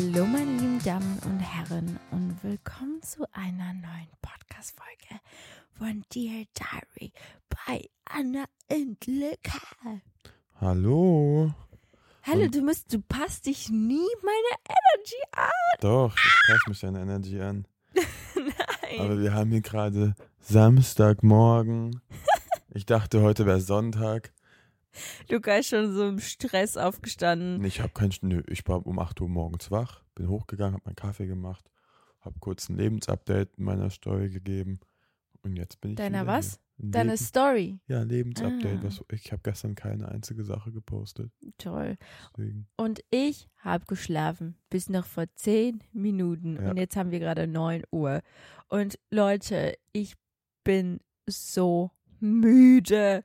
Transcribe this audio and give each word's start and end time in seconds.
Hallo, 0.00 0.26
meine 0.26 0.52
lieben 0.52 0.78
Damen 0.84 1.18
und 1.24 1.40
Herren, 1.40 1.98
und 2.12 2.38
willkommen 2.44 3.02
zu 3.02 3.24
einer 3.32 3.72
neuen 3.74 4.06
Podcast-Folge 4.22 5.20
von 5.72 6.04
Dear 6.14 6.44
Diary 6.56 7.12
bei 7.48 7.88
Anna 8.04 8.44
und 8.70 9.04
Luca. 9.08 9.60
Hallo. 10.60 11.52
Hallo, 12.22 12.42
Und- 12.44 12.54
du 12.54 12.60
musst, 12.62 12.92
du 12.94 13.00
passt 13.00 13.46
dich 13.46 13.70
nie 13.70 14.06
meine 14.22 14.68
Energy 14.68 15.16
an. 15.32 15.50
Doch, 15.80 16.14
ich 16.16 16.48
passe 16.48 16.68
mich 16.68 16.78
deine 16.80 17.00
Energy 17.00 17.40
an. 17.40 17.66
Nein. 18.36 19.00
Aber 19.00 19.18
wir 19.18 19.34
haben 19.34 19.50
hier 19.50 19.62
gerade 19.62 20.14
Samstagmorgen. 20.40 22.00
Ich 22.74 22.84
dachte, 22.86 23.22
heute 23.22 23.46
wäre 23.46 23.60
Sonntag. 23.62 24.32
Luca 25.30 25.56
ist 25.56 25.68
schon 25.68 25.92
so 25.94 26.08
im 26.08 26.18
Stress 26.18 26.76
aufgestanden. 26.76 27.64
Ich 27.64 27.80
habe 27.80 27.92
keinen, 27.92 28.12
nö, 28.22 28.42
ich 28.48 28.66
war 28.68 28.86
um 28.86 28.98
8 28.98 29.20
Uhr 29.20 29.28
morgens 29.28 29.70
wach, 29.70 30.02
bin 30.14 30.28
hochgegangen, 30.28 30.74
habe 30.74 30.82
meinen 30.86 30.96
Kaffee 30.96 31.26
gemacht, 31.26 31.70
habe 32.20 32.36
kurz 32.40 32.68
ein 32.68 32.76
Lebensupdate 32.76 33.50
in 33.56 33.64
meiner 33.64 33.90
Story 33.90 34.28
gegeben 34.30 34.80
und 35.42 35.56
jetzt 35.56 35.80
bin 35.80 35.92
ich 35.92 35.96
Deiner 35.96 36.26
was? 36.26 36.60
Ein 36.80 36.92
Deine 36.92 37.10
Leben- 37.12 37.24
Story. 37.24 37.80
Ja, 37.88 38.02
Lebensupdate. 38.04 38.78
Ah. 38.78 38.84
Was, 38.84 39.04
ich 39.10 39.32
habe 39.32 39.42
gestern 39.42 39.74
keine 39.74 40.08
einzige 40.10 40.44
Sache 40.44 40.70
gepostet. 40.70 41.32
Toll. 41.58 41.96
Deswegen. 42.36 42.68
Und 42.76 43.00
ich 43.10 43.48
habe 43.58 43.84
geschlafen 43.86 44.54
bis 44.70 44.88
noch 44.88 45.04
vor 45.04 45.24
zehn 45.34 45.82
Minuten. 45.92 46.54
Ja. 46.54 46.70
Und 46.70 46.76
jetzt 46.76 46.94
haben 46.94 47.10
wir 47.10 47.18
gerade 47.18 47.48
9 47.48 47.82
Uhr. 47.90 48.20
Und 48.68 48.96
Leute, 49.10 49.74
ich 49.92 50.14
bin 50.62 51.00
so 51.26 51.90
müde. 52.20 53.24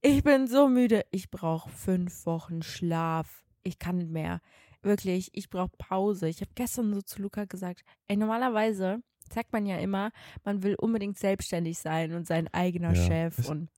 Ich 0.00 0.22
bin 0.22 0.46
so 0.46 0.68
müde. 0.68 1.04
Ich 1.10 1.30
brauche 1.30 1.68
fünf 1.70 2.24
Wochen 2.26 2.62
Schlaf. 2.62 3.42
Ich 3.62 3.78
kann 3.78 3.96
nicht 3.96 4.10
mehr. 4.10 4.40
Wirklich, 4.82 5.30
ich 5.32 5.50
brauche 5.50 5.76
Pause. 5.76 6.28
Ich 6.28 6.40
habe 6.40 6.52
gestern 6.54 6.94
so 6.94 7.02
zu 7.02 7.20
Luca 7.20 7.44
gesagt, 7.46 7.82
ey, 8.06 8.16
normalerweise 8.16 9.02
sagt 9.32 9.52
man 9.52 9.66
ja 9.66 9.76
immer, 9.78 10.10
man 10.44 10.62
will 10.62 10.76
unbedingt 10.76 11.18
selbstständig 11.18 11.78
sein 11.78 12.14
und 12.14 12.26
sein 12.26 12.48
eigener 12.54 12.94
Ja, 12.94 13.06
Chef. 13.06 13.38
ist- 13.38 13.48
Und 13.50 13.68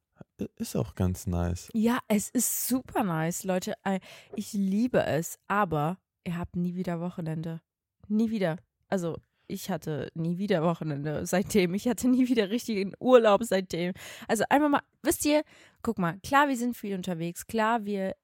Ist 0.57 0.77
auch 0.77 0.95
ganz 0.95 1.27
nice. 1.27 1.71
ja, 1.73 1.99
es 2.09 2.29
ist 2.31 2.69
super 2.69 3.03
nice, 3.03 3.45
Leute. 3.45 3.75
Äh, 3.85 4.01
Ich 4.37 4.53
liebe 4.53 5.03
es, 5.05 5.39
aber 5.49 5.99
ihr 6.25 6.37
habt 6.39 6.55
nie 6.57 6.75
wieder 6.77 7.01
Wochenende. 7.01 7.61
Nie 8.09 8.31
wieder. 8.31 8.59
Also, 8.89 9.17
ich 9.49 9.71
hatte 9.71 10.11
nie 10.15 10.39
wieder 10.39 10.63
Wochenende 10.63 11.27
seitdem. 11.27 11.75
Ich 11.75 11.89
hatte 11.89 12.09
nie 12.09 12.29
wieder 12.29 12.51
richtigen 12.51 12.93
Urlaub 13.01 13.43
seitdem. 13.45 13.95
Also, 14.29 14.45
einmal 14.51 14.69
mal, 14.71 14.83
wisst 15.03 15.25
ihr, 15.25 15.43
guck 15.83 15.99
mal, 15.99 16.19
klar, 16.21 16.49
wir 16.49 16.57
sind 16.57 16.77
viel 16.77 16.95
unterwegs. 16.95 17.47
Klar, 17.47 17.85
wir 17.85 18.15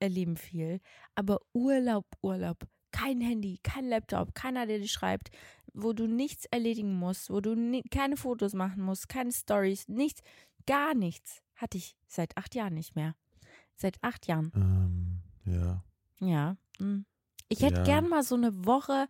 erleben 0.00 0.36
viel. 0.36 0.80
Aber 1.14 1.40
Urlaub, 1.52 2.06
Urlaub. 2.22 2.66
Kein 2.92 3.20
Handy, 3.20 3.58
kein 3.62 3.88
Laptop, 3.88 4.34
keiner, 4.34 4.66
der 4.66 4.78
dir 4.78 4.88
schreibt, 4.88 5.30
wo 5.74 5.92
du 5.92 6.06
nichts 6.06 6.46
erledigen 6.46 6.94
musst, 6.94 7.28
wo 7.28 7.40
du 7.40 7.54
ni 7.54 7.82
keine 7.90 8.16
Fotos 8.16 8.54
machen 8.54 8.82
musst, 8.82 9.08
keine 9.10 9.32
Stories, 9.32 9.86
nichts, 9.88 10.22
gar 10.66 10.94
nichts. 10.94 11.42
Hatte 11.56 11.76
ich 11.76 11.94
seit 12.06 12.34
acht 12.38 12.54
Jahren 12.54 12.74
nicht 12.74 12.96
mehr. 12.96 13.14
Seit 13.74 13.96
acht 14.02 14.26
Jahren. 14.26 14.50
Ähm, 14.54 15.20
ja. 15.44 15.84
Ja. 16.20 16.56
mm. 16.78 17.04
Ich 17.48 17.60
hätte 17.62 17.78
Ja. 17.78 17.84
gern 17.84 18.08
mal 18.08 18.22
so 18.22 18.34
eine 18.34 18.64
Woche 18.64 19.06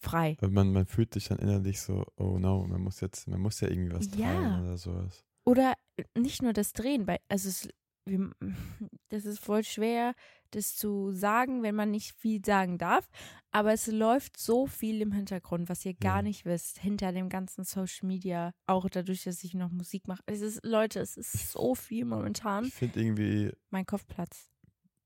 frei. 0.00 0.36
Man, 0.40 0.72
man 0.72 0.86
fühlt 0.86 1.14
sich 1.14 1.28
dann 1.28 1.38
innerlich 1.38 1.80
so, 1.80 2.04
oh 2.16 2.38
no, 2.38 2.64
man 2.66 2.80
muss 2.82 3.00
jetzt, 3.00 3.28
man 3.28 3.40
muss 3.40 3.60
ja 3.60 3.68
irgendwie 3.68 3.92
was 3.94 4.06
Ja. 4.16 4.26
teilen 4.26 4.62
oder 4.64 4.76
sowas. 4.76 5.24
Oder 5.44 5.74
nicht 6.16 6.42
nur 6.42 6.52
das 6.52 6.72
Drehen, 6.72 7.06
weil, 7.06 7.18
also 7.28 7.48
es, 7.48 7.68
das 9.08 9.24
ist 9.24 9.40
voll 9.40 9.64
schwer, 9.64 10.14
das 10.52 10.76
zu 10.76 11.10
sagen, 11.12 11.62
wenn 11.62 11.74
man 11.74 11.90
nicht 11.90 12.12
viel 12.16 12.44
sagen 12.44 12.78
darf. 12.78 13.08
Aber 13.50 13.72
es 13.72 13.86
läuft 13.88 14.38
so 14.38 14.66
viel 14.66 15.00
im 15.02 15.12
Hintergrund, 15.12 15.68
was 15.68 15.84
ihr 15.84 15.94
gar 15.94 16.16
Ja. 16.18 16.22
nicht 16.22 16.44
wisst, 16.44 16.78
hinter 16.78 17.12
dem 17.12 17.28
ganzen 17.28 17.64
Social 17.64 18.06
Media, 18.06 18.52
auch 18.66 18.88
dadurch, 18.88 19.24
dass 19.24 19.42
ich 19.42 19.54
noch 19.54 19.70
Musik 19.70 20.06
mache. 20.06 20.22
Es 20.26 20.40
ist, 20.40 20.64
Leute, 20.64 21.00
es 21.00 21.16
ist 21.16 21.50
so 21.52 21.74
viel 21.74 22.04
momentan. 22.04 22.64
Ich 22.66 22.74
finde 22.74 23.00
irgendwie, 23.00 23.52
Mein 23.70 23.86
Kopf 23.86 24.06
platzt. 24.06 24.50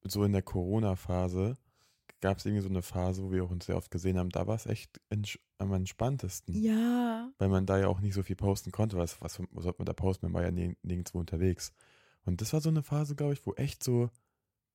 so 0.04 0.24
in 0.24 0.32
der 0.32 0.42
Corona-Phase 0.42 1.56
gab 2.20 2.38
es 2.38 2.46
irgendwie 2.46 2.62
so 2.62 2.68
eine 2.68 2.82
Phase, 2.82 3.22
wo 3.22 3.30
wir 3.32 3.44
auch 3.44 3.50
uns 3.50 3.66
sehr 3.66 3.76
oft 3.76 3.90
gesehen 3.90 4.18
haben, 4.18 4.30
da 4.30 4.46
war 4.46 4.54
es 4.56 4.66
echt 4.66 5.00
entsch 5.08 5.38
am 5.58 5.72
entspanntesten. 5.72 6.54
Ja. 6.60 7.30
Weil 7.38 7.48
man 7.48 7.66
da 7.66 7.78
ja 7.78 7.88
auch 7.88 8.00
nicht 8.00 8.14
so 8.14 8.22
viel 8.22 8.36
posten 8.36 8.72
konnte. 8.72 8.96
Was, 8.96 9.20
was, 9.20 9.40
was 9.52 9.64
sollte 9.64 9.78
man 9.78 9.86
da 9.86 9.92
posten? 9.92 10.26
Man 10.26 10.34
war 10.34 10.42
ja 10.42 10.48
nirg- 10.48 10.76
nirgendwo 10.82 11.18
unterwegs. 11.18 11.72
Und 12.24 12.40
das 12.40 12.52
war 12.52 12.60
so 12.60 12.68
eine 12.68 12.82
Phase, 12.82 13.14
glaube 13.14 13.32
ich, 13.34 13.44
wo 13.46 13.54
echt 13.54 13.82
so, 13.82 14.10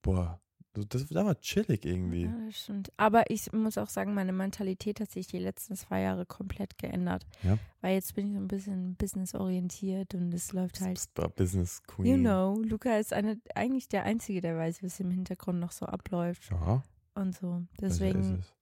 boah, 0.01 0.42
so, 0.75 0.83
das, 0.83 1.06
das 1.07 1.25
war 1.25 1.39
chillig 1.39 1.86
irgendwie. 1.86 2.24
Ja, 2.24 2.36
das 2.45 2.59
stimmt. 2.59 2.92
Aber 2.97 3.30
ich 3.30 3.51
muss 3.53 3.77
auch 3.77 3.88
sagen, 3.88 4.13
meine 4.13 4.33
Mentalität 4.33 5.00
hat 5.00 5.09
sich 5.09 5.25
die 5.27 5.39
letzten 5.39 5.75
zwei 5.75 6.01
Jahre 6.01 6.25
komplett 6.25 6.77
geändert. 6.77 7.25
Ja. 7.44 7.57
Weil 7.81 7.94
jetzt 7.94 8.13
bin 8.13 8.27
ich 8.27 8.33
so 8.33 8.39
ein 8.39 8.47
bisschen 8.50 8.95
businessorientiert 8.95 10.15
und 10.15 10.33
es 10.33 10.51
läuft 10.51 10.81
halt. 10.81 11.00
Business 11.36 11.81
Queen. 11.83 12.06
You 12.06 12.18
know, 12.18 12.62
Luca 12.62 12.97
ist 12.97 13.13
eine, 13.13 13.39
eigentlich 13.56 13.88
der 13.88 14.03
Einzige, 14.03 14.42
der 14.42 14.57
weiß, 14.57 14.83
was 14.83 15.00
im 15.00 15.12
Hintergrund 15.12 15.59
noch 15.59 15.71
so 15.71 15.86
abläuft 15.86 16.50
Ja, 16.51 16.83
und 17.16 17.36
so. 17.36 17.52
also 17.54 17.66
Deswegen, 17.82 18.20
ist 18.22 18.40
es. 18.40 18.54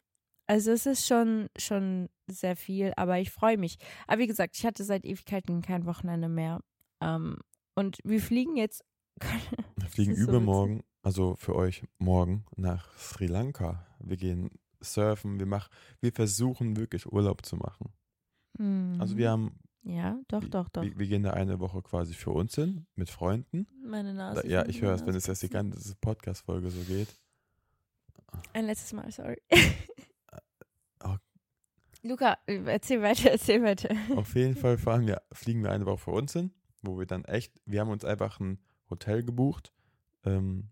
also 0.48 0.72
es 0.72 0.86
ist 0.86 1.06
schon, 1.08 1.50
schon 1.58 2.10
sehr 2.28 2.56
viel, 2.56 2.94
aber 2.96 3.20
ich 3.20 3.32
freue 3.32 3.58
mich. 3.58 3.78
Aber 4.08 4.20
wie 4.20 4.28
gesagt, 4.28 4.56
ich 4.58 4.66
hatte 4.66 4.84
seit 4.84 5.06
Ewigkeiten 5.06 5.62
kein 5.62 5.86
Wochenende 5.86 6.30
mehr. 6.30 6.62
Ähm, 7.02 7.38
und 7.76 7.98
wir 8.04 8.22
fliegen 8.22 8.56
jetzt. 8.56 8.84
Wir 9.76 9.88
fliegen 9.90 10.14
ist 10.14 10.20
so 10.22 10.30
übermorgen, 10.30 10.82
also 11.04 11.36
für 11.36 11.56
euch 11.56 11.84
morgen, 12.00 12.46
nach 12.56 12.90
Sri 12.98 13.28
Lanka. 13.28 13.86
Wir 14.00 14.18
gehen 14.18 14.50
surfen, 14.82 15.38
wir, 15.40 15.46
mach, 15.46 15.70
wir 16.02 16.12
versuchen 16.12 16.78
wirklich 16.78 17.06
Urlaub 17.12 17.46
zu 17.46 17.56
machen. 17.58 17.94
Also 19.00 19.18
wir 19.18 19.30
haben, 19.30 19.60
Mhm. 19.84 19.92
Ja, 19.92 20.18
doch, 20.30 20.44
doch, 20.46 20.70
doch. 20.70 20.82
Wir, 20.84 20.98
wir 20.98 21.08
gehen 21.08 21.24
da 21.24 21.32
eine 21.32 21.60
Woche 21.60 21.82
quasi 21.82 22.14
für 22.14 22.32
uns 22.32 22.56
hin, 22.56 22.86
mit 22.96 23.10
Freunden. 23.10 23.68
Meine 23.86 24.14
Da, 24.16 24.34
Nase. 24.34 24.48
ja, 24.48 24.62
ist 24.62 24.70
ich 24.76 24.82
höre 24.82 24.94
es, 24.96 25.06
wenn 25.06 25.14
es 25.16 25.28
jetzt 25.28 25.44
die 25.44 25.50
ganze 25.50 25.96
Podcast-Folge 25.96 26.70
so 26.72 26.80
geht. 26.84 27.10
Ein 28.54 28.66
letztes 28.66 28.94
Mal, 28.94 29.12
sorry. 29.12 29.42
Oh. 31.06 31.16
Luca, 32.02 32.38
erzähl 32.46 33.02
weiter, 33.02 33.32
erzähl 33.32 33.62
weiter. 33.64 33.94
Auf 34.16 34.36
jeden 34.36 34.56
Fall 34.56 34.78
fahren 34.78 35.06
wir, 35.06 35.22
fliegen 35.34 35.64
wir 35.64 35.72
eine 35.72 35.86
Woche 35.86 35.98
für 35.98 36.12
uns 36.12 36.32
hin, 36.34 36.52
wo 36.82 36.98
wir 36.98 37.06
dann 37.06 37.26
echt, 37.26 37.54
wir 37.66 37.82
haben 37.82 37.90
uns 37.90 38.06
einfach 38.06 38.40
ein 38.40 38.60
Hotel 38.90 39.24
gebucht 39.24 39.74
ähm, 40.24 40.70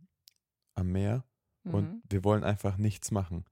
am 0.76 0.92
Meer 0.92 1.26
und 1.64 1.90
Mhm. 1.92 2.02
wir 2.10 2.24
wollen 2.24 2.44
einfach 2.44 2.78
nichts 2.78 3.12
machen. 3.12 3.46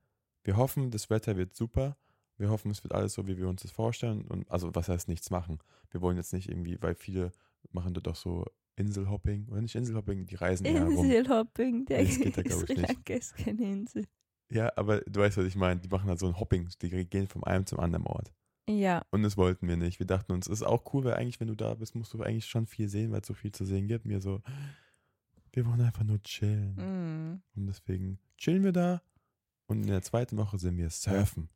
Wir 0.44 0.56
hoffen, 0.58 0.90
das 0.90 1.10
Wetter 1.10 1.36
wird 1.38 1.54
super. 1.54 1.98
Wir 2.38 2.50
hoffen, 2.50 2.72
es 2.72 2.82
wird 2.84 2.94
alles 2.96 3.14
so, 3.14 3.28
wie 3.28 3.38
wir 3.38 3.50
uns 3.50 3.62
das 3.62 3.72
vorstellen. 3.72 4.22
Und 4.22 4.50
also, 4.50 4.74
was 4.74 4.88
heißt 4.88 5.10
nichts 5.10 5.30
machen? 5.30 5.60
Wir 5.92 6.02
wollen 6.02 6.16
jetzt 6.18 6.32
nicht 6.34 6.48
irgendwie, 6.50 6.82
weil 6.82 6.96
viele 6.96 7.32
machen 7.72 7.94
dort 7.94 8.08
doch 8.08 8.16
so 8.16 8.46
Inselhopping 8.80 9.48
oder 9.50 9.62
nicht 9.62 9.76
Inselhopping, 9.76 10.26
die 10.26 10.36
reisen. 10.36 10.66
Inselhopping, 10.66 11.86
der 11.86 12.04
Das 12.04 12.18
geht 12.20 12.38
da, 12.38 12.42
glaub 12.42 12.62
ich, 12.62 12.68
Sri 12.68 12.82
nicht. 12.82 13.10
Ist 13.10 13.36
keine 13.38 13.64
Insel. 13.64 14.06
Ja, 14.52 14.72
aber 14.76 15.02
du 15.02 15.20
weißt, 15.20 15.38
was 15.38 15.46
ich 15.46 15.56
meine. 15.56 15.80
Die 15.80 15.90
machen 15.90 16.10
halt 16.10 16.20
so 16.20 16.28
ein 16.28 16.40
Hopping. 16.40 16.70
Die 16.82 17.06
gehen 17.06 17.28
von 17.28 17.44
einem 17.44 17.66
zum 17.66 17.80
anderen 17.80 18.08
Ort. 18.08 18.34
Ja, 18.68 19.04
Und 19.12 19.24
das 19.24 19.36
wollten 19.36 19.68
wir 19.68 19.78
nicht. 19.78 20.00
Wir 20.00 20.06
dachten 20.06 20.32
uns, 20.32 20.46
es 20.48 20.62
ist 20.62 20.64
auch 20.68 20.94
cool, 20.94 21.04
weil 21.04 21.16
eigentlich, 21.16 21.40
wenn 21.40 21.48
du 21.48 21.56
da 21.56 21.74
bist, 21.74 21.96
musst 21.96 22.14
du 22.14 22.22
eigentlich 22.22 22.46
schon 22.46 22.68
viel 22.68 22.88
sehen, 22.88 23.12
weil 23.12 23.22
es 23.22 23.28
so 23.28 23.34
viel 23.34 23.52
zu 23.52 23.66
sehen 23.66 23.88
gibt. 23.88 24.06
Mir 24.06 24.22
so, 24.22 24.42
wir 25.54 25.66
wollen 25.66 25.82
einfach 25.82 26.04
nur 26.04 26.22
chillen. 26.22 26.76
mm. 26.76 27.42
Und 27.56 27.66
deswegen 27.68 28.20
chillen 28.38 28.64
wir 28.64 28.72
da. 28.72 29.02
Und 29.66 29.82
in 29.82 29.88
der 29.88 30.04
zweiten 30.04 30.38
Woche 30.38 30.58
sind 30.60 30.78
wir 30.78 30.90
surfen. 30.92 31.50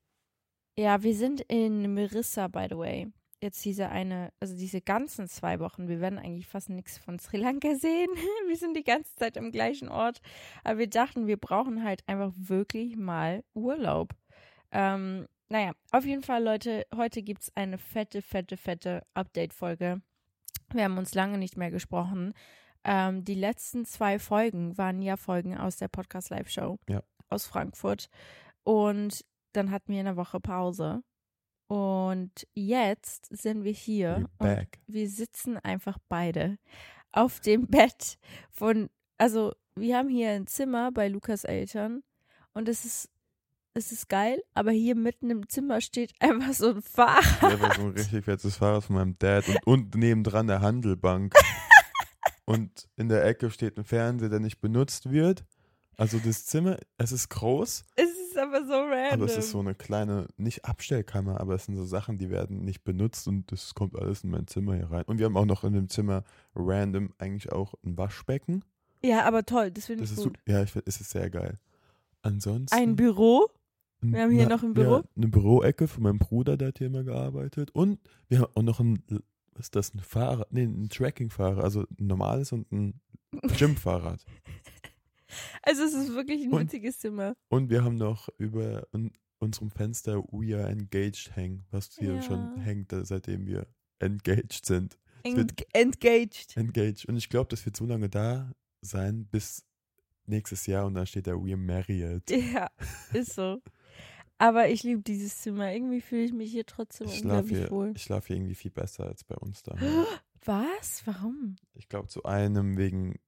ja, 0.78 1.02
wir 1.04 1.16
sind 1.16 1.42
in 1.42 1.94
Marissa, 1.94 2.48
by 2.48 2.66
the 2.70 2.78
way. 2.78 3.12
Jetzt 3.44 3.66
diese 3.66 3.90
eine, 3.90 4.32
also 4.40 4.56
diese 4.56 4.80
ganzen 4.80 5.28
zwei 5.28 5.60
Wochen. 5.60 5.90
Wir 5.90 6.00
werden 6.00 6.18
eigentlich 6.18 6.48
fast 6.48 6.70
nichts 6.70 6.98
von 6.98 7.20
Sri 7.20 7.36
Lanka 7.36 7.76
sehen. 7.76 8.08
Wir 8.48 8.56
sind 8.56 8.78
die 8.78 8.86
ganze 8.86 9.14
Zeit 9.16 9.38
am 9.38 9.52
gleichen 9.52 9.90
Ort. 9.90 10.22
Aber 10.64 10.80
wir 10.80 10.90
dachten, 10.90 11.28
wir 11.28 11.36
brauchen 11.36 11.84
halt 11.84 12.08
einfach 12.08 12.32
wirklich 12.38 12.96
mal 12.96 13.44
Urlaub. 13.54 14.16
Ähm, 14.72 15.28
naja, 15.50 15.74
auf 15.92 16.06
jeden 16.06 16.24
Fall, 16.24 16.42
Leute, 16.42 16.86
heute 16.96 17.22
gibt 17.22 17.42
es 17.42 17.52
eine 17.58 17.78
fette, 17.78 18.22
fette, 18.22 18.56
fette 18.56 19.06
Update-Folge. 19.14 20.02
Wir 20.74 20.84
haben 20.86 20.98
uns 20.98 21.14
lange 21.14 21.38
nicht 21.38 21.58
mehr 21.58 21.70
gesprochen. 21.70 22.34
Ähm, 22.86 23.26
die 23.26 23.36
letzten 23.36 23.84
zwei 23.84 24.20
Folgen 24.20 24.78
waren 24.78 25.02
ja 25.02 25.18
Folgen 25.18 25.58
aus 25.58 25.76
der 25.76 25.90
Podcast 25.90 26.30
Live 26.30 26.50
Show 26.50 26.80
Ja. 26.88 27.04
aus 27.28 27.46
Frankfurt. 27.46 28.08
Und 28.64 29.26
dann 29.52 29.70
hatten 29.70 29.92
wir 29.92 30.00
eine 30.00 30.16
Woche 30.16 30.40
Pause. 30.40 31.04
Und 31.68 32.48
jetzt 32.54 33.28
sind 33.36 33.64
wir 33.64 33.72
hier 33.72 34.30
und 34.38 34.68
wir 34.88 35.10
sitzen 35.10 35.58
einfach 35.58 35.98
beide 36.10 36.58
auf 37.12 37.40
dem 37.40 37.68
Bett 37.68 38.18
von, 38.52 38.90
also 39.18 39.54
wir 39.76 39.98
haben 39.98 40.10
hier 40.10 40.32
ein 40.32 40.48
Zimmer 40.48 40.92
bei 40.92 41.08
Lukas 41.08 41.44
Eltern 41.46 42.04
und 42.54 42.68
es 42.70 42.86
ist, 42.86 43.10
es 43.74 43.92
ist 43.92 44.08
geil, 44.10 44.44
aber 44.54 44.72
hier 44.72 44.96
mitten 44.96 45.32
im 45.32 45.50
Zimmer 45.50 45.82
steht 45.82 46.14
einfach 46.20 46.54
so 46.54 46.70
ein 46.70 46.82
Fahrrad. 46.82 47.60
Ja, 47.60 47.76
so 47.76 47.82
ein 47.84 47.92
richtig 47.92 48.26
fettes 48.26 48.58
Fahrrad 48.58 48.84
von 48.84 48.98
meinem 48.98 49.18
Dad 49.18 49.48
und, 49.48 49.66
und 49.66 49.96
nebendran 49.96 50.48
der 50.48 50.62
Handelbank. 50.62 51.34
und 52.46 52.88
in 52.98 53.10
der 53.10 53.26
Ecke 53.26 53.50
steht 53.50 53.78
ein 53.78 53.86
Fernseher, 53.86 54.30
der 54.30 54.40
nicht 54.40 54.60
benutzt 54.60 55.10
wird. 55.12 55.46
Also 55.98 56.20
das 56.20 56.46
Zimmer, 56.46 56.78
es 56.98 57.12
ist 57.12 57.30
groß, 57.30 57.86
Es 57.96 58.23
ist 58.36 58.42
aber 58.42 58.66
so 58.66 58.74
random. 58.74 59.14
aber 59.14 59.26
es 59.26 59.38
ist 59.38 59.52
so 59.52 59.60
eine 59.60 59.76
kleine, 59.76 60.28
nicht 60.38 60.66
Abstellkammer, 60.66 61.40
aber 61.40 61.56
es 61.56 61.66
sind 61.66 61.76
so 61.76 61.86
Sachen, 61.86 62.18
die 62.18 62.30
werden 62.30 62.64
nicht 62.66 62.84
benutzt 62.84 63.28
und 63.28 63.52
das 63.52 63.74
kommt 63.76 63.98
alles 63.98 64.24
in 64.24 64.30
mein 64.32 64.48
Zimmer 64.48 64.76
hier 64.76 64.92
rein. 64.92 65.04
Und 65.06 65.20
wir 65.20 65.26
haben 65.26 65.38
auch 65.38 65.46
noch 65.46 65.64
in 65.64 65.74
dem 65.74 65.90
Zimmer 65.90 66.24
random 66.56 67.14
eigentlich 67.18 67.52
auch 67.52 67.74
ein 67.86 67.98
Waschbecken. 67.98 68.64
ja, 69.04 69.26
aber 69.26 69.46
toll, 69.46 69.72
das 69.72 69.86
finde 69.86 70.04
ich 70.04 70.12
ist 70.12 70.24
gut. 70.24 70.38
so, 70.46 70.52
ja, 70.52 70.64
ich 70.64 70.72
finde, 70.72 70.86
es 70.88 71.00
ist 71.00 71.12
sehr 71.12 71.30
geil. 71.30 71.60
Ansonsten. 72.22 72.76
Ein 72.76 72.96
Büro? 72.96 73.50
Wir 74.02 74.22
haben 74.22 74.32
hier 74.32 74.50
noch 74.50 74.64
ein 74.64 74.74
Büro? 74.74 74.98
Ja, 74.98 75.04
eine 75.16 75.28
Büroecke 75.28 75.88
von 75.88 76.04
meinem 76.04 76.20
Bruder, 76.20 76.58
der 76.58 76.70
hat 76.70 76.78
hier 76.78 76.88
immer 76.88 77.04
gearbeitet. 77.04 77.72
Und 77.72 78.00
wir 78.28 78.40
haben 78.40 78.52
auch 78.56 78.62
noch 78.62 78.80
ein, 78.82 79.02
was 79.54 79.68
ist 79.68 79.76
das, 79.76 79.94
ein 79.94 80.00
Fahrrad, 80.00 80.52
nee, 80.52 80.64
ein 80.64 80.90
Tracking-Fahrrad, 80.90 81.64
also 81.64 81.82
ein 81.82 82.08
normales 82.08 82.52
und 82.52 82.70
ein 82.72 83.00
Gym-Fahrrad. 83.58 84.26
Also 85.62 85.84
es 85.84 85.94
ist 85.94 86.14
wirklich 86.14 86.44
ein 86.44 86.52
Und- 86.54 86.62
witziges 86.62 87.00
Zimmer. 87.00 87.36
Und 87.50 87.70
wir 87.70 87.84
haben 87.84 87.96
noch 87.96 88.30
über 88.38 88.88
un 88.94 89.12
unserem 89.40 89.72
Fenster 89.72 90.24
We 90.32 90.58
Are 90.58 90.70
Engaged 90.70 91.36
hängen, 91.36 91.66
was 91.70 91.98
hier 92.00 92.16
Ja. 92.16 92.22
schon 92.22 92.56
hängt, 92.62 92.94
äh, 92.94 93.04
seitdem 93.04 93.46
wir 93.46 93.68
engaged 94.00 94.66
sind. 94.66 94.98
Eng 95.24 95.48
engaged. 95.74 96.56
Engaged. 96.56 97.06
Und 97.10 97.18
ich 97.18 97.28
glaube, 97.28 97.50
das 97.50 97.66
wird 97.66 97.76
so 97.76 97.86
lange 97.86 98.08
da 98.10 98.54
sein, 98.82 99.26
bis 99.26 99.66
nächstes 100.28 100.66
Jahr 100.66 100.86
und 100.86 100.94
dann 100.94 101.06
steht 101.06 101.28
da 101.28 101.34
We 101.34 101.50
Are 101.52 101.58
Married. 101.58 102.24
Ja, 102.54 102.70
ist 103.12 103.34
so. 103.34 103.62
Aber 104.38 104.70
ich 104.70 104.84
liebe 104.84 105.02
dieses 105.02 105.42
Zimmer. 105.42 105.74
Irgendwie 105.74 106.00
fühle 106.00 106.24
ich 106.24 106.32
mich 106.34 106.50
hier 106.52 106.66
trotzdem 106.66 107.08
Ich 107.08 107.18
schlafe 107.18 107.40
unglaublich 107.42 107.58
hier, 107.60 107.72
wohl. 107.72 107.92
ich 107.96 108.04
schlaf 108.04 108.28
hier 108.28 108.38
irgendwie 108.38 108.56
viel 108.56 108.72
besser 108.72 109.06
als 109.08 109.26
bei 109.26 109.36
uns 109.36 109.62
da. 109.64 109.76
Was? 110.46 111.04
Warum? 111.06 111.58
Ich 111.74 111.90
glaube, 111.90 112.08
zu 112.08 112.24
einem 112.24 112.78
wegen 112.78 113.20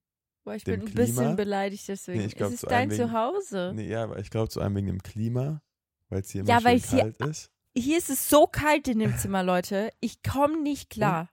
Boah, 0.46 0.56
ich 0.56 0.64
bin 0.64 0.80
ein 0.82 0.86
Klima? 0.86 0.96
bisschen 1.06 1.36
beleidigt 1.36 1.88
deswegen. 1.88 2.20
Nee, 2.20 2.26
ich 2.28 2.36
glaub, 2.36 2.52
es 2.54 2.60
zu 2.62 2.68
ist 2.68 2.72
dein 2.72 2.84
einem 2.84 2.92
wegen- 2.92 3.04
Zuhause. 3.10 3.72
Nee, 3.76 3.88
ja, 3.90 4.04
aber 4.04 4.20
ich 4.20 4.30
glaube 4.30 4.48
zu 4.50 4.62
einem 4.62 4.76
wegen 4.76 4.88
dem 4.88 5.02
Klima, 5.04 5.62
weil 6.10 6.22
es 6.22 6.30
hier 6.30 6.42
immer 6.42 6.50
Ja, 6.52 6.58
schön 6.60 6.66
weil's 6.66 6.90
hier- 6.92 7.00
kalt 7.02 7.22
ist. 7.26 7.52
Hier 7.78 7.98
ist 7.98 8.10
es 8.10 8.30
so 8.30 8.48
kalt 8.48 8.88
in 8.88 9.00
dem 9.00 9.18
Zimmer, 9.18 9.44
Leute. 9.44 9.90
Ich 10.00 10.24
komme 10.24 10.62
nicht 10.62 10.90
klar. 10.92 11.30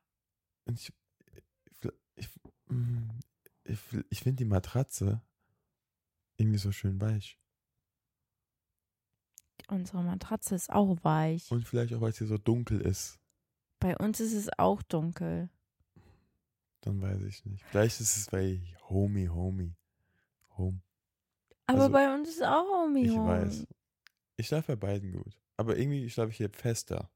Und 0.64 0.80
ich, 0.80 0.92
ich, 1.76 1.88
ich, 2.16 2.28
ich, 3.64 3.78
ich 4.10 4.20
finde 4.20 4.38
die 4.38 4.44
Matratze 4.48 5.22
irgendwie 6.38 6.58
so 6.58 6.72
schön 6.72 7.00
weich. 7.00 7.38
Unsere 9.68 10.02
Matratze 10.02 10.54
ist 10.54 10.70
auch 10.70 10.96
weich. 11.02 11.50
Und 11.50 11.66
vielleicht 11.68 11.94
auch, 11.94 12.00
weil 12.00 12.10
es 12.10 12.18
hier 12.18 12.26
so 12.26 12.38
dunkel 12.38 12.80
ist. 12.80 13.18
Bei 13.78 13.96
uns 13.96 14.20
ist 14.20 14.32
es 14.34 14.48
auch 14.58 14.82
dunkel. 14.82 15.48
Dann 16.82 17.00
weiß 17.00 17.20
ich 17.22 17.44
nicht. 17.46 17.64
Vielleicht 17.64 18.00
ist 18.00 18.16
es 18.16 18.26
bei 18.26 18.60
Homie, 18.88 19.28
Homie. 19.28 19.74
Home. 20.58 20.80
Aber 21.66 21.78
Also, 21.82 21.92
bei 21.92 22.14
uns 22.14 22.28
ist 22.28 22.42
auch 22.42 22.66
Homie 22.82 23.06
Ich 23.06 23.12
Homie. 23.16 23.28
weiß. 23.28 23.66
Ich 24.36 24.46
schlafe 24.48 24.76
bei 24.76 24.86
beiden 24.88 25.12
gut. 25.12 25.38
Aber 25.56 25.76
irgendwie 25.76 26.08
schlafe 26.10 26.30
ich 26.30 26.36
hier 26.38 26.50
fester. 26.50 27.10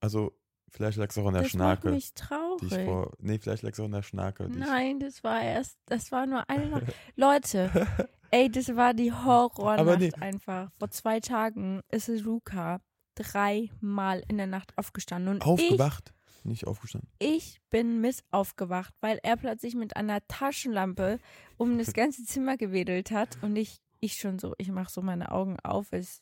Also, 0.00 0.36
vielleicht 0.68 0.98
lag 0.98 1.08
es 1.10 1.18
auch 1.18 1.26
an 1.26 1.34
der 1.34 1.42
Das 1.44 1.54
macht 1.54 1.82
Schnarke. 1.82 1.90
mich 1.90 2.12
Die 2.14 2.22
ich 2.24 2.28
traurig. 2.28 2.84
vor. 2.84 3.12
Nee, 3.20 3.38
vielleicht 3.38 3.62
lag 3.62 3.72
es 3.72 3.80
auch 3.80 3.84
an 3.84 3.92
der 3.92 4.02
Schnarke. 4.02 4.48
Die 4.48 4.58
Nein, 4.58 4.98
das 5.00 5.22
war 5.24 5.40
erst, 5.40 5.78
das 5.86 6.10
war 6.12 6.26
nur 6.26 6.48
eine 6.50 6.66
Nacht. 6.68 6.82
Leute, 7.16 7.86
ey, 8.30 8.50
das 8.50 8.74
war 8.76 8.92
die 8.92 9.12
Horrornacht 9.12 10.00
nee. 10.00 10.12
einfach. 10.20 10.70
Vor 10.78 10.90
zwei 10.90 11.20
Tagen 11.20 11.80
ist 11.90 12.08
Luca 12.08 12.80
dreimal 13.14 14.22
in 14.28 14.36
der 14.36 14.48
Nacht 14.48 14.76
aufgestanden. 14.76 15.34
Und 15.34 15.46
Aufgewacht. 15.46 16.12
Nicht 16.44 16.66
aufgestanden. 16.66 17.10
Ich, 17.18 17.60
bin 17.70 18.00
miss 18.00 18.22
aufgewacht, 18.30 18.94
weil 19.00 19.18
er 19.22 19.36
plötzlich 19.36 19.74
mit 19.74 19.96
einer 19.96 20.20
Taschenlampe 20.28 21.18
um 21.56 21.78
das 21.78 21.92
ganze 21.94 22.24
Zimmer 22.24 22.56
gewedelt 22.56 23.10
hat. 23.10 23.38
Und 23.42 23.56
ich, 23.56 23.80
ich 24.00 24.14
schon 24.14 24.38
so, 24.38 24.54
ich 24.58 24.70
mache 24.70 24.92
so 24.92 25.00
meine 25.02 25.32
Augen 25.32 25.56
auf. 25.62 25.86
Es, 25.92 26.20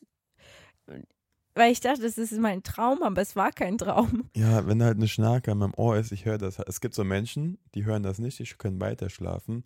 weil 1.55 1.71
ich 1.71 1.81
dachte, 1.81 2.01
das 2.01 2.17
ist 2.17 2.31
mein 2.39 2.63
Traum, 2.63 3.03
aber 3.03 3.21
es 3.21 3.35
war 3.35 3.51
kein 3.51 3.77
Traum. 3.77 4.29
Ja, 4.35 4.65
wenn 4.65 4.81
halt 4.81 4.97
eine 4.97 5.07
Schnarke 5.07 5.51
an 5.51 5.59
meinem 5.59 5.73
Ohr 5.75 5.97
ist, 5.97 6.11
ich 6.11 6.25
höre 6.25 6.37
das. 6.37 6.57
Es 6.59 6.81
gibt 6.81 6.95
so 6.95 7.03
Menschen, 7.03 7.59
die 7.75 7.85
hören 7.85 8.01
das 8.03 8.17
nicht, 8.17 8.39
die 8.39 8.45
können 8.45 8.81
weiter 8.81 9.09
schlafen. 9.09 9.63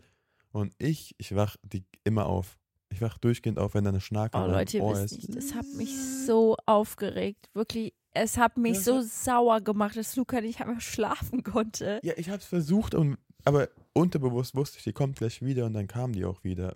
Und 0.52 0.74
ich, 0.78 1.16
ich 1.18 1.36
wach 1.36 1.56
die 1.64 1.86
immer 2.04 2.26
auf. 2.26 2.58
Ich 2.90 3.02
wach 3.02 3.18
durchgehend 3.18 3.60
auf, 3.60 3.74
wenn 3.74 3.84
da 3.84 3.90
eine 3.90 4.02
Schnarke 4.02 4.38
Oh 4.38 4.42
an 4.42 4.48
meinem 4.48 4.60
Leute, 4.60 4.82
Ohr 4.82 5.00
ist. 5.00 5.12
nicht, 5.12 5.36
das 5.36 5.54
hat 5.54 5.66
mich 5.76 5.96
so 6.26 6.58
aufgeregt. 6.66 7.50
Wirklich, 7.54 7.94
es 8.18 8.38
hat 8.38 8.58
mich 8.58 8.76
Ja, 8.78 8.82
so 8.82 8.96
ja. 8.98 9.04
sauer 9.04 9.62
gemacht, 9.62 9.98
dass 9.98 10.16
Luca 10.16 10.42
nicht 10.42 10.62
einfach 10.62 10.82
schlafen 10.82 11.44
konnte. 11.44 12.00
Ja, 12.04 12.14
ich 12.18 12.30
hab's 12.30 12.46
versucht 12.46 12.96
und 12.96 13.18
aber 13.46 13.70
unterbewusst 13.94 14.56
wusste 14.56 14.78
ich, 14.78 14.84
die 14.84 14.94
kommt 14.94 15.18
gleich 15.18 15.42
wieder 15.42 15.66
und 15.66 15.74
dann 15.74 15.88
kam 15.88 16.14
die 16.14 16.26
auch 16.26 16.44
wieder. 16.44 16.76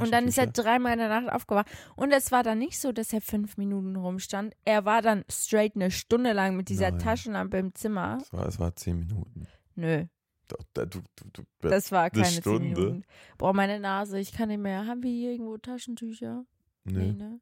Und 0.00 0.12
dann 0.12 0.26
ist 0.26 0.38
er 0.38 0.48
dreimal 0.48 0.94
in 0.94 0.98
der 0.98 1.08
Nacht 1.08 1.32
aufgewacht. 1.32 1.68
Und 1.94 2.10
es 2.10 2.32
war 2.32 2.42
dann 2.42 2.58
nicht 2.58 2.80
so, 2.80 2.90
dass 2.90 3.12
er 3.12 3.20
fünf 3.20 3.56
Minuten 3.56 3.94
rumstand. 3.94 4.54
Er 4.64 4.84
war 4.84 5.02
dann 5.02 5.24
straight 5.30 5.76
eine 5.76 5.92
Stunde 5.92 6.32
lang 6.32 6.56
mit 6.56 6.68
dieser 6.68 6.90
Nein. 6.90 6.98
Taschenlampe 6.98 7.58
im 7.58 7.74
Zimmer. 7.74 8.18
Es 8.20 8.32
war, 8.32 8.46
es 8.46 8.58
war 8.58 8.74
zehn 8.74 8.98
Minuten. 8.98 9.46
Nö, 9.76 10.04
du, 10.48 10.84
du, 10.84 11.00
du, 11.32 11.42
das 11.60 11.92
war 11.92 12.02
eine 12.02 12.10
keine 12.10 12.26
Stunde? 12.26 13.02
Boah, 13.38 13.52
meine 13.54 13.78
Nase, 13.78 14.18
ich 14.18 14.32
kann 14.32 14.48
nicht 14.48 14.60
mehr. 14.60 14.86
Haben 14.86 15.02
wir 15.04 15.10
hier 15.10 15.30
irgendwo 15.30 15.56
Taschentücher? 15.56 16.44
nee, 16.84 17.12
ne? 17.12 17.40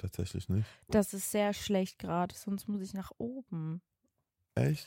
Tatsächlich 0.00 0.48
nicht. 0.48 0.68
Das 0.88 1.14
ist 1.14 1.30
sehr 1.30 1.52
schlecht 1.52 1.98
gerade, 1.98 2.34
sonst 2.34 2.68
muss 2.68 2.80
ich 2.82 2.94
nach 2.94 3.12
oben. 3.18 3.80
Echt? 4.54 4.86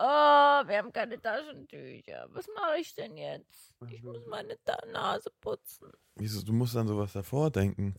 Oh, 0.00 0.04
wir 0.04 0.78
haben 0.78 0.92
keine 0.92 1.20
Taschentücher. 1.20 2.28
Was 2.30 2.46
mache 2.54 2.78
ich 2.78 2.94
denn 2.94 3.16
jetzt? 3.16 3.74
Ich 3.90 4.02
muss 4.02 4.24
meine 4.26 4.56
Ta 4.64 4.78
Nase 4.92 5.30
putzen. 5.40 5.90
Wieso? 6.14 6.42
Du 6.42 6.52
musst 6.52 6.76
an 6.76 6.86
sowas 6.86 7.12
davor 7.12 7.50
denken. 7.50 7.94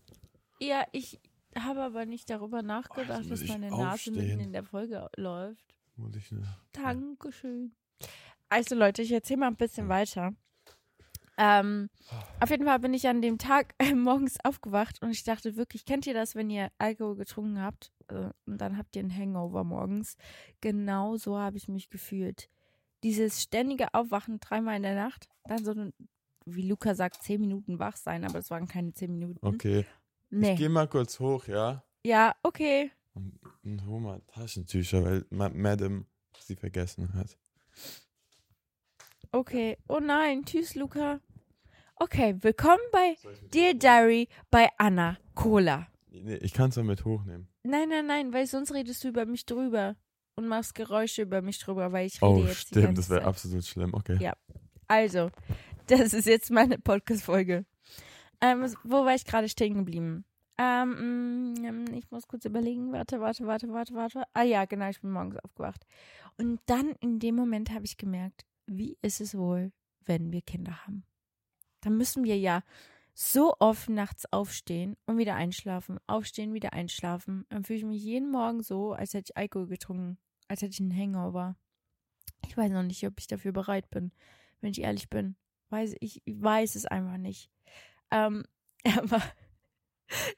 Ja, 0.60 0.86
ich 0.94 1.20
habe 1.58 1.82
aber 1.82 2.06
nicht 2.06 2.30
darüber 2.30 2.62
nachgedacht, 2.62 3.26
muss 3.26 3.42
dass 3.42 3.50
meine 3.50 3.70
Nase 3.70 4.12
mitten 4.12 4.40
in 4.40 4.54
der 4.54 4.64
Folge 4.64 5.10
läuft. 5.18 5.76
Muss 5.98 6.16
ich 6.16 6.32
ne? 6.32 6.44
Dankeschön. 6.72 7.74
Also 8.48 8.76
Leute, 8.76 9.02
ich 9.02 9.12
erzähle 9.12 9.42
mal 9.42 9.48
ein 9.48 9.58
bisschen 9.58 9.90
weiter. 9.90 10.34
Ähm, 11.42 11.90
auf 12.42 12.50
jeden 12.50 12.66
Fall 12.66 12.80
bin 12.80 12.94
ich 12.94 13.08
an 13.08 13.22
dem 13.22 13.38
Tag 13.38 13.74
äh, 13.80 13.94
morgens 13.96 14.38
aufgewacht 14.44 15.02
und 15.02 15.12
ich 15.12 15.24
dachte 15.24 15.56
wirklich, 15.56 15.86
kennt 15.86 16.06
ihr 16.06 16.14
das, 16.14 16.36
wenn 16.36 16.50
ihr 16.50 16.70
Alkohol 16.78 17.16
getrunken 17.16 17.62
habt 17.62 17.92
äh, 18.10 18.30
und 18.46 18.58
dann 18.60 18.78
habt 18.78 18.96
ihr 18.96 19.02
einen 19.02 19.16
Hangover 19.16 19.64
morgens? 19.64 20.18
Genau 20.60 21.16
so 21.16 21.38
habe 21.38 21.56
ich 21.58 21.68
mich 21.70 21.90
gefühlt. 21.90 22.50
Dieses 23.04 23.42
ständige 23.42 23.94
Aufwachen 23.94 24.42
dreimal 24.42 24.76
in 24.76 24.84
der 24.84 24.96
Nacht, 24.96 25.30
dann 25.46 25.64
so, 25.64 25.72
ein- 25.72 25.94
wie 26.46 26.68
Luca 26.68 26.94
sagt, 26.96 27.24
zehn 27.24 27.40
Minuten 27.40 27.80
wach 27.80 27.96
sein, 27.96 28.26
aber 28.26 28.40
es 28.40 28.50
waren 28.52 28.68
keine 28.68 28.94
zehn 28.94 29.12
Minuten. 29.12 29.40
Okay. 29.46 29.80
Ich 30.32 30.38
Nee. 30.38 30.56
geh 30.56 30.68
mal 30.70 30.88
kurz 30.88 31.20
hoch, 31.20 31.48
ja? 31.48 31.84
Ja, 32.06 32.36
okay. 32.44 32.92
Und, 33.14 33.40
und 33.64 33.86
hol 33.86 34.02
mal 34.02 34.22
Taschentücher, 34.28 35.04
weil 35.06 35.26
Ma 35.30 35.50
Madam 35.50 36.06
sie 36.40 36.56
vergessen 36.56 37.14
hat. 37.14 37.38
Okay. 39.32 39.78
Oh 39.88 40.00
nein, 40.00 40.44
tschüss, 40.46 40.76
Luca. 40.76 41.20
Okay, 42.02 42.36
willkommen 42.42 42.80
bei 42.92 43.18
Dear 43.54 43.74
Diary 43.74 44.30
bei 44.50 44.70
Anna 44.78 45.18
Cola. 45.36 45.88
Nee, 46.10 46.36
ich 46.38 46.54
kann 46.54 46.70
es 46.70 46.76
damit 46.76 47.04
hochnehmen. 47.04 47.48
Nein, 47.64 47.90
nein, 47.90 48.06
nein, 48.08 48.34
weil 48.34 48.48
sonst 48.48 48.74
redest 48.74 49.04
du 49.04 49.10
über 49.10 49.26
mich 49.26 49.46
drüber 49.46 49.96
und 50.36 50.48
machst 50.48 50.76
Geräusche 50.76 51.24
über 51.24 51.42
mich 51.42 51.60
drüber, 51.60 51.92
weil 51.92 52.08
ich 52.08 52.22
rede 52.22 52.32
Oh, 52.32 52.38
jetzt 52.46 52.50
die 52.50 52.68
stimmt, 52.68 52.86
ganze 52.86 53.02
das 53.02 53.10
wäre 53.10 53.26
absolut 53.26 53.66
schlimm. 53.66 53.94
Okay. 53.94 54.18
Ja. 54.22 54.34
Also, 54.88 55.30
das 55.88 56.14
ist 56.14 56.26
jetzt 56.26 56.52
meine 56.52 56.78
Podcast-Folge. 56.80 57.66
Ähm, 58.42 58.62
was- 58.62 58.78
wo 58.84 59.04
war 59.06 59.14
ich 59.14 59.26
gerade 59.26 59.50
stehen 59.50 59.76
geblieben? 59.76 60.24
Ähm, 60.58 61.54
mm, 61.56 61.94
ich 61.94 62.10
muss 62.12 62.28
kurz 62.28 62.46
überlegen. 62.46 62.92
Warte, 62.94 63.20
warte, 63.20 63.46
warte, 63.46 63.68
warte, 63.74 63.94
warte. 63.94 64.24
Ah 64.34 64.44
ja, 64.44 64.66
genau, 64.66 64.90
ich 64.90 65.02
bin 65.02 65.12
morgens 65.12 65.38
aufgewacht. 65.38 65.86
Und 66.38 66.60
dann 66.66 66.92
in 67.02 67.20
dem 67.20 67.36
Moment 67.36 67.72
habe 67.72 67.86
ich 67.86 67.98
gemerkt, 67.98 68.46
wie 68.68 68.98
ist 69.02 69.20
es 69.22 69.38
wohl, 69.38 69.72
wenn 70.06 70.32
wir 70.32 70.42
Kinder 70.42 70.86
haben? 70.86 71.04
Dann 71.82 71.98
müssen 71.98 72.24
wir 72.24 72.38
ja 72.38 72.64
so 73.14 73.54
oft 73.60 73.90
nachts 73.90 74.32
aufstehen 74.32 74.96
und 75.06 75.18
wieder 75.18 75.36
einschlafen, 75.36 76.00
aufstehen, 76.08 76.54
wieder 76.54 76.74
einschlafen. 76.74 77.46
Dann 77.50 77.64
fühle 77.64 77.80
ich 77.80 77.86
mich 77.86 78.02
jeden 78.02 78.32
Morgen 78.32 78.64
so, 78.64 78.94
als 78.94 79.14
hätte 79.14 79.32
ich 79.32 79.38
Alkohol 79.38 79.68
getrunken, 79.68 80.18
als 80.48 80.62
hätte 80.62 80.74
ich 80.74 80.80
einen 80.80 80.96
Hangover. 80.98 81.56
Ich 82.48 82.56
weiß 82.56 82.72
noch 82.72 82.84
nicht, 82.84 83.06
ob 83.06 83.20
ich 83.20 83.28
dafür 83.28 83.52
bereit 83.52 83.90
bin, 83.90 84.12
wenn 84.62 84.72
ich 84.72 84.82
ehrlich 84.82 85.10
bin. 85.10 85.36
Weiß 85.70 85.96
ich, 86.00 86.22
weiß 86.26 86.76
es 86.76 86.86
einfach 86.86 87.18
nicht. 87.18 87.52
Ähm, 88.12 88.46
aber 88.98 89.22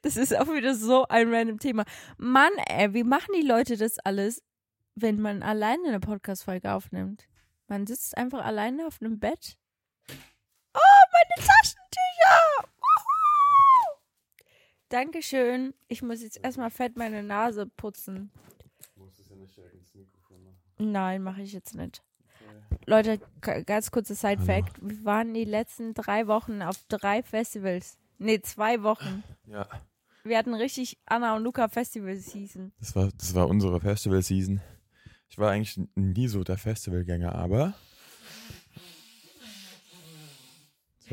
das 0.02 0.16
ist 0.16 0.36
auch 0.36 0.48
wieder 0.48 0.74
so 0.74 1.06
ein 1.08 1.32
random 1.32 1.58
Thema. 1.58 1.84
Mann, 2.18 2.52
ey, 2.68 2.92
wie 2.94 3.04
machen 3.04 3.32
die 3.34 3.46
Leute 3.46 3.76
das 3.76 3.98
alles, 4.00 4.42
wenn 4.94 5.20
man 5.20 5.42
alleine 5.42 5.88
eine 5.88 6.00
Podcast-Folge 6.00 6.72
aufnimmt? 6.72 7.28
Man 7.68 7.86
sitzt 7.86 8.16
einfach 8.18 8.44
alleine 8.44 8.86
auf 8.86 9.00
einem 9.00 9.18
Bett. 9.18 9.56
Oh, 10.74 11.02
meine 11.12 11.46
Taschentücher! 11.46 12.68
Wuhu! 12.78 13.98
Dankeschön. 14.88 15.74
Ich 15.88 16.02
muss 16.02 16.22
jetzt 16.22 16.42
erstmal 16.42 16.70
fett 16.70 16.96
meine 16.96 17.22
Nase 17.22 17.66
putzen. 17.66 18.30
Nein, 20.78 21.22
mache 21.22 21.42
ich 21.42 21.52
jetzt 21.52 21.74
nicht. 21.74 22.02
Leute, 22.86 23.20
ganz 23.40 23.90
kurzer 23.90 24.14
Side-Fact. 24.14 24.78
Wir 24.82 25.04
waren 25.04 25.32
die 25.32 25.44
letzten 25.44 25.94
drei 25.94 26.26
Wochen 26.26 26.62
auf 26.62 26.76
drei 26.88 27.22
Festivals. 27.22 27.98
Nee, 28.18 28.40
zwei 28.40 28.82
Wochen. 28.82 29.22
Ja, 29.46 29.68
Wir 30.24 30.38
hatten 30.38 30.54
richtig 30.54 30.98
Anna 31.06 31.36
und 31.36 31.44
Luca 31.44 31.68
Festival 31.68 32.16
Season. 32.16 32.72
das 32.80 32.96
war, 32.96 33.10
das 33.16 33.34
war 33.34 33.48
unsere 33.48 33.80
Festival-Season. 33.80 34.60
Ich 35.28 35.38
war 35.38 35.50
eigentlich 35.52 35.80
nie 35.94 36.28
so 36.28 36.42
der 36.44 36.58
Festivalgänger, 36.58 37.34
aber 37.34 37.74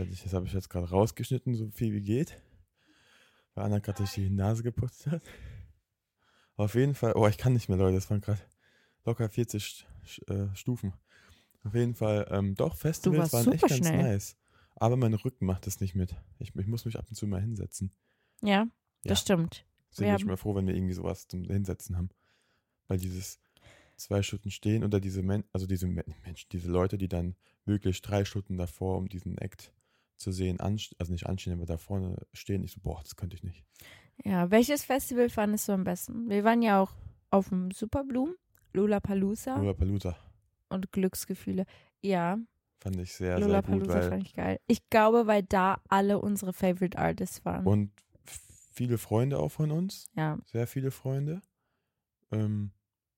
ich- 0.04 0.24
das 0.24 0.34
habe 0.34 0.46
ich 0.48 0.54
jetzt 0.54 0.70
gerade 0.70 0.90
rausgeschnitten, 0.90 1.56
so 1.56 1.70
viel 1.72 1.94
wie 1.94 2.02
geht. 2.02 2.42
Weil 3.56 3.66
Anna 3.66 3.80
gerade 3.80 3.98
durch 4.00 4.14
die 4.14 4.30
Nase 4.30 4.64
geputzt 4.64 5.08
hat. 5.08 5.22
Auf 6.56 6.76
jeden 6.76 6.94
Fall, 6.96 7.14
oh, 7.16 7.28
ich 7.28 7.38
kann 7.38 7.54
nicht 7.54 7.70
mehr, 7.70 7.78
Leute, 7.78 7.96
das 7.96 8.10
waren 8.10 8.22
gerade 8.22 8.42
locker 9.06 9.30
40 9.30 9.64
St- 9.64 9.86
St- 10.06 10.32
äh, 10.52 10.56
Stufen. 10.56 10.94
Auf 11.64 11.74
jeden 11.74 11.96
Fall, 11.96 12.28
ähm, 12.32 12.56
doch, 12.56 12.76
Festivals 12.76 13.34
warst 13.34 13.46
waren 13.48 13.54
echt 13.54 13.62
super 13.62 13.74
ganz 13.76 13.88
schnell. 13.88 14.04
nice. 14.04 14.38
Aber 14.76 14.96
mein 14.98 15.14
Rücken 15.14 15.46
macht 15.46 15.68
das 15.68 15.80
nicht 15.82 15.96
mit. 15.96 16.16
Ich, 16.40 16.56
ich 16.56 16.68
muss 16.68 16.86
mich 16.86 16.98
ab 16.98 17.06
und 17.10 17.16
zu 17.16 17.28
mal 17.28 17.42
hinsetzen. 17.42 17.92
Ja, 18.42 18.50
Ja. 18.50 18.68
das 19.04 19.22
stimmt. 19.22 19.66
Deswegen 19.92 20.08
Wir 20.08 20.16
bin 20.16 20.22
ich 20.22 20.26
mal 20.28 20.38
froh, 20.38 20.56
wenn 20.56 20.68
wir 20.68 20.76
irgendwie 20.76 20.94
sowas 20.94 21.28
zum 21.28 21.44
Hinsetzen 21.46 21.98
haben. 21.98 22.10
Weil 22.88 22.98
dieses 23.00 23.40
zwei 23.98 24.22
Stunden 24.22 24.52
stehen 24.52 24.84
oder 24.86 25.00
diese 25.02 25.22
Men 25.24 25.44
also 25.52 25.66
diese 25.68 25.88
Men 25.88 26.06
Menschen, 26.24 26.48
diese 26.52 26.70
Leute, 26.72 26.98
die 26.98 27.10
dann 27.10 27.36
wirklich 27.66 28.02
drei 28.02 28.24
Stunden 28.24 28.56
davor, 28.58 28.98
um 28.98 29.10
diesen 29.10 29.38
Act 29.38 29.74
zu 30.20 30.32
sehen, 30.32 30.60
also 30.60 31.12
nicht 31.12 31.26
anstehen, 31.26 31.54
aber 31.54 31.66
da 31.66 31.78
vorne 31.78 32.18
stehen, 32.34 32.64
ich 32.64 32.72
so, 32.72 32.82
boah, 32.82 33.00
das 33.02 33.16
könnte 33.16 33.36
ich 33.36 33.44
nicht. 33.44 33.66
Ja, 34.24 34.52
welches 34.52 34.84
Festival 34.84 35.30
fandest 35.30 35.68
du 35.68 35.72
am 35.72 35.86
besten? 35.86 36.30
Wir 36.30 36.44
waren 36.44 36.62
ja 36.62 36.82
auch 36.82 36.94
auf 37.30 37.50
dem 37.50 37.72
Superblumen, 37.72 38.36
Lollapalooza 38.74 39.56
Lollapalooza 39.56 40.16
und 40.68 40.92
Glücksgefühle. 40.92 41.66
Ja, 42.02 42.38
fand 42.80 42.98
ich 42.98 43.14
sehr, 43.14 43.42
sehr 43.42 43.62
gut, 43.62 43.88
weil 43.88 44.10
fand 44.10 44.28
ich 44.28 44.34
geil. 44.34 44.60
Ich 44.68 44.90
glaube, 44.90 45.26
weil 45.26 45.44
da 45.44 45.82
alle 45.88 46.20
unsere 46.20 46.54
Favorite 46.54 46.98
Artists 46.98 47.46
waren. 47.46 47.66
und 47.66 47.92
viele 48.26 48.98
Freunde 48.98 49.40
auch 49.40 49.50
von 49.50 49.72
uns, 49.72 50.06
ja, 50.16 50.38
sehr 50.46 50.68
viele 50.68 50.92
Freunde. 50.92 51.42
Ähm, 52.32 52.72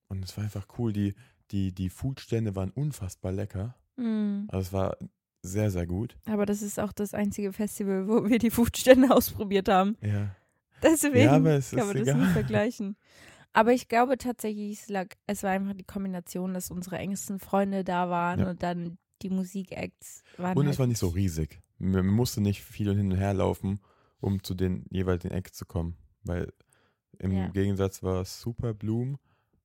und 0.07 0.23
es 0.23 0.35
war 0.37 0.43
einfach 0.43 0.67
cool. 0.77 0.93
Die, 0.93 1.15
die, 1.51 1.73
die 1.73 1.89
Foodstände 1.89 2.55
waren 2.55 2.69
unfassbar 2.71 3.31
lecker. 3.31 3.75
mm. 3.95 4.47
Also 4.49 4.67
es 4.67 4.73
war 4.73 4.97
sehr, 5.41 5.71
sehr 5.71 5.87
gut. 5.87 6.17
aber 6.25 6.45
das 6.45 6.61
ist 6.61 6.79
auch 6.79 6.91
das 6.91 7.13
einzige 7.13 7.51
Festival, 7.53 8.07
wo 8.07 8.27
wir 8.29 8.39
die 8.39 8.51
Foodstände 8.51 9.09
ausprobiert 9.15 9.69
haben. 9.69 9.97
Ja. 10.01 10.35
Deswegen 10.83 11.15
Ja, 11.17 11.31
kann 11.31 11.45
ist 11.45 11.73
man 11.73 11.87
das 11.87 11.95
egal. 11.95 12.17
nicht 12.17 12.31
vergleichen. 12.31 12.95
Aber 13.53 13.73
ich 13.73 13.87
glaube 13.87 14.17
tatsächlich, 14.17 14.81
es, 14.81 14.89
lag, 14.89 15.07
es 15.27 15.43
war 15.43 15.51
einfach 15.51 15.73
die 15.73 15.83
Kombination, 15.83 16.53
dass 16.53 16.71
unsere 16.71 16.97
engsten 16.97 17.39
Freunde 17.39 17.83
da 17.83 18.09
waren 18.09 18.39
Ja. 18.41 18.49
und 18.49 18.63
dann 18.63 18.97
die 19.21 19.29
Musikacts 19.29 20.23
waren. 20.37 20.57
Und 20.57 20.65
halt 20.65 20.73
es 20.73 20.79
war 20.79 20.87
nicht 20.87 20.97
so 20.99 21.09
riesig. 21.09 21.59
Man 21.77 22.05
man 22.05 22.15
musste 22.15 22.41
nicht 22.41 22.63
viel 22.63 22.95
hin 22.95 23.11
und 23.11 23.17
her 23.17 23.33
laufen, 23.33 23.79
um 24.19 24.43
zu 24.43 24.53
den 24.55 24.85
jeweiligen 24.89 25.31
Acts 25.31 25.57
zu 25.57 25.65
kommen. 25.65 25.97
Weil 26.23 26.53
im 27.19 27.31
Ja. 27.31 27.47
Gegensatz 27.49 28.01
war 28.03 28.23
Super 28.25 28.73
Bloom, 28.73 29.17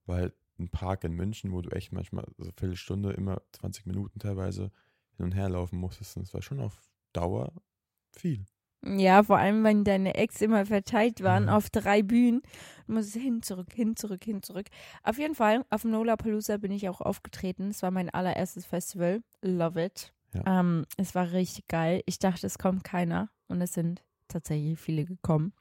war 0.04 0.16
halt 0.16 0.34
ein 0.58 0.68
Park 0.68 1.04
in 1.04 1.12
München, 1.12 1.52
wo 1.52 1.60
du 1.62 1.70
echt 1.70 1.92
manchmal 1.92 2.24
so 2.38 2.44
eine 2.44 2.52
Viertelstunde, 2.58 3.12
immer 3.12 3.40
20 3.52 3.86
Minuten 3.86 4.18
teilweise 4.18 4.70
hin 5.16 5.26
und 5.26 5.32
her 5.34 5.48
laufen 5.48 5.78
musstest. 5.78 6.16
Und 6.16 6.24
es 6.24 6.34
war 6.34 6.42
schon 6.42 6.60
auf 6.60 6.80
Dauer 7.12 7.52
viel. 8.16 8.44
Ja, 8.84 9.22
vor 9.22 9.38
allem, 9.38 9.64
wenn 9.64 9.82
deine 9.84 10.14
Ex 10.14 10.40
immer 10.42 10.64
verteilt 10.66 11.22
waren 11.22 11.44
Mhm. 11.44 11.48
auf 11.48 11.70
drei 11.70 12.02
Bühnen. 12.02 12.42
Du 12.86 12.92
musst 12.94 13.14
hin, 13.14 13.42
zurück, 13.42 13.72
hin, 13.72 13.96
zurück, 13.96 14.22
hin, 14.22 14.42
zurück. 14.42 14.66
Auf 15.02 15.18
jeden 15.18 15.34
Fall, 15.34 15.64
auf 15.70 15.82
dem 15.82 15.90
Lollapalooza 15.92 16.58
bin 16.58 16.70
ich 16.70 16.88
auch 16.88 17.00
aufgetreten. 17.00 17.70
Es 17.70 17.82
war 17.82 17.90
mein 17.90 18.10
allererstes 18.10 18.64
Festival. 18.66 19.22
Love 19.42 19.82
it. 19.82 20.12
Ja. 20.34 20.60
Ähm, 20.60 20.84
es 20.98 21.14
war 21.14 21.32
richtig 21.32 21.66
geil. 21.66 22.02
Ich 22.06 22.18
dachte, 22.18 22.46
es 22.46 22.58
kommt 22.58 22.84
keiner. 22.84 23.30
Und 23.48 23.60
es 23.60 23.72
sind 23.74 24.04
tatsächlich 24.28 24.78
viele 24.78 25.04
gekommen. 25.04 25.52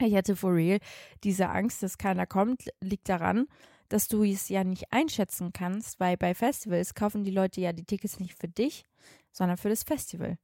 Ich 0.00 0.14
hatte 0.14 0.34
for 0.36 0.54
real 0.54 0.78
diese 1.24 1.48
Angst, 1.50 1.82
dass 1.82 1.98
keiner 1.98 2.26
kommt, 2.26 2.68
liegt 2.80 3.08
daran, 3.08 3.46
dass 3.88 4.08
du 4.08 4.22
es 4.24 4.48
ja 4.48 4.64
nicht 4.64 4.92
einschätzen 4.92 5.52
kannst, 5.52 5.98
weil 6.00 6.16
bei 6.16 6.34
Festivals 6.34 6.94
kaufen 6.94 7.24
die 7.24 7.30
Leute 7.30 7.60
ja 7.60 7.72
die 7.72 7.84
Tickets 7.84 8.20
nicht 8.20 8.34
für 8.34 8.48
dich, 8.48 8.84
sondern 9.32 9.56
für 9.56 9.68
das 9.68 9.82
Festival. 9.82 10.38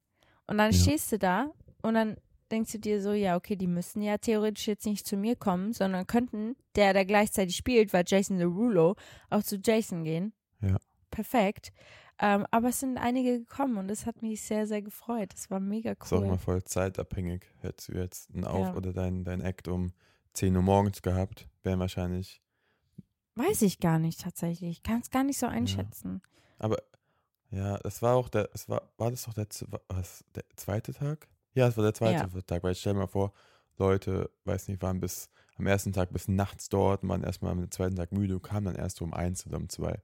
Und 0.47 0.59
dann 0.59 0.73
Ja. 0.73 0.79
stehst 0.79 1.13
du 1.13 1.19
da 1.19 1.51
und 1.83 1.95
dann 1.95 2.17
denkst 2.51 2.73
du 2.73 2.79
dir 2.79 3.01
so, 3.03 3.13
ja, 3.13 3.37
okay, 3.37 3.57
die 3.57 3.67
müssen 3.67 4.03
ja 4.03 4.19
theoretisch 4.19 4.69
jetzt 4.69 4.87
nicht 4.87 5.07
zu 5.07 5.17
mir 5.17 5.35
kommen, 5.37 5.73
sondern 5.73 6.07
könnten, 6.07 6.57
der 6.77 6.93
da 6.93 7.03
gleichzeitig 7.05 7.57
spielt, 7.57 7.93
weil 7.93 8.05
Jason 8.07 8.39
Derulo, 8.39 8.97
auch 9.31 9.43
zu 9.43 9.57
Jason 9.57 10.05
gehen. 10.05 10.33
Ja. 10.61 10.77
Perfekt. 11.11 11.73
Ähm, 12.21 12.47
aber 12.53 12.69
es 12.69 12.81
sind 12.81 12.97
einige 12.97 13.41
gekommen 13.41 13.77
und 13.77 13.89
das 13.89 14.07
hat 14.07 14.23
mich 14.23 14.43
sehr, 14.43 14.67
sehr 14.69 14.83
gefreut. 14.83 15.33
Das 15.33 15.51
war 15.51 15.59
mega 15.59 15.93
Ist 15.93 16.13
auch 16.13 16.19
cool. 16.21 16.27
immer 16.27 16.39
voll 16.39 16.63
zeitabhängig. 16.63 17.45
Hättest 17.61 17.89
du 17.89 17.93
jetzt 17.95 18.33
einen 18.33 18.45
Auf- 18.45 18.69
Ja. 18.69 18.75
oder 18.77 18.93
dein, 18.93 19.25
dein 19.25 19.41
Act 19.41 19.67
um 19.67 19.93
10 20.33 20.55
Uhr 20.57 20.63
morgens 20.63 21.03
gehabt, 21.03 21.49
wären 21.65 21.81
wahrscheinlich. 21.81 22.41
Weiß 23.37 23.63
ich 23.63 23.81
gar 23.81 23.99
nicht 23.99 24.21
tatsächlich. 24.21 24.71
Ich 24.79 24.83
kann 24.83 25.01
es 25.01 25.11
gar 25.11 25.25
nicht 25.25 25.39
so 25.39 25.47
einschätzen. 25.47 26.23
Aber 26.59 26.79
ja, 27.51 27.79
das 27.79 28.01
war 28.03 28.15
auch 28.17 28.29
der, 28.29 28.49
es 28.55 28.69
war, 28.69 28.83
war 28.97 29.11
das 29.11 29.25
doch 29.25 29.35
der, 29.35 29.47
was, 29.89 30.25
der 30.35 30.45
zweite 30.57 30.93
Tag? 30.93 31.29
Ja, 31.55 31.69
es 31.69 31.77
war 31.77 31.85
der 31.85 31.95
zweite 31.95 32.45
Tag, 32.47 32.63
weil 32.63 32.73
ich 32.73 32.81
stell 32.81 32.95
mir 32.95 33.01
mal 33.01 33.07
vor, 33.07 33.33
Leute, 33.77 34.31
weiß 34.45 34.69
nicht, 34.69 34.83
waren 34.83 35.01
bis 35.01 35.29
am 35.57 35.67
ersten 35.67 35.93
Tag 35.93 36.13
bis 36.13 36.27
nachts 36.29 36.69
dort, 36.69 37.07
waren 37.07 37.23
erstmal 37.23 37.53
am 37.53 37.71
zweiten 37.71 37.97
Tag 37.97 38.13
müde 38.13 38.35
und 38.37 38.43
kamen 38.43 38.67
dann 38.67 38.75
erst 38.77 39.01
um 39.03 39.13
eins 39.15 39.47
oder 39.47 39.57
um 39.57 39.69
zwei. 39.69 40.01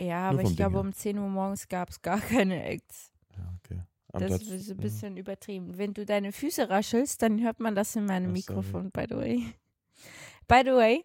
Ja, 0.00 0.30
Nur 0.30 0.40
aber 0.40 0.48
ich 0.50 0.56
glaube, 0.56 0.72
Ding 0.72 0.80
her. 0.82 0.88
um 0.88 0.92
10 0.92 1.18
Uhr 1.18 1.28
morgens 1.28 1.68
gab 1.68 1.90
es 1.90 2.00
gar 2.02 2.20
keine 2.20 2.62
Acts. 2.64 3.10
Ja, 3.36 3.54
okay. 3.64 3.82
Aber 4.12 4.26
Das 4.28 4.38
trotz- 4.40 4.50
ist 4.50 4.70
ein 4.70 4.76
ja. 4.76 4.82
bisschen 4.82 5.16
übertrieben. 5.16 5.76
Wenn 5.78 5.92
du 5.94 6.04
deine 6.06 6.32
Füße 6.32 6.68
raschelst, 6.70 7.20
dann 7.22 7.42
hört 7.42 7.60
man 7.60 7.74
das 7.74 7.96
in 7.96 8.04
meinem 8.06 8.32
Oh, 8.32 8.36
sorry. 8.36 8.56
Mikrofon, 8.56 8.90
by 8.90 9.04
the 9.08 9.16
way. 9.16 9.54
By 10.48 10.62
the 10.64 10.70
way. 10.72 11.04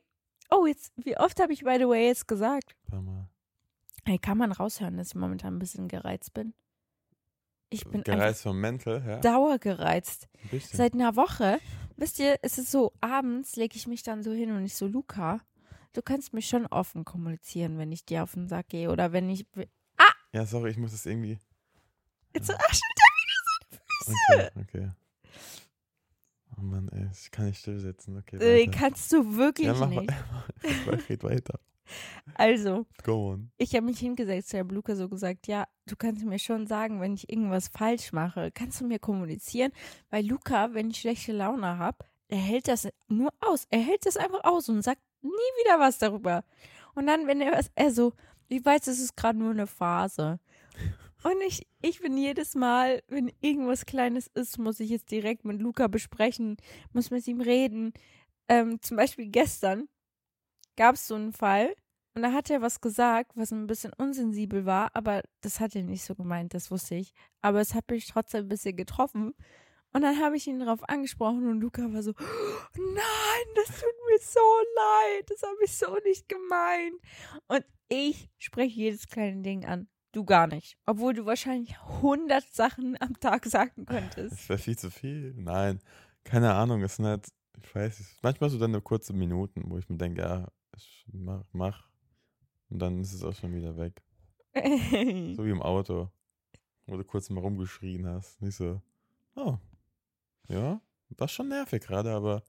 Oh, 0.56 0.68
jetzt, 0.68 0.92
wie 0.98 1.18
oft 1.18 1.40
habe 1.40 1.52
ich 1.54 1.64
by 1.64 1.78
the 1.80 1.88
way 1.88 2.08
jetzt 2.08 2.28
gesagt? 2.28 2.76
Ein 2.86 2.92
paar 2.92 3.02
Mal. 3.02 3.30
Hey, 4.06 4.20
kann 4.20 4.38
man 4.38 4.52
raushören, 4.52 4.98
dass 4.98 5.08
ich 5.10 5.16
momentan 5.16 5.56
ein 5.56 5.60
bisschen 5.60 5.88
gereizt 5.88 6.34
bin? 6.34 6.54
Ich 7.70 7.86
bin 7.88 8.04
Gereizt 8.04 8.44
vom 8.44 8.60
Mental, 8.60 9.04
ja. 9.04 9.20
dauergereizt. 9.20 10.28
Ein. 10.52 10.60
Seit 10.60 10.94
einer 10.94 11.16
Woche. 11.16 11.60
Wisst 11.96 12.20
ihr, 12.20 12.38
es 12.44 12.60
ist 12.60 12.70
so, 12.70 12.94
abends 13.02 13.56
lege 13.56 13.76
ich 13.76 13.88
mich 13.88 14.04
dann 14.04 14.22
so 14.22 14.32
hin 14.32 14.52
und 14.52 14.64
ich 14.64 14.76
so, 14.76 14.86
Luca, 14.86 15.42
du 15.94 16.02
kannst 16.04 16.34
mich 16.34 16.48
schon 16.48 16.68
offen 16.68 17.04
kommunizieren, 17.04 17.80
wenn 17.80 17.92
ich 17.92 18.06
dir 18.06 18.22
auf 18.24 18.34
den 18.34 18.48
Sack 18.48 18.70
gehe 18.70 18.92
oder 18.92 19.12
wenn 19.12 19.30
ich. 19.30 19.48
ja, 20.34 20.46
sorry, 20.46 20.70
ich 20.72 20.78
muss 20.78 20.94
es 20.94 21.06
irgendwie. 21.06 21.40
Jetzt 22.36 22.50
Ja. 22.50 22.56
raschelt 22.56 22.84
Okay, 24.06 24.50
okay. 24.60 24.92
Oh 26.58 26.62
Mann, 26.62 26.90
ey, 26.90 27.08
ich 27.12 27.32
kann 27.32 27.46
nicht 27.46 27.60
still 27.60 27.80
sitzen. 27.80 28.18
Okay, 28.18 28.38
äh, 28.38 28.68
kannst 28.68 29.12
du 29.12 29.36
wirklich 29.36 29.68
ja, 29.68 29.74
mach 29.74 29.90
nicht. 29.90 30.08
mal. 30.08 31.00
Red 31.10 31.24
weiter. 31.24 31.60
Also, 32.36 32.86
Go 33.04 33.34
on. 33.34 33.52
ich 33.58 33.76
habe 33.76 33.86
mich 33.86 34.00
hingesetzt, 34.00 34.54
ich 34.54 34.60
habe 34.60 34.74
Luca 34.74 34.96
so 34.96 35.10
gesagt, 35.10 35.48
ja, 35.48 35.66
du 35.86 35.96
kannst 35.96 36.24
mir 36.24 36.40
schon 36.40 36.66
sagen, 36.66 37.02
wenn 37.02 37.14
ich 37.14 37.30
irgendwas 37.30 37.68
falsch 37.68 38.14
mache, 38.14 38.52
kannst 38.54 38.82
du 38.82 38.86
mir 38.86 39.00
kommunizieren, 39.00 39.72
weil 40.10 40.26
Luca, 40.26 40.74
wenn 40.74 40.90
ich 40.90 41.02
schlechte 41.02 41.34
Laune 41.34 41.78
habe, 41.78 41.98
er 42.30 42.38
hält 42.38 42.68
das 42.68 42.88
nur 43.08 43.32
aus, 43.42 43.68
er 43.70 43.82
hält 43.82 44.06
das 44.06 44.18
einfach 44.18 44.44
aus 44.44 44.70
und 44.70 44.82
sagt 44.82 45.02
nie 45.22 45.30
wieder 45.30 45.80
was 45.80 45.98
darüber. 45.98 46.44
Und 46.96 47.08
dann, 47.08 47.28
wenn 47.28 47.42
er 47.42 47.52
was, 47.52 47.70
er 47.76 47.92
so, 47.92 48.14
ich 48.48 48.64
weiß, 48.64 48.88
es 48.88 49.00
ist 49.00 49.16
gerade 49.18 49.38
nur 49.38 49.52
eine 49.52 49.68
Phase. 49.68 50.40
Und 51.24 51.42
ich, 51.48 51.66
ich 51.82 52.02
bin 52.02 52.18
jedes 52.18 52.54
Mal, 52.54 53.02
wenn 53.08 53.32
irgendwas 53.42 53.86
Kleines 53.86 54.28
ist, 54.28 54.58
muss 54.58 54.80
ich 54.80 54.92
es 54.92 55.06
direkt 55.06 55.46
mit 55.46 55.62
Luca 55.62 55.88
besprechen, 55.88 56.58
muss 56.92 57.12
mit 57.12 57.26
ihm 57.28 57.42
reden. 57.42 57.94
Ähm, 58.50 58.82
zum 58.82 58.98
Beispiel 58.98 59.28
gestern 59.28 59.88
gab 60.76 60.96
es 60.96 61.08
so 61.08 61.16
einen 61.16 61.32
Fall 61.32 61.74
und 62.16 62.22
da 62.22 62.34
hat 62.34 62.50
er 62.50 62.62
was 62.62 62.82
gesagt, 62.82 63.32
was 63.36 63.52
ein 63.52 63.68
bisschen 63.68 63.92
unsensibel 63.98 64.66
war, 64.66 64.92
aber 64.96 65.24
das 65.42 65.60
hat 65.60 65.76
er 65.76 65.84
nicht 65.84 66.04
so 66.04 66.14
gemeint, 66.14 66.54
das 66.54 66.70
wusste 66.70 66.96
ich. 66.96 67.14
Aber 67.42 67.60
es 67.62 67.74
hat 67.74 67.90
mich 67.90 68.08
trotzdem 68.08 68.46
ein 68.46 68.50
bisschen 68.50 68.76
getroffen. 68.76 69.34
Und 69.94 70.02
dann 70.02 70.20
habe 70.20 70.36
ich 70.38 70.48
ihn 70.48 70.60
darauf 70.60 70.88
angesprochen 70.90 71.48
und 71.48 71.62
Luca 71.62 71.94
war 71.94 72.04
so, 72.04 72.14
nein, 72.76 73.46
das 73.56 73.68
tut 73.68 73.94
mir 74.10 74.20
so 74.20 74.40
leid, 74.76 75.30
das 75.30 75.44
habe 75.44 75.64
ich 75.64 75.78
so 75.78 75.96
nicht 76.04 76.28
gemeint. 76.28 77.00
Und 77.48 77.64
ich 77.90 78.30
spreche 78.40 78.76
jedes 78.76 79.08
kleine 79.08 79.42
Ding 79.42 79.66
an. 79.66 79.88
Du 80.14 80.24
gar 80.24 80.46
nicht. 80.46 80.78
Obwohl 80.86 81.14
du 81.14 81.26
wahrscheinlich 81.26 81.76
100 81.80 82.44
Sachen 82.54 82.96
am 83.02 83.20
Tag 83.20 83.46
sagen 83.46 83.86
könntest. 83.86 84.32
Das 84.32 84.50
wäre 84.50 84.60
viel 84.60 84.78
zu 84.78 84.92
viel. 84.92 85.34
Nein, 85.36 85.82
keine 86.24 86.54
Ahnung. 86.54 86.84
Es 86.84 86.98
sind 86.98 87.06
halt, 87.06 87.28
ich 87.62 87.74
weiß 87.76 88.00
nicht, 88.00 88.24
manchmal 88.24 88.52
so 88.52 88.60
dann 88.60 88.72
nur 88.72 88.84
kurze 88.84 89.12
Minuten, 89.12 89.64
wo 89.66 89.78
ich 89.80 89.90
mir 89.90 89.98
denke, 89.98 90.22
ja, 90.22 90.48
ich 90.78 91.06
mach, 91.12 91.44
mach. 91.52 91.90
Und 92.70 92.78
dann 92.78 93.02
ist 93.02 93.14
es 93.14 93.24
auch 93.24 93.34
schon 93.34 93.54
wieder 93.54 93.76
weg. 93.78 94.02
So 95.36 95.46
wie 95.46 95.50
im 95.50 95.64
Auto, 95.64 96.12
wo 96.86 96.96
du 96.96 97.04
kurz 97.04 97.32
mal 97.32 97.42
rumgeschrien 97.42 98.06
hast. 98.08 98.40
Nicht 98.40 98.56
so, 98.56 98.80
oh, 99.36 99.58
ja, 100.48 100.80
das 101.10 101.32
ist 101.32 101.36
schon 101.36 101.50
nervig 101.50 101.82
gerade, 101.82 102.12
aber 102.12 102.44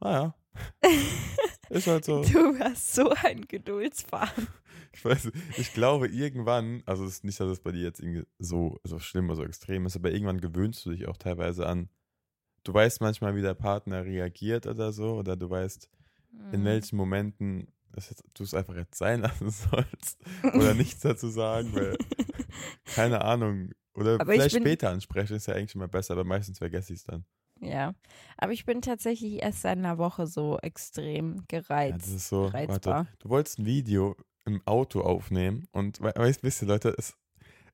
naja, 0.00 0.34
ist 1.68 1.86
halt 1.86 2.06
so. 2.06 2.22
Du 2.22 2.58
hast 2.58 2.94
so 2.94 3.10
ein 3.10 3.46
Geduldsfaden. 3.46 4.48
Ich 4.94 5.04
weiß, 5.04 5.30
ich 5.56 5.72
glaube 5.72 6.08
irgendwann, 6.08 6.82
also 6.86 7.04
es 7.04 7.12
ist 7.14 7.24
nicht, 7.24 7.40
dass 7.40 7.48
es 7.50 7.60
bei 7.60 7.72
dir 7.72 7.82
jetzt 7.82 8.00
irgendwie 8.00 8.24
so, 8.38 8.78
so 8.84 8.98
schlimm 8.98 9.26
oder 9.26 9.36
so 9.36 9.44
extrem 9.44 9.86
ist, 9.86 9.96
aber 9.96 10.10
irgendwann 10.10 10.40
gewöhnst 10.40 10.84
du 10.84 10.90
dich 10.90 11.08
auch 11.08 11.16
teilweise 11.16 11.66
an. 11.66 11.88
Du 12.64 12.72
weißt 12.74 13.00
manchmal, 13.00 13.34
wie 13.34 13.42
der 13.42 13.54
Partner 13.54 14.04
reagiert 14.04 14.66
oder 14.66 14.92
so, 14.92 15.14
oder 15.14 15.36
du 15.36 15.48
weißt, 15.50 15.88
Mhm. 16.32 16.54
in 16.54 16.64
welchen 16.64 16.96
Momenten 16.96 17.66
du 18.34 18.42
es 18.42 18.54
einfach 18.54 18.74
jetzt 18.74 18.96
sein 18.96 19.20
lassen 19.44 19.50
sollst 19.50 20.18
oder 20.54 20.72
nichts 20.74 21.00
dazu 21.00 21.28
sagen, 21.28 21.74
weil, 21.74 21.96
keine 22.94 23.22
Ahnung, 23.22 23.70
oder 23.94 24.14
Aber 24.20 24.32
ich 24.32 24.38
vielleicht 24.40 24.54
bin- 24.54 24.62
später 24.62 24.90
ansprechen, 24.90 25.36
ist 25.36 25.46
ja 25.46 25.54
eigentlich 25.54 25.74
immer 25.74 25.88
besser, 25.88 26.12
aber 26.14 26.24
meistens 26.24 26.58
vergesse 26.58 26.92
ich 26.94 27.00
es 27.00 27.04
dann. 27.04 27.24
Ja, 27.60 27.94
aber 28.38 28.52
ich 28.52 28.64
bin 28.64 28.80
tatsächlich 28.80 29.42
erst 29.42 29.60
seit 29.62 29.76
einer 29.78 29.98
Woche 29.98 30.26
so 30.26 30.58
extrem 30.62 31.44
gereizt. 31.48 31.90
Ja, 31.92 31.98
das 31.98 32.08
ist 32.08 32.28
so, 32.28 32.46
reizbar. 32.46 32.94
warte, 33.06 33.10
du 33.18 33.28
wolltest 33.28 33.58
ein 33.58 33.66
Video 33.66 34.16
im 34.44 34.60
Auto 34.66 35.00
aufnehmen 35.00 35.68
und 35.72 36.00
we 36.00 36.12
weißt, 36.14 36.42
wisst 36.42 36.62
ihr, 36.62 36.68
Leute, 36.68 36.94
es, 36.96 37.16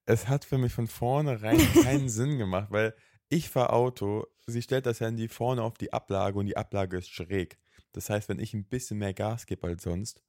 es 0.06 0.28
hat 0.28 0.44
für 0.44 0.58
mich 0.58 0.72
von 0.72 0.86
vornherein 0.86 1.58
keinen 1.82 2.08
Sinn 2.08 2.38
gemacht, 2.38 2.68
weil 2.70 2.94
ich 3.28 3.50
fahre 3.50 3.72
Auto, 3.72 4.26
sie 4.46 4.62
stellt 4.62 4.86
das 4.86 5.00
Handy 5.00 5.28
vorne 5.28 5.62
auf 5.62 5.74
die 5.74 5.92
Ablage 5.92 6.38
und 6.38 6.46
die 6.46 6.56
Ablage 6.56 6.98
ist 6.98 7.10
schräg. 7.10 7.58
Das 7.92 8.10
heißt, 8.10 8.28
wenn 8.28 8.38
ich 8.38 8.54
ein 8.54 8.64
bisschen 8.64 8.98
mehr 8.98 9.14
Gas 9.14 9.46
gebe 9.46 9.66
als 9.66 9.82
sonst, 9.82 10.22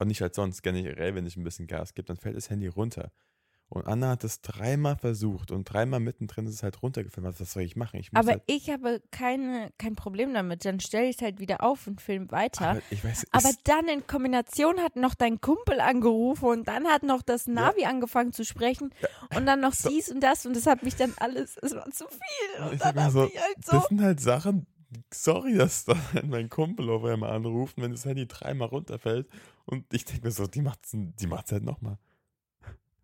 und 0.00 0.08
nicht 0.08 0.22
als 0.22 0.34
sonst, 0.34 0.62
generell, 0.62 1.14
wenn 1.14 1.26
ich 1.26 1.36
ein 1.36 1.44
bisschen 1.44 1.66
Gas 1.66 1.94
gebe, 1.94 2.06
dann 2.06 2.16
fällt 2.16 2.36
das 2.36 2.48
Handy 2.48 2.68
runter. 2.68 3.12
Und 3.72 3.86
Anna 3.86 4.08
hat 4.10 4.24
es 4.24 4.40
dreimal 4.40 4.96
versucht 4.96 5.52
und 5.52 5.62
dreimal 5.64 6.00
mittendrin 6.00 6.44
ist 6.46 6.54
es 6.54 6.62
halt 6.64 6.82
runtergefallen. 6.82 7.24
Was, 7.30 7.40
was 7.40 7.52
soll 7.52 7.62
ich 7.62 7.76
machen? 7.76 8.00
Ich 8.00 8.10
Aber 8.12 8.32
halt, 8.32 8.42
ich 8.46 8.68
habe 8.68 9.00
keine, 9.12 9.70
kein 9.78 9.94
Problem 9.94 10.34
damit. 10.34 10.64
Dann 10.64 10.80
stelle 10.80 11.08
ich 11.08 11.16
es 11.16 11.22
halt 11.22 11.38
wieder 11.38 11.62
auf 11.62 11.86
und 11.86 12.00
film 12.00 12.32
weiter. 12.32 12.70
aber 12.70 12.80
weiß, 13.04 13.26
Aber 13.30 13.48
es- 13.48 13.62
dann 13.62 13.86
in 13.86 14.04
Kombination 14.08 14.80
hat 14.80 14.96
noch 14.96 15.14
dein 15.14 15.40
Kumpel 15.40 15.80
angerufen 15.80 16.46
und 16.46 16.66
dann 16.66 16.88
hat 16.88 17.04
noch 17.04 17.22
das 17.22 17.46
Navi 17.46 17.84
angefangen 17.84 18.32
zu 18.32 18.44
sprechen 18.44 18.92
und 19.36 19.46
dann 19.46 19.60
noch 19.60 19.72
So. 19.74 19.88
dies 19.88 20.10
und 20.10 20.18
das 20.20 20.44
und 20.46 20.56
das 20.56 20.66
hat 20.66 20.82
mich 20.82 20.96
dann 20.96 21.14
alles, 21.18 21.56
es 21.62 21.72
war 21.72 21.88
zu 21.92 22.06
viel. 22.08 22.64
Und 22.66 22.72
Ich 22.74 22.80
dann 22.80 23.10
so, 23.12 23.24
ich 23.26 23.40
halt 23.40 23.64
so, 23.64 23.72
Das 23.72 23.86
sind 23.86 24.02
halt 24.02 24.18
Sachen, 24.20 24.66
sorry, 25.14 25.54
dass 25.54 25.84
da 25.84 25.94
mein 26.26 26.48
Kumpel 26.48 26.90
auf 26.90 27.04
einmal 27.04 27.30
anruft, 27.30 27.76
wenn 27.80 27.92
das 27.92 28.04
Handy 28.04 28.26
dreimal 28.26 28.66
runterfällt. 28.66 29.28
Und 29.64 29.84
ich 29.94 30.04
denke 30.06 30.26
mir 30.26 30.32
so, 30.32 30.48
die 30.48 30.60
macht's, 30.62 30.90
die 30.92 31.26
macht's 31.28 31.52
halt 31.52 31.62
nochmal. 31.62 31.98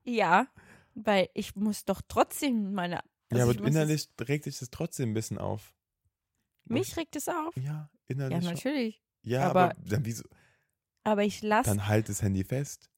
Ja, 0.06 0.46
weil 0.94 1.28
ich 1.34 1.56
muss 1.56 1.84
doch 1.84 2.00
trotzdem 2.08 2.72
meine, 2.72 3.00
also 3.30 3.44
ja, 3.52 3.58
aber 3.58 3.66
innerlich 3.66 4.08
regt 4.20 4.44
sich 4.44 4.58
das 4.58 4.70
trotzdem 4.70 5.10
ein 5.10 5.14
bisschen 5.14 5.38
auf. 5.38 5.74
mich 6.64 6.96
regt 6.96 7.16
es 7.16 7.28
auf. 7.28 7.54
Ja, 7.56 7.62
Ja, 7.62 7.90
innerlich. 8.08 8.44
schon. 8.44 8.54
natürlich. 8.54 9.02
ja 9.22 9.50
aber, 9.50 9.64
aber- 9.72 9.74
dann, 9.84 10.04
wieso, 10.04 10.24
Aber 11.04 11.24
ich 11.24 11.42
lasse, 11.42 11.70
dann 11.70 11.86
halt 11.86 12.08
das 12.08 12.22
Handy 12.22 12.44
fest. 12.44 12.90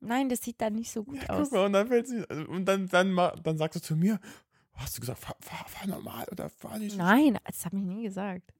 nein, 0.00 0.28
das 0.28 0.42
sieht 0.42 0.60
dann 0.60 0.74
nicht 0.74 0.90
so 0.92 1.04
gut 1.04 1.22
Ja, 1.22 1.28
aus. 1.30 1.48
guck 1.50 1.52
mal, 1.58 1.66
und 1.66 1.72
dann 1.72 1.88
fällt's 1.88 2.10
nicht, 2.10 2.30
und 2.30 2.64
dann, 2.64 2.86
dann, 2.88 3.14
dann 3.42 3.58
sagst 3.58 3.76
du 3.76 3.82
zu 3.82 3.96
mir, 3.96 4.18
hast 4.72 4.96
du 4.96 5.00
gesagt, 5.00 5.18
fahr, 5.20 5.36
fahr, 5.40 5.66
fahr 5.68 5.88
normal 5.88 6.26
oder 6.30 6.48
fahr 6.50 6.78
nicht? 6.78 6.96
Nein, 6.96 7.38
das 7.44 7.64
habe 7.64 7.76
ich 7.78 7.82
nie 7.84 8.02
gesagt. 8.04 8.52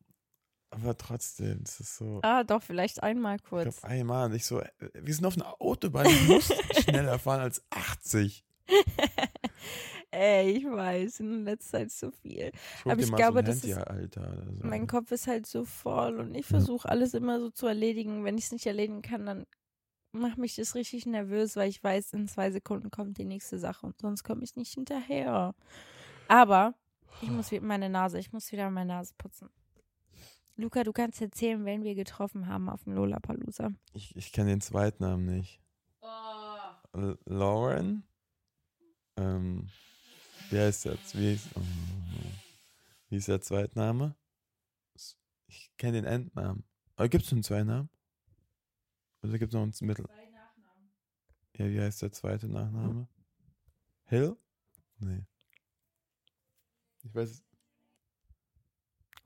Aber 0.70 0.96
trotzdem, 0.96 1.62
das 1.62 1.80
ist 1.80 1.96
so. 1.96 2.20
Ah, 2.22 2.42
doch, 2.44 2.62
vielleicht 2.62 3.02
einmal 3.02 3.36
Ich 3.36 3.44
kurz. 3.44 3.80
glaube, 3.80 3.94
einmal, 3.94 4.34
ich 4.34 4.44
so, 4.44 4.60
äh, 4.60 4.68
wir 4.94 5.14
sind 5.14 5.24
auf 5.24 5.34
einer 5.36 5.60
Autobahn, 5.60 6.06
ich 6.06 6.28
muss 6.28 6.48
schneller 6.84 7.18
fahren 7.18 7.40
als 7.40 7.62
80. 7.70 8.44
Ey, 10.10 10.50
ich 10.52 10.64
weiß, 10.64 11.20
in 11.20 11.44
letzter 11.44 11.78
Zeit 11.80 11.90
so 11.90 12.10
viel. 12.10 12.50
Ich 12.54 12.84
hol 12.84 12.92
Aber 12.92 13.00
ich 13.02 13.12
glaube, 13.12 13.38
so 13.40 13.46
das 13.46 13.56
Handy, 13.62 13.70
ist- 13.72 13.86
Alter. 13.86 14.44
So. 14.56 14.66
Mein 14.66 14.86
Kopf 14.86 15.10
ist 15.12 15.26
halt 15.26 15.46
so 15.46 15.64
voll 15.64 16.18
und 16.20 16.34
ich 16.34 16.46
versuche 16.46 16.88
alles 16.88 17.12
immer 17.14 17.38
so 17.40 17.50
zu 17.50 17.66
erledigen. 17.66 18.24
Wenn 18.24 18.38
ich 18.38 18.44
es 18.44 18.52
nicht 18.52 18.66
erledigen 18.66 19.02
kann, 19.02 19.26
dann 19.26 19.46
macht 20.12 20.38
mich 20.38 20.54
das 20.56 20.74
richtig 20.74 21.04
nervös, 21.06 21.56
weil 21.56 21.68
ich 21.68 21.82
weiß, 21.82 22.12
in 22.14 22.28
zwei 22.28 22.50
Sekunden 22.50 22.90
kommt 22.90 23.18
die 23.18 23.24
nächste 23.24 23.58
Sache 23.58 23.84
und 23.84 24.00
sonst 24.00 24.24
komme 24.24 24.42
ich 24.44 24.56
nicht 24.56 24.72
hinterher. 24.74 25.54
Aber 26.28 26.74
ich 27.20 27.30
muss 27.30 27.50
wieder 27.50 27.64
meine 27.64 27.90
Nase, 27.90 28.18
ich 28.18 28.32
muss 28.32 28.50
wieder 28.52 28.70
meine 28.70 28.94
Nase 28.94 29.12
putzen. 29.18 29.50
Luca, 30.56 30.84
du 30.84 30.92
kannst 30.92 31.20
erzählen, 31.20 31.64
wen 31.66 31.84
wir 31.84 31.94
getroffen 31.94 32.46
haben 32.46 32.68
auf 32.70 32.84
dem 32.84 32.94
Lollapalooza. 32.94 33.72
Ich, 33.92 34.16
ich 34.16 34.32
kenne 34.32 34.50
den 34.50 34.60
Zweitnamen 34.62 35.26
nicht. 35.26 35.60
L 36.92 37.18
Lauren? 37.26 38.04
Ähm, 39.16 39.68
wie 40.50 40.58
heißt 40.58 40.86
der? 40.86 40.96
Wie 41.12 41.34
ist, 41.34 41.48
oh, 41.56 41.60
wie 43.10 43.16
ist 43.16 43.28
der 43.28 43.42
Zweitname? 43.42 44.14
Ich 45.48 45.70
kenne 45.76 46.00
den 46.00 46.04
Endnamen. 46.06 46.64
Aber 46.96 47.08
gibt 47.08 47.24
es 47.24 47.32
einen 47.32 47.42
Zweitnamen? 47.42 47.90
Oder 49.22 49.38
gibt 49.38 49.52
es 49.52 49.54
noch 49.54 49.62
einen 49.62 49.74
Mittel? 49.82 50.08
Ja, 51.58 51.68
wie 51.68 51.80
heißt 51.80 52.00
der 52.00 52.12
zweite 52.12 52.48
Nachname? 52.48 53.08
Hill? 54.04 54.36
Nee. 54.98 55.26
Ich 57.02 57.14
weiß, 57.14 57.42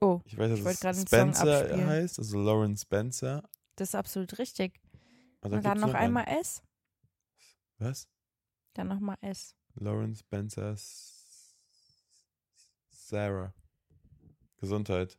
Oh, 0.03 0.19
ich 0.25 0.35
weiß, 0.37 0.51
Ich 0.51 0.57
dass 0.63 0.65
wollte 0.65 0.79
es 0.79 0.85
einen 0.85 1.07
Spencer 1.35 1.87
heißt, 1.87 2.17
also 2.19 2.39
Lauren 2.39 2.75
Spencer. 2.75 3.47
das 3.75 3.89
ist 3.89 3.95
absolut 3.95 4.37
richtig. 4.39 4.81
Also 5.41 5.57
Und 5.57 5.63
dann 5.65 5.79
noch 5.79 5.89
einen. 5.93 6.17
einmal 6.17 6.27
S. 6.39 6.61
Was? 7.77 8.07
Dann 8.73 8.87
nochmal 8.87 9.17
S. 9.21 9.55
Lauren 9.75 10.15
Spencer 10.15 10.75
Sarah. 12.89 13.53
Gesundheit. 14.57 15.17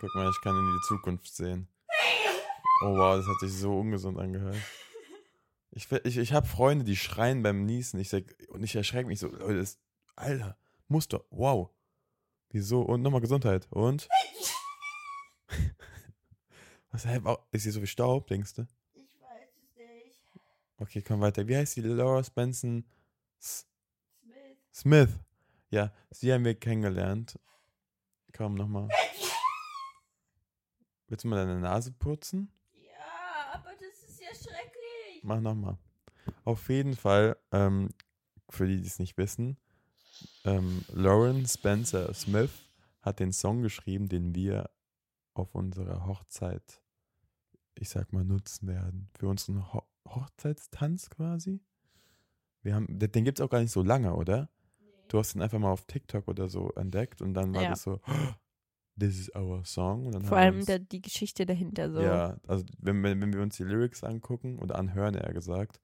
Guck 0.00 0.14
mal, 0.14 0.28
ich 0.30 0.40
kann 0.42 0.56
in 0.56 0.66
die 0.66 0.86
Zukunft 0.88 1.34
sehen. 1.34 1.68
Oh 2.84 2.96
wow, 2.96 3.16
das 3.16 3.26
hat 3.26 3.40
sich 3.40 3.52
so 3.52 3.78
ungesund 3.80 4.18
angehört. 4.18 4.56
Ich, 5.70 5.90
ich, 6.04 6.16
ich 6.18 6.32
habe 6.32 6.46
Freunde, 6.46 6.84
die 6.84 6.96
schreien 6.96 7.42
beim 7.42 7.64
Niesen. 7.64 7.98
Ich 8.00 8.08
sag, 8.08 8.22
und 8.48 8.62
ich 8.62 8.74
erschrecke 8.76 9.08
mich 9.08 9.18
so, 9.20 9.28
Leute, 9.28 9.58
das, 9.58 9.78
Alter, 10.14 10.56
muss 10.86 11.08
doch, 11.08 11.24
wow. 11.30 11.70
Wieso? 12.50 12.82
Und 12.82 13.02
nochmal 13.02 13.20
Gesundheit. 13.20 13.66
Und? 13.70 14.08
Was, 16.90 17.04
ist 17.52 17.64
hier 17.64 17.72
so 17.72 17.80
viel 17.80 17.86
Staub, 17.86 18.26
denkst 18.28 18.54
du? 18.54 18.66
Ich 18.94 19.20
weiß 19.20 19.50
es 19.54 19.76
nicht. 19.76 20.16
Okay, 20.78 21.02
komm 21.02 21.20
weiter. 21.20 21.46
Wie 21.46 21.56
heißt 21.56 21.76
die? 21.76 21.82
Laura 21.82 22.24
Spencer 22.24 22.82
S 23.38 23.66
Smith. 24.72 25.10
Ja, 25.70 25.92
sie 26.10 26.32
haben 26.32 26.44
wir 26.44 26.54
kennengelernt. 26.54 27.38
Komm, 28.34 28.54
nochmal. 28.54 28.88
Willst 31.08 31.24
du 31.24 31.28
mal 31.28 31.44
deine 31.44 31.60
Nase 31.60 31.92
putzen? 31.92 32.50
Ja, 32.72 33.52
aber 33.52 33.72
das 33.72 34.08
ist 34.08 34.20
ja 34.20 34.28
schrecklich. 34.28 35.22
Mach 35.22 35.40
nochmal. 35.40 35.76
Auf 36.44 36.68
jeden 36.68 36.96
Fall, 36.96 37.36
ähm, 37.52 37.90
für 38.48 38.66
die, 38.66 38.80
die 38.80 38.86
es 38.86 38.98
nicht 38.98 39.18
wissen, 39.18 39.58
ähm, 40.44 40.82
Lauren 40.92 41.46
Spencer 41.46 42.12
Smith 42.14 42.50
hat 43.02 43.20
den 43.20 43.32
Song 43.32 43.62
geschrieben, 43.62 44.08
den 44.08 44.34
wir 44.34 44.70
auf 45.34 45.54
unserer 45.54 46.06
Hochzeit, 46.06 46.82
ich 47.78 47.88
sag 47.88 48.12
mal, 48.12 48.24
nutzen 48.24 48.66
werden. 48.68 49.08
Für 49.18 49.28
unseren 49.28 49.72
Ho 49.72 49.82
Hochzeitstanz 50.08 51.10
quasi. 51.10 51.60
Wir 52.62 52.74
haben, 52.74 52.86
den, 52.98 53.24
gibt 53.24 53.38
es 53.38 53.44
auch 53.44 53.50
gar 53.50 53.60
nicht 53.60 53.70
so 53.72 53.82
lange, 53.82 54.14
oder? 54.14 54.48
Du 55.08 55.18
hast 55.18 55.34
ihn 55.34 55.42
einfach 55.42 55.58
mal 55.58 55.70
auf 55.70 55.84
TikTok 55.86 56.26
oder 56.28 56.48
so 56.48 56.70
entdeckt 56.72 57.20
und 57.22 57.34
dann 57.34 57.54
war 57.54 57.62
Ja. 57.62 57.70
das 57.70 57.82
so, 57.82 58.00
"Oh, 58.06 58.32
this 58.98 59.18
is 59.18 59.34
our 59.36 59.64
song. 59.66 60.10
Vor 60.24 60.38
allem 60.38 60.56
uns- 60.56 60.66
der, 60.66 60.78
die 60.78 61.00
Geschichte 61.02 61.44
dahinter 61.46 61.90
so. 61.92 62.00
ja, 62.00 62.38
also 62.46 62.64
wenn, 62.78 63.02
wenn, 63.02 63.20
wenn 63.20 63.32
wir 63.34 63.42
uns 63.42 63.56
die 63.58 63.64
Lyrics 63.64 64.02
angucken 64.02 64.58
oder 64.58 64.76
anhören, 64.78 65.14
eher 65.14 65.32
gesagt, 65.32 65.78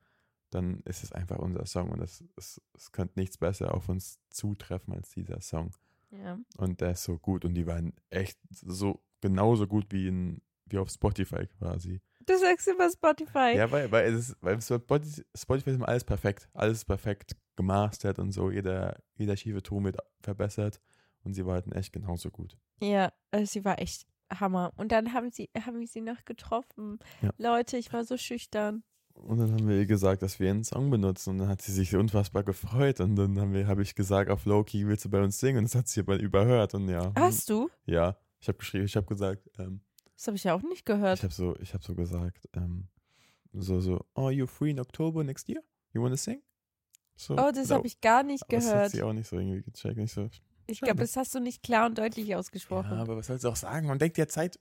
dann 0.54 0.80
ist 0.84 1.02
es 1.02 1.12
einfach 1.12 1.38
unser 1.38 1.66
Song 1.66 1.90
und 1.90 2.00
es, 2.00 2.24
es, 2.36 2.60
es 2.76 2.92
könnte 2.92 3.18
nichts 3.18 3.38
besser 3.38 3.74
auf 3.74 3.88
uns 3.88 4.20
zutreffen 4.30 4.94
als 4.94 5.10
dieser 5.10 5.40
Song. 5.40 5.70
Ja. 6.10 6.38
Und 6.56 6.80
der 6.80 6.92
ist 6.92 7.04
so 7.04 7.18
gut 7.18 7.44
und 7.44 7.54
die 7.54 7.66
waren 7.66 7.92
echt 8.10 8.38
so 8.50 9.02
genauso 9.20 9.66
gut 9.66 9.86
wie, 9.90 10.06
in, 10.06 10.42
wie 10.66 10.78
auf 10.78 10.90
Spotify 10.90 11.46
quasi. 11.58 12.00
Du 12.26 12.38
sagst 12.38 12.68
über 12.68 12.88
Spotify. 12.88 13.54
Ja, 13.56 13.70
weil, 13.70 13.90
weil, 13.90 14.06
es 14.12 14.30
ist, 14.30 14.36
weil 14.40 14.60
Spotify, 14.60 15.70
ist 15.70 15.76
immer 15.76 15.88
alles 15.88 16.04
perfekt. 16.04 16.48
Alles 16.54 16.78
ist 16.78 16.84
perfekt 16.84 17.36
gemastert 17.56 18.18
und 18.18 18.32
so. 18.32 18.50
Jeder, 18.50 19.02
jeder 19.16 19.36
schiefe 19.36 19.62
Ton 19.62 19.84
wird 19.84 19.98
verbessert 20.20 20.80
und 21.22 21.34
sie 21.34 21.44
war 21.44 21.54
halt 21.54 21.74
echt 21.74 21.92
genauso 21.92 22.30
gut. 22.30 22.56
Ja, 22.80 23.12
also 23.30 23.46
sie 23.46 23.64
war 23.64 23.78
echt 23.80 24.06
Hammer. 24.32 24.72
Und 24.76 24.92
dann 24.92 25.12
haben 25.12 25.30
sie, 25.30 25.50
haben 25.58 25.86
sie 25.86 26.00
noch 26.00 26.24
getroffen. 26.24 26.98
Ja. 27.20 27.30
Leute, 27.38 27.76
ich 27.76 27.92
war 27.92 28.04
so 28.04 28.16
schüchtern. 28.16 28.84
Und 29.14 29.38
dann 29.38 29.52
haben 29.52 29.68
wir 29.68 29.76
ihr 29.78 29.86
gesagt, 29.86 30.22
dass 30.22 30.38
wir 30.40 30.50
einen 30.50 30.64
Song 30.64 30.90
benutzen. 30.90 31.30
Und 31.30 31.38
dann 31.38 31.48
hat 31.48 31.62
sie 31.62 31.72
sich 31.72 31.94
unfassbar 31.96 32.42
gefreut. 32.42 33.00
Und 33.00 33.16
dann 33.16 33.38
habe 33.66 33.82
ich 33.82 33.94
gesagt, 33.94 34.30
auf 34.30 34.44
Loki 34.44 34.86
willst 34.86 35.04
du 35.06 35.10
bei 35.10 35.22
uns 35.22 35.38
singen? 35.40 35.58
Und 35.58 35.64
das 35.64 35.74
hat 35.74 35.88
sie 35.88 36.00
aber 36.00 36.18
überhört. 36.18 36.74
Und 36.74 36.88
ja. 36.88 37.12
Hast 37.16 37.48
du? 37.48 37.70
Ja. 37.86 38.16
Ich 38.40 38.48
habe 38.48 38.58
geschrieben, 38.58 38.84
ich 38.84 38.96
habe 38.96 39.06
gesagt, 39.06 39.48
ähm, 39.58 39.80
Das 40.16 40.26
habe 40.26 40.36
ich 40.36 40.44
ja 40.44 40.54
auch 40.54 40.62
nicht 40.62 40.80
ich 40.80 40.84
gehört. 40.84 41.22
habe 41.22 41.32
so, 41.32 41.56
ich 41.60 41.72
habe 41.72 41.82
so 41.82 41.94
gesagt, 41.94 42.48
ähm, 42.54 42.88
so, 43.52 43.80
so, 43.80 44.04
oh, 44.14 44.28
you're 44.28 44.46
free 44.46 44.70
in 44.72 44.80
October 44.80 45.24
next 45.24 45.48
year? 45.48 45.62
You 45.92 46.02
wanna 46.02 46.16
sing? 46.16 46.42
So, 47.16 47.34
Oh, 47.38 47.50
das 47.54 47.70
habe 47.70 47.86
ich 47.86 48.00
gar 48.00 48.22
nicht 48.24 48.44
Das 48.48 48.64
hat 48.66 48.72
gehört. 48.72 48.90
sie 48.90 49.02
auch 49.02 49.12
nicht 49.12 49.28
so 49.28 49.38
irgendwie 49.38 49.62
gecheckt. 49.62 49.96
Ich 49.98 50.12
so, 50.12 50.28
Ich 50.66 50.80
glaube, 50.80 50.98
das 51.00 51.16
hast 51.16 51.34
du 51.34 51.40
nicht 51.40 51.62
klar 51.62 51.86
und 51.86 51.96
deutlich 51.96 52.26
ja, 52.26 52.38
ausgesprochen. 52.38 52.92
aber 52.98 53.16
was 53.16 53.28
sollst 53.28 53.44
du 53.44 53.48
auch 53.48 53.56
sagen? 53.56 53.86
Man 53.86 53.98
denkt 54.00 54.18
ja 54.18 54.26
Zeit, 54.26 54.58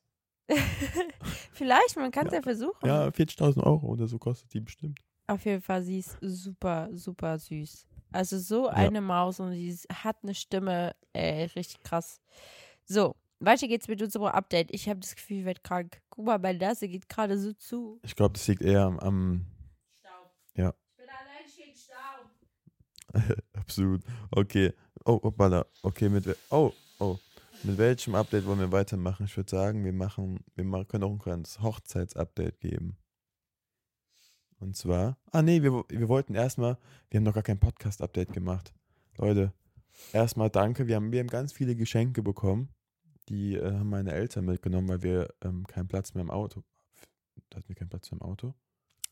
Vielleicht, 1.54 1.96
man 1.96 2.12
kann 2.12 2.28
es 2.28 2.34
Ja. 2.34 2.40
ja. 2.40 2.44
versuchen. 2.44 2.88
ja, 2.88 3.08
40.000 3.08 3.64
Euro 3.64 3.88
oder 3.88 4.08
so 4.08 4.18
kostet 4.18 4.54
die 4.54 4.60
bestimmt. 4.60 5.00
Auf 5.28 5.46
jeden 5.46 5.62
Fall, 5.62 5.82
sie 5.84 6.00
ist 6.00 6.18
super, 6.22 6.90
super 6.94 7.40
süß. 7.40 7.88
Also 8.12 8.38
so 8.38 8.68
eine 8.68 9.02
Maus 9.02 9.40
und 9.40 9.54
sie 9.54 9.74
hat 9.92 10.18
eine 10.22 10.36
Stimme, 10.36 10.96
ey, 11.14 11.46
richtig 11.56 11.82
krass. 11.82 12.22
So, 12.86 13.16
weiter 13.40 13.68
geht's 13.68 13.88
mit 13.88 14.02
unserem 14.02 14.26
Update. 14.28 14.72
Ich 14.72 14.88
habe 14.88 15.00
das 15.00 15.16
Gefühl, 15.16 15.40
ich 15.40 15.46
werde 15.46 15.62
krank. 15.62 16.02
Guck 16.10 16.26
mal, 16.26 16.38
meine 16.40 16.60
Nase 16.60 16.88
geht 16.88 17.10
gerade 17.10 17.38
so 17.40 17.54
zu. 17.54 18.00
Ich 18.04 18.16
glaube, 18.16 18.34
das 18.34 18.48
liegt 18.48 18.62
eher 18.62 18.84
am, 18.84 19.00
am 19.00 19.46
Staub. 19.98 20.32
Ja. 20.56 20.74
Ich 20.92 20.98
bin 20.98 21.08
allergisch 21.10 21.56
gegen 21.58 21.76
Staub. 21.76 23.38
Absolut. 23.54 24.02
Okay. 24.32 24.74
Oh, 25.06 25.20
hoppala. 25.24 25.66
Okay, 25.82 26.10
mit 26.10 26.26
Oh, 26.52 26.72
oh. 27.00 27.18
Mit 27.66 27.78
welchem 27.78 28.16
Update 28.16 28.46
wollen 28.46 28.60
wir 28.60 28.72
weitermachen? 28.74 29.26
Ich 29.26 29.38
würde 29.38 29.50
sagen, 29.50 29.86
wir 29.86 29.94
machen, 29.94 30.44
wir 30.56 30.66
machen, 30.66 30.88
können 30.88 31.06
auch 31.06 31.12
ein 31.12 31.20
kleines 31.20 31.62
Hochzeitsupdate 31.62 32.60
geben. 32.60 32.98
Und 34.60 34.76
zwar, 34.76 35.18
ah 35.32 35.42
nee, 35.42 35.62
wir, 35.62 35.86
wir 35.88 36.10
wollten 36.10 36.36
erstmal, 36.36 36.78
wir 37.10 37.18
haben 37.20 37.24
noch 37.24 37.34
gar 37.34 37.44
kein 37.44 37.60
Podcast-Update 37.60 38.34
gemacht. 38.34 38.74
Leute, 39.18 39.54
erstmal 40.12 40.50
danke, 40.50 40.88
wir 40.88 40.98
haben, 40.98 41.12
wir 41.14 41.22
haben 41.22 41.28
ganz 41.28 41.54
viele 41.54 41.76
Geschenke 41.76 42.22
bekommen. 42.22 42.70
Die 43.30 43.56
äh, 43.56 43.72
haben 43.72 43.90
meine 43.90 44.12
Eltern 44.12 44.44
mitgenommen, 44.46 44.90
weil 44.90 45.02
wir 45.02 45.34
ähm, 45.42 45.66
keinen 45.66 45.88
Platz 45.88 46.14
mehr 46.14 46.24
im 46.24 46.32
Auto. 46.32 46.64
Hatten 47.54 47.70
wir 47.70 47.76
keinen 47.76 47.90
Platz 47.90 48.12
mehr 48.12 48.20
im 48.20 48.28
Auto? 48.28 48.54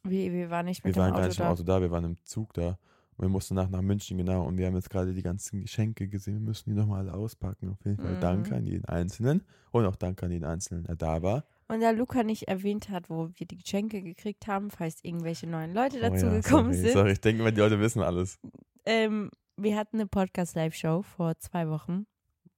Wir, 0.03 0.31
wir 0.33 0.49
waren 0.49 0.65
nicht 0.65 0.83
Wir 0.83 0.89
mit 0.89 0.97
waren 0.97 1.11
dem 1.11 1.13
gar 1.13 1.19
Auto 1.21 1.27
nicht 1.27 1.39
da. 1.39 1.45
im 1.45 1.51
Auto 1.51 1.63
da, 1.63 1.81
wir 1.81 1.91
waren 1.91 2.03
im 2.03 2.25
Zug 2.25 2.53
da. 2.53 2.77
Und 3.17 3.25
wir 3.25 3.29
mussten 3.29 3.55
nach, 3.55 3.69
nach 3.69 3.81
München, 3.81 4.17
genau. 4.17 4.45
Und 4.47 4.57
wir 4.57 4.65
haben 4.67 4.75
jetzt 4.75 4.89
gerade 4.89 5.13
die 5.13 5.21
ganzen 5.21 5.61
Geschenke 5.61 6.07
gesehen. 6.07 6.35
Wir 6.35 6.41
müssen 6.41 6.69
die 6.69 6.75
nochmal 6.75 7.01
alle 7.01 7.13
auspacken. 7.13 7.69
Auf 7.69 7.83
jeden 7.85 7.97
Fall 7.97 8.15
Mhm. 8.15 8.19
danke 8.21 8.55
an 8.55 8.65
jeden 8.65 8.85
Einzelnen. 8.85 9.43
Und 9.71 9.85
auch 9.85 9.95
danke 9.95 10.25
an 10.25 10.31
jeden 10.31 10.45
Einzelnen, 10.45 10.83
der 10.85 10.95
da 10.95 11.21
war. 11.21 11.45
Und 11.67 11.81
da 11.81 11.91
Luca 11.91 12.23
nicht 12.23 12.47
erwähnt 12.47 12.89
hat, 12.89 13.09
wo 13.09 13.29
wir 13.35 13.45
die 13.47 13.57
Geschenke 13.57 14.01
gekriegt 14.01 14.47
haben, 14.47 14.71
falls 14.71 15.03
irgendwelche 15.03 15.47
neuen 15.47 15.73
Leute 15.73 15.97
Oh 15.97 16.01
dazu 16.01 16.25
ja, 16.25 16.33
gekommen 16.41 16.73
sorry, 16.73 16.83
sind. 16.85 16.93
Sorry, 16.93 17.11
ich 17.13 17.21
denke 17.21 17.43
mal, 17.43 17.51
die 17.51 17.59
Leute 17.61 17.79
wissen 17.79 18.01
alles. 18.01 18.39
Ähm, 18.85 19.29
wir 19.55 19.77
hatten 19.77 19.97
eine 19.97 20.07
Podcast-Live-Show 20.07 21.03
vor 21.03 21.37
zwei 21.37 21.69
Wochen 21.69 22.07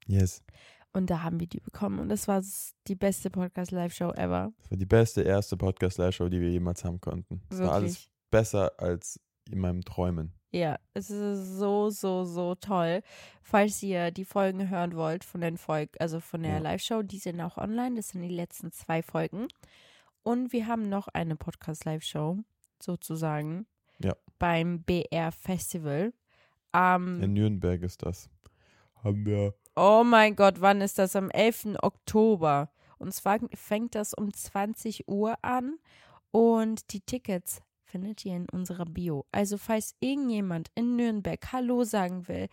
Yes. 0.07 0.43
und 0.93 1.09
da 1.09 1.21
haben 1.23 1.39
wir 1.39 1.47
die 1.47 1.59
bekommen. 1.59 1.99
Und 1.99 2.09
das 2.09 2.27
war 2.27 2.41
die 2.87 2.95
beste 2.95 3.29
Podcast-Live-Show 3.29 4.11
ever. 4.13 4.53
Das 4.61 4.71
war 4.71 4.77
die 4.77 4.85
beste 4.85 5.21
erste 5.23 5.57
Podcast-Live-Show, 5.57 6.29
die 6.29 6.39
wir 6.41 6.49
jemals 6.49 6.83
haben 6.85 6.99
konnten. 7.01 7.41
Es 7.49 7.59
war 7.59 7.73
alles 7.73 8.07
besser 8.31 8.71
als 8.79 9.19
in 9.51 9.59
meinem 9.59 9.83
Träumen. 9.83 10.33
Ja, 10.51 10.77
es 10.93 11.09
ist 11.09 11.57
so, 11.57 11.89
so, 11.89 12.25
so 12.25 12.53
toll. 12.55 13.01
Falls 13.41 13.81
ihr 13.81 14.11
die 14.11 14.25
Folgen 14.25 14.69
hören 14.69 14.95
wollt 14.95 15.23
von 15.23 15.41
den 15.41 15.57
Folgen, 15.57 15.93
also 15.99 16.19
von 16.19 16.43
der 16.43 16.53
Ja. 16.53 16.57
Live-Show, 16.59 17.01
die 17.01 17.17
sind 17.17 17.41
auch 17.41 17.57
online. 17.57 17.95
Das 17.95 18.09
sind 18.09 18.21
die 18.21 18.29
letzten 18.29 18.71
zwei 18.71 19.01
Folgen. 19.01 19.47
Und 20.21 20.53
wir 20.53 20.67
haben 20.67 20.89
noch 20.89 21.07
eine 21.07 21.35
Podcast-Live-Show, 21.35 22.37
sozusagen, 22.81 23.65
Ja. 23.99 24.15
beim 24.39 24.83
BR 24.83 25.31
Festival. 25.31 26.13
Am 26.71 27.21
In 27.21 27.33
Nürnberg 27.33 27.81
ist 27.81 28.03
das. 28.03 28.29
Haben 29.03 29.25
wir. 29.25 29.53
Oh 29.75 30.03
mein 30.05 30.35
Gott, 30.35 30.61
wann 30.61 30.81
ist 30.81 30.99
das? 30.99 31.15
Am 31.15 31.29
11. 31.31 31.77
Oktober. 31.81 32.69
Und 32.99 33.11
zwar 33.13 33.39
fängt 33.55 33.95
das 33.95 34.13
um 34.13 34.31
20 34.33 35.07
Uhr 35.07 35.35
an 35.43 35.77
und 36.31 36.93
die 36.93 37.01
Tickets 37.01 37.61
findet 37.93 38.25
ihr 38.25 38.35
in 38.35 38.49
unserer 38.49 38.85
Bio. 38.85 39.27
Also 39.31 39.59
falls 39.59 39.93
irgendjemand 39.99 40.71
in 40.73 40.95
Nürnberg 40.95 41.39
Hallo 41.51 41.83
sagen 41.83 42.27
will, 42.27 42.47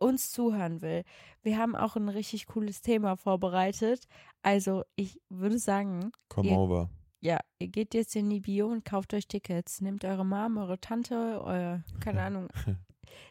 uns 0.00 0.32
zuhören 0.32 0.82
will, 0.82 1.04
wir 1.42 1.58
haben 1.58 1.76
auch 1.76 1.94
ein 1.94 2.08
richtig 2.08 2.46
cooles 2.46 2.82
Thema 2.82 3.14
vorbereitet. 3.16 4.08
Also 4.42 4.82
ich 4.96 5.20
würde 5.28 5.60
sagen, 5.60 6.10
Come 6.28 6.50
Ja. 6.50 6.56
over. 6.56 6.90
ja, 7.20 7.38
ihr 7.60 7.68
geht 7.68 7.94
jetzt 7.94 8.16
in 8.16 8.28
die 8.30 8.40
Bio 8.40 8.66
und 8.66 8.84
kauft 8.84 9.14
euch 9.14 9.28
Tickets. 9.28 9.80
Nehmt 9.80 10.04
eure 10.04 10.26
Mom, 10.26 10.56
eure 10.58 10.80
Tante, 10.80 11.40
euer, 11.44 11.84
keine 12.00 12.22
Ahnung, 12.22 12.48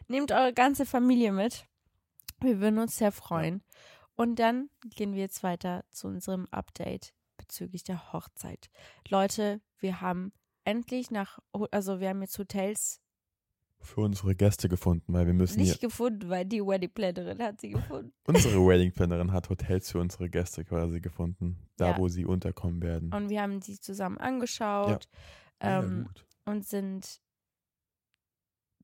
nehmt 0.08 0.32
eure 0.32 0.54
ganze 0.54 0.86
Familie 0.86 1.32
mit. 1.32 1.66
Wir 2.40 2.58
würden 2.58 2.78
uns 2.78 2.96
sehr 2.96 3.12
freuen. 3.12 3.62
Und 4.16 4.38
dann 4.38 4.70
gehen 4.96 5.12
wir 5.12 5.20
jetzt 5.20 5.42
weiter 5.42 5.84
zu 5.90 6.06
unserem 6.08 6.46
Update 6.52 7.12
bezüglich 7.36 7.84
der 7.84 8.14
Hochzeit. 8.14 8.70
Leute, 9.08 9.60
wir 9.78 10.00
haben 10.00 10.32
endlich 10.70 11.10
nach, 11.10 11.38
also 11.70 12.00
wir 12.00 12.08
haben 12.10 12.22
jetzt 12.22 12.38
Hotels 12.38 13.00
Für 13.80 14.02
unsere 14.02 14.34
Gäste 14.34 14.68
gefunden, 14.68 15.12
weil 15.12 15.26
wir 15.26 15.34
müssen 15.34 15.58
hier. 15.60 15.70
nicht 15.70 15.80
gefunden, 15.80 16.28
weil 16.28 16.44
die 16.44 16.60
Wedding 16.60 16.90
Plannerin 16.92 17.38
hat 17.42 17.60
sie 17.60 17.70
gefunden. 17.70 18.12
Unsere 18.26 18.66
Wedding 18.66 18.92
Plannerin 18.92 19.32
hat 19.32 19.48
Hotels 19.48 19.90
für 19.90 19.98
unsere 20.00 20.28
Gäste 20.28 20.64
quasi 20.64 21.00
gefunden. 21.00 21.56
Da, 21.76 21.90
Ja. 21.92 21.98
wo 21.98 22.08
sie 22.08 22.26
unterkommen 22.26 22.82
werden. 22.82 23.12
Und 23.12 23.30
wir 23.30 23.40
haben 23.40 23.60
die 23.60 23.80
zusammen 23.80 24.18
angeschaut 24.18 25.08
Sehr 25.62 25.78
ähm, 25.82 26.08
und 26.44 26.66
sind 26.66 27.20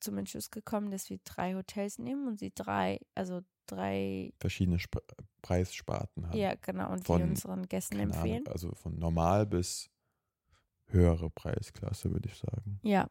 zum 0.01 0.17
Entschluss 0.19 0.51
gekommen, 0.51 0.91
dass 0.91 1.09
wir 1.11 1.19
drei 1.25 1.55
Hotels 1.55 1.99
nehmen 1.99 2.27
und 2.29 2.39
sie 2.39 2.53
drei, 2.55 3.01
also 3.15 3.41
drei, 3.67 4.33
Verschiedene 4.41 4.77
Sp 4.81 5.01
Preissparten 5.43 6.27
haben. 6.29 6.37
ja 6.37 6.55
genau, 6.55 6.91
und 6.93 7.05
Von, 7.07 7.19
die 7.23 7.29
unseren 7.31 7.67
Gästen 7.69 7.99
empfehlen. 8.01 8.39
Ahnung, 8.45 8.49
also 8.49 8.75
von 8.75 8.99
normal 8.99 9.47
bis 9.47 9.89
höhere 10.89 11.31
Preisklasse, 11.31 12.11
würde 12.13 12.29
ich 12.29 12.37
sagen. 12.37 12.81
Ja. 12.83 13.09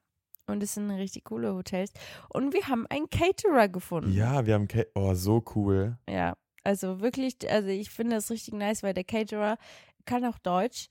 Und 0.48 0.62
es 0.62 0.76
sind 0.76 0.92
richtig 0.92 1.24
coole 1.26 1.54
Hotels. 1.56 1.92
Und 2.30 2.54
wir 2.54 2.68
haben 2.68 2.86
einen 2.88 3.10
Caterer 3.10 3.68
gefunden. 3.68 4.14
Ja, 4.14 4.46
wir 4.46 4.54
haben, 4.54 4.68
Ke 4.68 4.88
oh, 4.94 5.14
so 5.16 5.44
cool. 5.56 5.98
Ja, 6.08 6.36
also 6.64 7.02
wirklich, 7.02 7.36
also 7.50 7.70
ich 7.70 7.90
finde 7.90 8.16
das 8.18 8.30
richtig 8.30 8.54
nice, 8.54 8.84
weil 8.84 8.94
der 8.94 9.04
Caterer 9.06 9.58
kann 10.06 10.24
auch 10.24 10.38
Deutsch, 10.38 10.90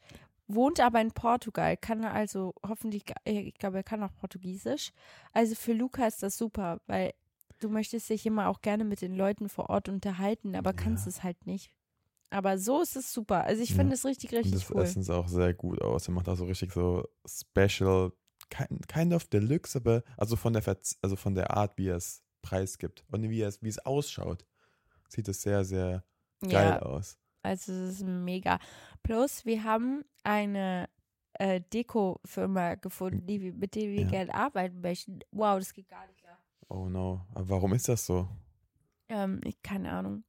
wohnt 0.49 0.81
aber 0.81 1.01
in 1.01 1.13
Portugal, 1.13 1.77
kann 1.77 2.05
also 2.05 2.53
hoffentlich, 2.67 3.05
äh, 3.25 3.43
ich 3.43 3.55
glaube, 3.55 3.77
er 3.77 3.83
kann 3.85 4.03
auch 4.03 4.15
Portugiesisch. 4.17 4.91
Also 5.33 5.55
für 5.55 5.73
Luca 5.73 6.05
ist 6.07 6.23
das 6.25 6.37
super, 6.37 6.81
weil 6.89 7.13
du 7.61 7.69
möchtest 7.69 8.11
dich 8.11 8.27
immer 8.27 8.49
auch 8.49 8.61
gerne 8.61 8.83
mit 8.85 9.03
den 9.03 9.15
Leuten 9.15 9.49
vor 9.49 9.71
Ort 9.71 9.89
unterhalten, 9.89 10.57
aber 10.57 10.73
kannst 10.73 11.07
Ja. 11.07 11.11
es 11.11 11.23
halt 11.23 11.47
nicht. 11.47 11.71
Aber 12.31 12.59
so 12.59 12.83
ist 12.83 12.97
es 12.97 13.13
super. 13.13 13.45
Also 13.45 13.63
ich 13.63 13.71
Ja. 13.71 13.77
finde 13.77 13.95
es 13.95 14.05
richtig, 14.05 14.31
Und 14.33 14.37
richtig 14.39 14.53
das 14.55 14.71
cool. 14.71 14.83
Essen 14.83 15.03
sah 15.03 15.17
auch 15.19 15.29
sehr 15.29 15.55
gut 15.55 15.81
aus. 15.83 16.09
Er 16.09 16.15
macht 16.15 16.29
auch 16.29 16.37
so 16.37 16.45
richtig 16.45 16.73
so 16.73 17.07
special, 17.27 18.13
kind, 18.51 18.89
kind 18.89 19.13
of 19.15 19.25
deluxe, 19.27 19.77
aber 19.79 20.03
also 20.17 20.37
von 20.37 20.53
der 20.53 20.63
Verz 20.63 20.99
also 21.03 21.17
von 21.17 21.35
der 21.35 21.51
Art, 21.57 21.79
wie 21.79 21.89
er 21.89 21.97
es 21.97 22.23
preisgibt 22.43 23.05
und 23.11 23.23
wie 23.31 23.41
es, 23.43 23.63
wie 23.63 23.69
es 23.69 23.79
ausschaut, 23.79 24.45
sieht 25.09 25.29
es 25.29 25.43
sehr, 25.43 25.65
sehr 25.65 26.05
geil 26.43 26.73
Ja, 26.73 26.83
aus. 26.83 27.19
also 27.43 27.73
es 27.73 28.01
ist 28.01 28.05
mega. 28.05 28.59
Plus, 29.03 29.45
wir 29.47 29.65
haben 29.65 30.05
eine 30.25 30.89
äh, 31.35 31.61
Deko-Firma 31.73 32.75
gefunden, 32.77 33.27
die, 33.27 33.53
mit 33.53 33.75
der 33.75 33.85
wir 33.89 34.03
Ja. 34.03 34.11
gerne 34.11 34.35
arbeiten 34.35 34.81
möchten. 34.81 35.21
Wow, 35.31 35.59
das 35.59 35.73
geht 35.73 35.89
gar 35.89 36.07
nicht 36.07 36.19
klar. 36.19 36.39
Oh 36.69 36.89
no. 36.89 37.25
Aber 37.35 37.49
warum 37.49 37.73
ist 37.75 37.89
das 37.89 38.05
so? 38.07 38.29
Ähm, 39.09 39.41
keine 39.63 39.93
Ahnung. 39.93 40.25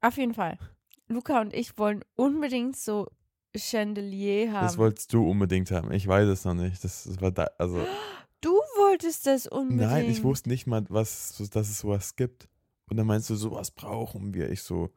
Auf 0.00 0.16
jeden 0.16 0.34
Fall. 0.34 0.58
Luca 1.08 1.40
und 1.40 1.52
ich 1.52 1.76
wollen 1.78 2.04
unbedingt 2.16 2.76
so 2.76 3.08
Chandelier 3.56 4.52
haben. 4.52 4.66
Das 4.66 4.78
wolltest 4.78 5.12
du 5.12 5.28
unbedingt 5.28 5.70
haben. 5.70 5.92
Ich 5.92 6.06
weiß 6.06 6.28
es 6.28 6.44
noch 6.44 6.54
nicht. 6.54 6.82
Das, 6.84 7.04
das 7.04 7.20
war 7.20 7.30
da, 7.30 7.50
also 7.58 7.84
du 8.40 8.50
wolltest 8.76 9.26
das 9.26 9.46
unbedingt. 9.46 9.90
nein, 9.90 10.10
ich 10.10 10.22
wusste 10.22 10.48
nicht 10.48 10.66
mal, 10.66 10.84
was, 10.88 11.36
dass 11.50 11.68
es 11.68 11.80
sowas 11.80 12.16
gibt. 12.16 12.48
Und 12.88 12.96
dann 12.96 13.06
meinst 13.06 13.28
du, 13.30 13.36
sowas 13.36 13.70
brauchen 13.70 14.34
wir. 14.34 14.50
Ich 14.50 14.62
so, 14.62 14.90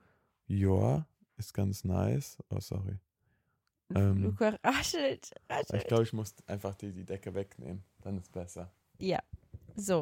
ja, 0.47 1.05
ist 1.37 1.53
ganz 1.53 1.83
nice. 1.83 2.37
Oh, 2.49 2.59
sorry. 2.59 2.97
ähm, 3.93 4.23
Luca 4.23 4.57
raschelt, 4.63 5.31
Ich 5.33 5.55
raschelt. 5.55 5.87
glaube, 5.87 6.03
ich 6.03 6.13
muss 6.13 6.33
einfach 6.47 6.75
die, 6.75 6.91
die 6.91 7.05
Decke 7.05 7.33
wegnehmen. 7.33 7.83
Dann 8.01 8.17
ist 8.17 8.31
besser. 8.31 8.71
Ja. 8.99 9.19
So. 9.75 10.01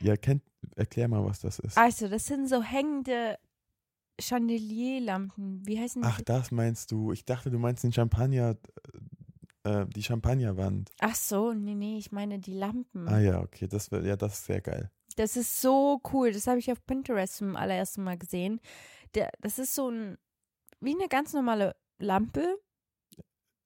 Ja, 0.00 0.16
kennt, 0.16 0.42
erklär 0.76 1.08
mal, 1.08 1.24
was 1.24 1.40
das 1.40 1.58
ist. 1.58 1.76
Also, 1.76 2.08
das 2.08 2.24
sind 2.26 2.48
so 2.48 2.62
hängende 2.62 3.38
Chandelierlampen. 4.20 5.66
Wie 5.66 5.78
heißen 5.78 6.02
die? 6.02 6.08
Ach, 6.08 6.20
das 6.20 6.50
meinst 6.50 6.90
du. 6.92 7.12
Ich 7.12 7.24
dachte, 7.24 7.50
du 7.50 7.58
meinst 7.58 7.84
den 7.84 7.92
Champagner, 7.92 8.56
äh, 9.64 9.86
die 9.86 10.02
Champagnerwand. 10.02 10.90
Ach 11.00 11.14
so, 11.14 11.52
nee, 11.52 11.74
nee, 11.74 11.98
ich 11.98 12.12
meine 12.12 12.38
die 12.38 12.54
Lampen. 12.54 13.08
Ah 13.08 13.20
ja, 13.20 13.40
okay, 13.40 13.66
das 13.66 13.90
wird, 13.90 14.04
ja, 14.04 14.16
das 14.16 14.34
ist 14.34 14.46
sehr 14.46 14.60
geil. 14.60 14.90
Das 15.16 15.36
ist 15.36 15.60
so 15.60 16.00
cool. 16.12 16.32
Das 16.32 16.46
habe 16.46 16.58
ich 16.58 16.70
auf 16.70 16.84
Pinterest 16.86 17.36
zum 17.36 17.56
allerersten 17.56 18.02
Mal 18.02 18.16
gesehen. 18.16 18.60
Der, 19.14 19.30
das 19.40 19.58
ist 19.58 19.74
so 19.74 19.90
ein, 19.90 20.16
wie 20.80 20.94
eine 20.94 21.08
ganz 21.08 21.32
normale 21.32 21.76
Lampe. 21.98 22.58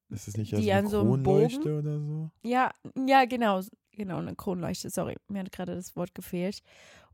Ist 0.09 0.29
es 0.29 0.37
nicht 0.37 0.53
Die 0.53 0.73
also 0.73 0.73
eine 0.73 0.89
so 0.89 1.01
Kronleuchte 1.03 1.79
oder 1.79 1.99
so? 1.99 2.31
Ja, 2.43 2.71
ja, 3.07 3.25
genau. 3.25 3.61
Genau, 3.93 4.19
eine 4.19 4.35
Kronleuchte. 4.35 4.91
Sorry, 4.91 5.17
mir 5.29 5.41
hat 5.41 5.53
gerade 5.53 5.75
das 5.75 5.95
Wort 5.95 6.15
gefehlt. 6.15 6.63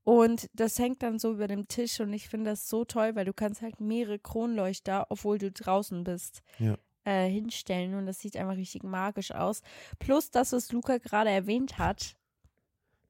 Und 0.05 0.49
das 0.55 0.79
hängt 0.79 1.03
dann 1.03 1.19
so 1.19 1.33
über 1.33 1.47
dem 1.47 1.69
Tisch 1.69 2.01
und 2.01 2.13
ich 2.13 2.29
finde 2.29 2.51
das 2.51 2.69
so 2.69 2.85
toll, 2.85 3.15
weil 3.15 3.25
du 3.27 3.33
kannst 3.33 3.63
halt 3.63 3.81
mehrere 3.81 4.19
Kronleuchter, 4.19 5.07
obwohl 5.11 5.39
du 5.39 5.51
draußen 5.51 6.05
bist, 6.05 6.41
Ja. 6.59 6.77
äh, 7.05 7.29
hinstellen 7.29 7.95
und 7.95 8.07
das 8.07 8.19
sieht 8.19 8.37
einfach 8.37 8.57
richtig 8.57 8.83
magisch 8.83 9.31
aus. 9.33 9.63
Plus 9.99 10.31
das, 10.31 10.53
was 10.53 10.73
Luca 10.73 10.99
gerade 10.99 11.31
erwähnt 11.31 11.79
hat. 11.79 12.17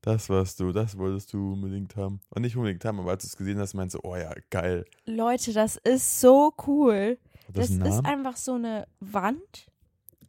Das 0.02 0.28
warst 0.30 0.60
du, 0.60 0.72
das 0.72 0.96
wolltest 0.96 1.32
du 1.34 1.52
unbedingt 1.52 1.94
haben. 1.96 2.20
Und 2.30 2.42
nicht 2.42 2.56
unbedingt 2.56 2.84
haben, 2.86 2.98
aber 3.00 3.10
als 3.10 3.22
du 3.22 3.26
es 3.28 3.36
gesehen 3.36 3.58
hast, 3.58 3.74
meinst 3.74 3.94
du, 3.94 4.00
oh 4.02 4.16
ja, 4.16 4.32
geil. 4.48 4.86
Leute, 5.04 5.52
das 5.52 5.76
ist 5.76 6.20
so 6.20 6.54
cool. 6.66 7.18
Das 7.52 7.68
ist 7.70 7.82
einfach 7.82 8.36
so 8.36 8.54
eine 8.54 8.86
Wand 9.00 9.66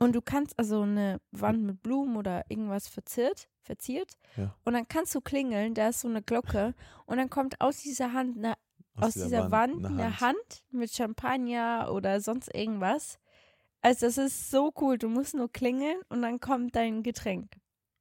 und 0.02 0.14
du 0.14 0.22
kannst 0.22 0.58
also 0.60 0.82
eine 0.82 1.22
Wand 1.32 1.64
mit 1.64 1.82
Blumen 1.84 2.16
oder 2.18 2.44
irgendwas 2.50 2.88
verziert, 2.88 3.48
verziert 3.62 4.14
Ja. 4.36 4.56
und 4.66 4.74
dann 4.74 4.88
kannst 4.88 5.14
du 5.16 5.22
klingeln, 5.22 5.74
da 5.74 5.90
ist 5.90 6.02
so 6.02 6.08
eine 6.08 6.22
Glocke 6.22 6.74
und 7.06 7.18
dann 7.18 7.30
kommt 7.30 7.62
aus 7.62 7.78
dieser 7.78 8.12
Hand 8.14 8.38
eine, 8.38 8.56
aus, 8.96 9.14
dieser, 9.14 9.52
Wand, 9.52 9.86
eine 9.86 10.20
Hand. 10.20 10.66
mit 10.72 10.92
Champagner 10.92 11.90
oder 11.94 12.20
sonst 12.20 12.54
irgendwas. 12.54 13.20
Also 13.82 14.06
das 14.08 14.18
ist 14.18 14.52
so 14.52 14.72
cool, 14.82 14.98
du 14.98 15.08
musst 15.08 15.34
nur 15.34 15.52
klingeln 15.52 15.98
und 16.10 16.22
dann 16.22 16.40
kommt 16.40 16.76
dein 16.76 17.04
Getränk. 17.04 17.52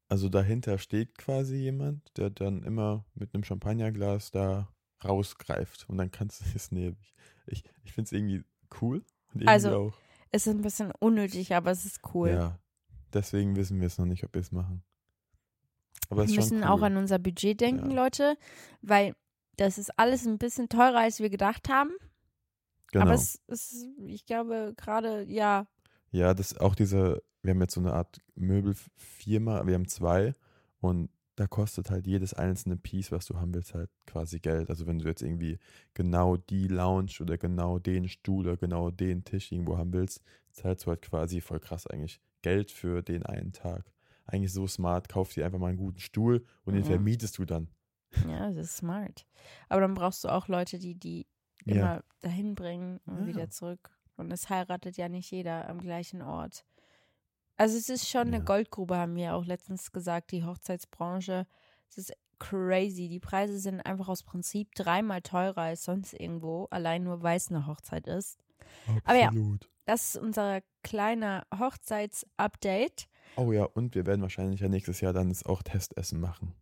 Also 0.08 0.28
dahinter 0.28 0.78
steht 0.78 1.16
quasi 1.16 1.56
jemand, 1.56 2.02
der 2.16 2.30
dann 2.30 2.64
immer 2.64 3.04
mit 3.14 3.32
einem 3.32 3.44
Champagnerglas 3.44 4.30
da 4.32 4.68
rausgreift. 5.04 5.88
Und 5.88 5.98
dann 5.98 6.10
kannst 6.10 6.40
du 6.40 6.44
es 6.56 6.72
nehmen. 6.72 6.96
Ich, 7.00 7.14
ich, 7.46 7.64
ich 7.84 7.92
finde 7.92 8.06
es 8.08 8.12
irgendwie 8.12 8.42
cool. 8.80 8.98
Und 9.32 9.42
irgendwie 9.42 9.48
Also, 9.48 9.76
auch. 9.76 9.94
Es 10.30 10.46
ist 10.46 10.54
ein 10.54 10.62
bisschen 10.62 10.92
unnötig, 10.98 11.54
aber 11.54 11.70
es 11.70 11.84
ist 11.84 12.00
cool. 12.14 12.30
Ja. 12.30 12.58
Deswegen 13.12 13.56
wissen 13.56 13.80
wir 13.80 13.86
es 13.88 13.98
noch 13.98 14.06
nicht, 14.06 14.24
ob 14.24 14.34
wir 14.34 14.40
es 14.40 14.52
machen. 14.52 14.82
Aber 16.08 16.26
Wir 16.26 16.34
müssen 16.36 16.58
cool. 16.58 16.64
auch 16.68 16.82
an 16.82 16.96
unser 16.96 17.18
Budget 17.18 17.60
denken, 17.60 17.90
Ja. 17.90 17.96
Leute, 18.04 18.36
weil 18.82 19.14
das 19.56 19.78
ist 19.78 19.96
alles 19.98 20.26
ein 20.26 20.38
bisschen 20.38 20.68
teurer, 20.68 20.98
als 21.00 21.20
wir 21.20 21.30
gedacht 21.30 21.68
haben. 21.68 21.90
Genau. 22.92 23.04
Aber 23.06 23.14
es 23.14 23.40
ist, 23.46 23.86
ich 24.06 24.24
glaube, 24.26 24.74
gerade, 24.76 25.24
ja, 25.24 25.66
Ja, 26.12 26.34
das 26.34 26.56
auch 26.58 26.74
diese, 26.74 27.22
wir 27.42 27.52
haben 27.52 27.60
jetzt 27.60 27.74
so 27.74 27.80
eine 27.80 27.92
Art 27.92 28.18
Möbelfirma, 28.34 29.66
wir 29.66 29.74
haben 29.74 29.86
zwei 29.88 30.34
und 30.80 31.08
da 31.40 31.46
kostet 31.46 31.90
halt 31.90 32.07
jedes 32.07 32.35
einzelne 32.35 32.76
Piece, 32.76 33.12
was 33.12 33.24
du 33.24 33.40
haben 33.40 33.55
willst, 33.55 33.72
halt 33.72 33.88
quasi 34.07 34.40
Geld. 34.40 34.68
Also 34.68 34.87
wenn 34.87 34.98
du 34.98 35.07
jetzt 35.09 35.22
irgendwie 35.22 35.59
genau 35.94 36.37
die 36.37 36.68
Lounge 36.68 37.12
oder 37.20 37.38
genau 37.38 37.79
den 37.79 38.09
Stuhl 38.09 38.46
oder 38.46 38.59
genau 38.59 38.90
den 38.90 39.24
Tisch 39.24 39.50
irgendwo 39.50 39.79
haben 39.79 39.94
willst, 39.94 40.22
zahlst 40.50 40.85
du 40.85 40.88
halt 40.90 41.00
quasi 41.00 41.40
voll 41.40 41.59
krass 41.59 41.87
eigentlich 41.87 42.20
Geld 42.42 42.70
für 42.70 43.00
den 43.03 43.24
einen 43.24 43.55
Tag. 43.55 43.90
Eigentlich 44.26 44.53
so 44.53 44.66
smart, 44.66 45.09
kauf 45.09 45.33
dir 45.33 45.46
einfach 45.46 45.59
mal 45.59 45.68
einen 45.68 45.79
guten 45.79 45.98
Stuhl 46.00 46.44
und 46.64 46.74
den 46.74 46.83
Ja. 46.83 46.88
vermietest 46.90 47.38
du 47.38 47.46
dann. 47.46 47.68
ja, 48.29 48.50
das 48.50 48.66
ist 48.66 48.76
smart. 48.76 49.26
Aber 49.70 49.81
dann 49.81 49.94
brauchst 49.94 50.22
du 50.24 50.29
auch 50.29 50.46
Leute, 50.46 50.79
die 50.79 50.94
die 50.94 51.26
Ja. 51.64 51.72
immer 51.74 52.05
dahin 52.20 52.55
bringen 52.55 53.00
und 53.07 53.20
Ja. 53.20 53.26
wieder 53.26 53.48
zurück. 53.48 53.96
Und 54.18 54.31
es 54.31 54.50
heiratet 54.50 54.98
ja 54.98 55.09
nicht 55.09 55.31
jeder 55.31 55.70
am 55.70 55.79
gleichen 55.81 56.20
Ort. 56.20 56.66
Also 57.61 57.77
es 57.77 57.90
ist 57.90 58.09
schon 58.09 58.29
eine 58.29 58.38
Ja. 58.38 58.42
Goldgrube, 58.42 58.96
haben 58.96 59.16
wir 59.16 59.35
auch 59.35 59.44
letztens 59.44 59.92
gesagt, 59.92 60.33
die 60.33 60.44
Hochzeitsbranche. 60.44 61.46
Es 61.90 61.99
ist 61.99 62.14
crazy. 62.38 63.11
Die 63.11 63.20
Preise 63.20 63.59
sind 63.59 63.83
einfach 63.83 64.09
aus 64.09 64.23
Prinzip 64.23 64.75
dreimal 64.75 65.20
teurer 65.20 65.61
als 65.61 65.85
sonst 65.85 66.14
irgendwo, 66.14 66.68
allein 66.70 67.05
nur 67.05 67.23
weil 67.23 67.37
es 67.37 67.51
eine 67.51 67.66
Hochzeit 67.66 68.07
ist. 68.07 68.38
Aber 69.05 69.18
ja. 69.18 69.27
Absolut. 69.27 69.68
Das 69.85 70.14
ist 70.14 70.16
unser 70.16 70.62
kleiner 70.83 71.46
Hochzeitsupdate. 71.55 73.09
Oh 73.37 73.53
ja, 73.53 73.64
und 73.64 73.94
wir 73.94 74.07
werden 74.07 74.23
wahrscheinlich 74.23 74.61
ja 74.61 74.68
nächstes 74.70 75.03
Jahr 75.03 75.12
dann 75.12 75.29
das 75.29 75.44
auch 75.44 75.62
Testessen 75.62 76.18
machen. 76.18 76.55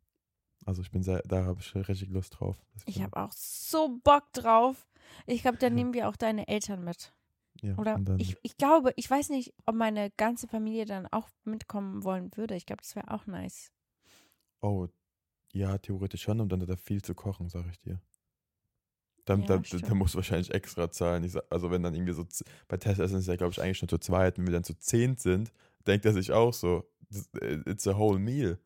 Also 0.66 0.82
ich 0.82 0.90
bin 0.90 1.04
sehr, 1.04 1.22
da 1.28 1.44
habe 1.44 1.60
ich 1.60 1.76
richtig 1.76 2.08
Lust 2.08 2.40
drauf. 2.40 2.56
Ich 2.86 3.00
habe 3.00 3.16
auch 3.16 3.30
so 3.30 4.00
Bock 4.02 4.32
drauf. 4.32 4.88
Ich 5.26 5.42
glaube, 5.42 5.58
dann 5.58 5.76
nehmen 5.76 5.94
wir 5.94 6.08
auch 6.08 6.16
deine 6.16 6.48
Eltern 6.48 6.82
mit. 6.82 7.12
Ja, 7.62 7.76
Oder 7.76 8.00
ich, 8.18 8.36
ich 8.42 8.56
glaube, 8.56 8.92
ich 8.96 9.10
weiß 9.10 9.30
nicht, 9.30 9.54
ob 9.66 9.74
meine 9.74 10.10
ganze 10.16 10.46
Familie 10.48 10.84
dann 10.84 11.06
auch 11.06 11.28
mitkommen 11.44 12.04
wollen 12.04 12.36
würde. 12.36 12.54
Ich 12.54 12.66
glaube, 12.66 12.82
das 12.82 12.94
wäre 12.94 13.10
auch 13.10 13.26
nice. 13.26 13.70
Oh, 14.60 14.88
ja, 15.52 15.78
theoretisch 15.78 16.22
schon, 16.22 16.40
und 16.40 16.50
dann 16.50 16.60
hat 16.62 16.68
er 16.68 16.76
viel 16.76 17.02
zu 17.02 17.14
kochen, 17.14 17.48
sag 17.48 17.66
ich 17.70 17.78
dir. 17.78 18.00
Dann, 19.24 19.42
Ja, 19.42 19.62
stimmt. 19.62 19.88
dann 19.88 19.98
musst 19.98 20.14
du 20.14 20.18
wahrscheinlich 20.18 20.52
extra 20.52 20.90
zahlen. 20.90 21.28
Sag, 21.28 21.44
also 21.50 21.70
wenn 21.70 21.82
dann 21.82 21.94
irgendwie 21.94 22.14
so, 22.14 22.26
bei 22.66 22.76
Testessen 22.76 23.18
ist 23.18 23.26
ja, 23.28 23.36
glaube 23.36 23.52
ich, 23.52 23.60
eigentlich 23.60 23.78
schon 23.78 23.88
zu 23.88 23.98
zweit. 23.98 24.38
Wenn 24.38 24.46
wir 24.46 24.52
dann 24.52 24.64
zu 24.64 24.78
zehnt 24.78 25.20
sind, 25.20 25.52
denkt 25.86 26.06
er 26.06 26.12
sich 26.14 26.32
auch 26.32 26.54
so, 26.54 26.90
äh, 27.40 27.58
it's 27.66 27.86
a 27.86 27.96
whole 27.96 28.18
meal. 28.18 28.58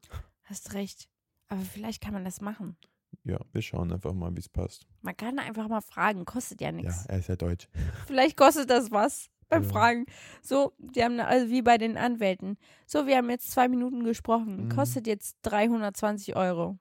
Hast 0.44 0.74
recht. 0.74 1.08
Aber 1.48 1.62
vielleicht 1.62 2.00
kann 2.00 2.14
man 2.14 2.24
das 2.24 2.40
machen. 2.40 2.76
Ja, 3.24 3.38
wir 3.52 3.62
schauen 3.62 3.92
einfach 3.92 4.12
mal, 4.12 4.34
wie 4.34 4.40
es 4.40 4.48
passt. 4.48 4.86
Man 5.02 5.16
kann 5.16 5.38
einfach 5.38 5.68
mal 5.68 5.80
fragen, 5.80 6.24
kostet 6.24 6.60
ja 6.60 6.68
Ja, 6.68 6.72
nichts. 6.72 7.06
er 7.06 7.18
ist 7.18 7.28
ja 7.28 7.36
deutsch. 7.36 7.68
Vielleicht 8.06 8.36
kostet 8.36 8.68
das 8.70 8.90
was 8.90 9.28
beim 9.48 9.62
Ja. 9.64 9.68
Fragen. 9.68 10.06
So, 10.42 10.72
die 10.78 11.02
haben 11.04 11.20
also 11.20 11.48
wie 11.50 11.62
bei 11.62 11.78
den 11.78 11.96
Anwälten. 11.96 12.56
So, 12.86 13.06
wir 13.06 13.16
haben 13.18 13.30
jetzt 13.30 13.50
zwei 13.50 13.68
Minuten 13.68 14.02
gesprochen. 14.04 14.64
Mhm. 14.64 14.68
Kostet 14.70 15.06
jetzt 15.06 15.38
320 15.42 16.34
Euro. 16.36 16.78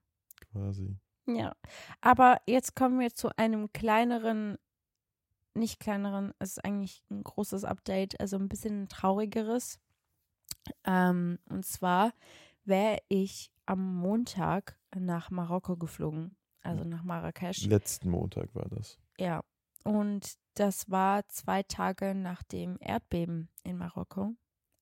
Quasi. 0.52 0.98
Ja, 1.28 1.54
aber 2.02 2.42
jetzt 2.48 2.76
kommen 2.76 3.00
wir 3.00 3.14
zu 3.14 3.30
einem 3.38 3.72
kleineren, 3.72 4.58
nicht 5.54 5.80
kleineren, 5.80 6.34
es 6.40 6.52
ist 6.58 6.66
eigentlich 6.66 7.04
ein 7.12 7.24
großes 7.24 7.64
Update, 7.66 8.20
also 8.20 8.38
ein 8.38 8.50
bisschen 8.50 8.88
traurigeres. 8.90 9.80
Ähm, 10.86 11.38
und 11.50 11.66
zwar 11.66 12.14
wäre 12.66 12.98
ich 13.10 13.52
am 13.66 13.96
Montag 13.96 14.78
nach 14.96 15.30
Marokko 15.32 15.78
geflogen, 15.78 16.36
also 16.62 16.84
nach 16.84 17.04
Marrakesch. 17.04 17.66
Letzten 17.66 18.10
Montag 18.10 18.54
war 18.56 18.68
das. 18.70 19.00
Ja, 19.18 19.44
und 19.84 20.38
das 20.56 20.90
war 20.90 21.28
zwei 21.28 21.64
Tage 21.64 22.14
nach 22.14 22.44
dem 22.44 22.78
Erdbeben 22.80 23.50
in 23.64 23.78
Marokko. 23.78 24.36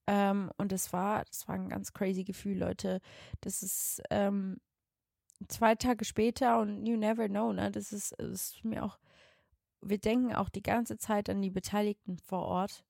Ähm, 0.08 0.52
und 0.58 0.72
es 0.72 0.92
war, 0.92 1.24
das 1.26 1.48
war 1.48 1.56
ein 1.56 1.70
ganz 1.70 1.94
crazy 1.94 2.24
Gefühl, 2.24 2.58
Leute. 2.58 3.00
Das 3.42 3.62
ist 3.62 4.02
ähm, 4.10 4.60
zwei 5.48 5.76
Tage 5.76 6.04
später 6.04 6.60
und 6.60 6.86
you 6.86 6.98
never 6.98 7.28
know, 7.28 7.54
ne? 7.54 7.72
Das 7.72 7.94
ist, 7.94 8.16
das 8.18 8.30
ist 8.32 8.66
mir 8.66 8.84
auch, 8.84 9.00
wir 9.82 10.00
denken 10.00 10.34
auch 10.34 10.50
die 10.50 10.64
ganze 10.64 10.98
Zeit 10.98 11.30
an 11.30 11.42
die 11.42 11.52
Beteiligten 11.52 12.18
vor 12.18 12.46
Ort, 12.46 12.84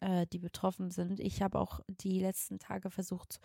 äh, 0.00 0.26
die 0.26 0.38
betroffen 0.38 0.90
sind. 0.90 1.20
Ich 1.20 1.42
habe 1.42 1.58
auch 1.60 1.80
die 1.88 2.20
letzten 2.20 2.58
Tage 2.58 2.90
versucht, 2.90 3.38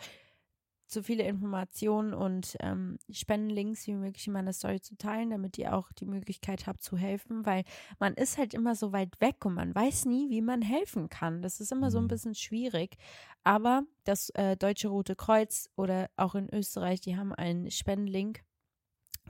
so 0.93 1.01
viele 1.03 1.23
Informationen 1.23 2.13
und 2.13 2.55
ähm, 2.59 2.97
Spendenlinks 3.09 3.87
wie 3.87 3.93
möglich 3.95 4.27
in 4.27 4.33
meiner 4.33 4.53
Story 4.53 4.81
zu 4.81 4.97
teilen, 4.97 5.29
damit 5.31 5.57
ihr 5.57 5.75
auch 5.75 5.91
die 5.93 6.05
Möglichkeit 6.05 6.67
habt 6.67 6.83
zu 6.83 6.97
helfen, 6.97 7.45
weil 7.45 7.63
man 7.99 8.13
ist 8.13 8.37
halt 8.37 8.53
immer 8.53 8.75
so 8.75 8.91
weit 8.91 9.19
weg 9.21 9.45
und 9.45 9.53
man 9.53 9.73
weiß 9.75 10.05
nie, 10.05 10.29
wie 10.29 10.41
man 10.41 10.61
helfen 10.61 11.09
kann. 11.09 11.41
Das 11.41 11.59
ist 11.61 11.71
immer 11.71 11.91
so 11.91 11.99
ein 11.99 12.05
Mhm. 12.05 12.07
bisschen 12.07 12.35
schwierig. 12.35 12.97
Aber 13.43 13.83
das 14.03 14.29
äh, 14.31 14.57
Deutsche 14.57 14.89
Rote 14.89 15.15
Kreuz 15.15 15.69
oder 15.75 16.09
auch 16.17 16.35
in 16.35 16.49
Österreich, 16.53 17.01
die 17.01 17.17
haben 17.17 17.33
einen 17.33 17.71
Spendenlink 17.71 18.43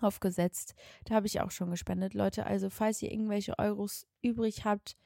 aufgesetzt. 0.01 0.73
Da 1.05 1.15
habe 1.15 1.27
ich 1.27 1.41
auch 1.41 1.51
schon 1.51 1.69
gespendet, 1.71 2.13
Leute. 2.13 2.45
Also 2.45 2.69
falls 2.69 3.01
ihr 3.01 3.11
irgendwelche 3.11 3.57
Euros 3.59 4.07
übrig 4.21 4.65
habt, 4.65 4.97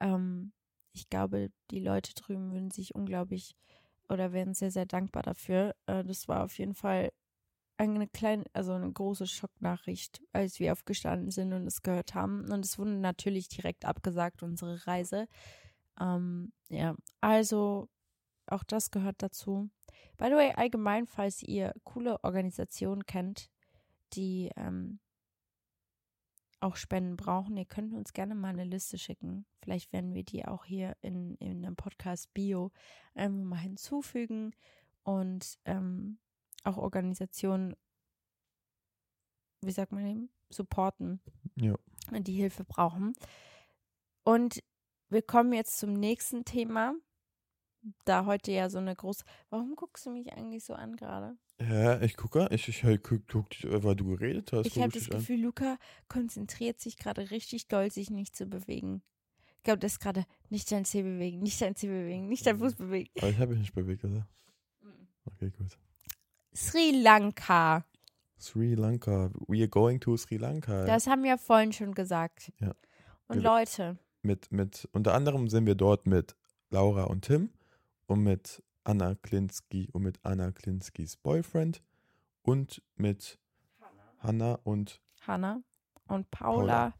ähm, 0.00 0.52
ich 0.94 1.08
glaube, 1.10 1.50
die 1.70 1.80
Leute 1.80 2.14
drüben 2.14 2.52
würden 2.52 2.70
sich 2.70 2.94
unglaublich 2.94 3.56
oder 4.08 4.32
wären 4.32 4.54
sehr, 4.54 4.70
sehr 4.70 4.86
dankbar 4.86 5.22
dafür. 5.22 5.74
Äh, 5.86 6.04
das 6.04 6.28
war 6.28 6.44
auf 6.44 6.58
jeden 6.58 6.74
Fall 6.74 7.12
eine 7.76 8.06
kleine, 8.08 8.44
also 8.52 8.72
eine 8.72 8.92
große 8.92 9.26
Schocknachricht, 9.26 10.22
als 10.32 10.60
wir 10.60 10.72
aufgestanden 10.72 11.30
sind 11.30 11.52
und 11.52 11.66
es 11.66 11.82
gehört 11.82 12.14
haben. 12.14 12.50
Und 12.50 12.64
es 12.64 12.78
wurde 12.78 12.92
natürlich 12.92 13.48
direkt 13.48 13.84
abgesagt, 13.84 14.42
unsere 14.42 14.86
Reise. 14.86 15.26
Ähm, 16.00 16.52
ja, 16.68 16.94
also 17.20 17.88
auch 18.46 18.64
das 18.64 18.90
gehört 18.90 19.16
dazu. 19.18 19.70
By 20.16 20.26
the 20.26 20.34
way, 20.34 20.52
allgemein, 20.54 21.06
falls 21.06 21.42
ihr 21.42 21.72
coole 21.84 22.22
Organisationen 22.22 23.04
kennt, 23.06 23.48
die 24.12 24.50
ähm, 24.56 25.00
auch 26.62 26.76
Spenden 26.76 27.16
brauchen, 27.16 27.56
ihr 27.56 27.64
könnt 27.64 27.92
uns 27.92 28.12
gerne 28.12 28.34
mal 28.34 28.48
eine 28.48 28.64
Liste 28.64 28.98
schicken. 28.98 29.44
Vielleicht 29.62 29.92
werden 29.92 30.14
wir 30.14 30.22
die 30.22 30.44
auch 30.46 30.64
hier 30.64 30.96
in, 31.00 31.34
in 31.36 31.64
einem 31.64 31.76
Podcast 31.76 32.32
Bio 32.34 32.70
einfach 33.14 33.44
mal 33.44 33.56
hinzufügen 33.58 34.54
und 35.02 35.58
ähm, 35.64 36.18
auch 36.64 36.76
Organisationen, 36.76 37.74
wie 39.60 39.72
sagt 39.72 39.92
man 39.92 40.06
eben, 40.06 40.30
supporten, 40.50 41.20
Ja. 41.56 41.74
die 42.10 42.34
Hilfe 42.34 42.64
brauchen. 42.64 43.12
Und 44.24 44.62
wir 45.08 45.22
kommen 45.22 45.52
jetzt 45.52 45.78
zum 45.78 45.92
nächsten 45.94 46.44
Thema. 46.44 46.94
Da 48.04 48.26
heute 48.26 48.52
ja 48.52 48.70
so 48.70 48.78
eine 48.78 48.94
große. 48.94 49.24
Warum 49.50 49.74
guckst 49.74 50.06
du 50.06 50.10
mich 50.10 50.32
eigentlich 50.32 50.64
so 50.64 50.74
an 50.74 50.94
gerade? 50.96 51.36
Ja, 51.60 52.00
ich 52.00 52.16
gucke, 52.16 52.48
ich, 52.50 52.68
ich 52.68 52.84
halt, 52.84 53.02
guck, 53.02 53.26
guck, 53.28 53.46
weil 53.64 53.96
du 53.96 54.04
geredet 54.16 54.52
hast. 54.52 54.66
Ich 54.66 54.78
habe 54.80 54.92
das 54.92 55.10
an. 55.10 55.18
Gefühl, 55.18 55.40
Luca 55.40 55.78
konzentriert 56.08 56.80
sich 56.80 56.96
gerade 56.96 57.30
richtig 57.30 57.68
doll, 57.68 57.90
sich 57.90 58.10
nicht 58.10 58.36
zu 58.36 58.46
bewegen. 58.46 59.02
Ich 59.58 59.64
glaube, 59.64 59.78
das 59.80 59.92
ist 59.92 60.00
gerade 60.00 60.24
nicht 60.48 60.70
dein 60.72 60.84
Zeh 60.84 61.02
bewegen, 61.02 61.40
nicht 61.40 61.60
dein 61.60 61.76
Zeh 61.76 61.86
bewegen, 61.88 62.28
nicht 62.28 62.46
dein 62.46 62.58
Fuß 62.58 62.74
bewegen. 62.76 63.10
Aber 63.18 63.28
ich 63.30 63.38
habe 63.38 63.52
mich 63.52 63.60
nicht 63.60 63.74
bewegt, 63.74 64.04
oder? 64.04 64.26
Okay, 65.24 65.50
gut. 65.56 65.78
Sri 66.54 66.90
Lanka. 67.00 67.84
Sri 68.38 68.74
Lanka. 68.74 69.30
We 69.46 69.58
are 69.58 69.68
going 69.68 70.00
to 70.00 70.16
Sri 70.16 70.36
Lanka. 70.36 70.84
Das 70.84 71.06
haben 71.06 71.22
wir 71.22 71.38
vorhin 71.38 71.72
schon 71.72 71.94
gesagt. 71.94 72.52
Ja. 72.60 72.74
Und 73.28 73.36
Wir- 73.36 73.42
Leute, 73.42 73.98
mit, 74.22 74.50
mit, 74.52 74.88
unter 74.92 75.14
anderem 75.14 75.48
sind 75.48 75.66
wir 75.66 75.74
dort 75.76 76.06
mit 76.06 76.36
Laura 76.70 77.04
und 77.04 77.24
Tim 77.24 77.50
und 78.12 78.22
mit 78.22 78.62
Anna 78.84 79.14
Klinski 79.14 79.88
und 79.92 80.02
mit 80.02 80.18
Anna 80.24 80.52
Klinskis 80.52 81.16
Boyfriend 81.16 81.82
und 82.42 82.82
mit 82.96 83.38
Hanna 84.18 84.58
und 84.64 85.00
Hanna 85.26 85.62
und 86.08 86.30
Paula. 86.30 86.92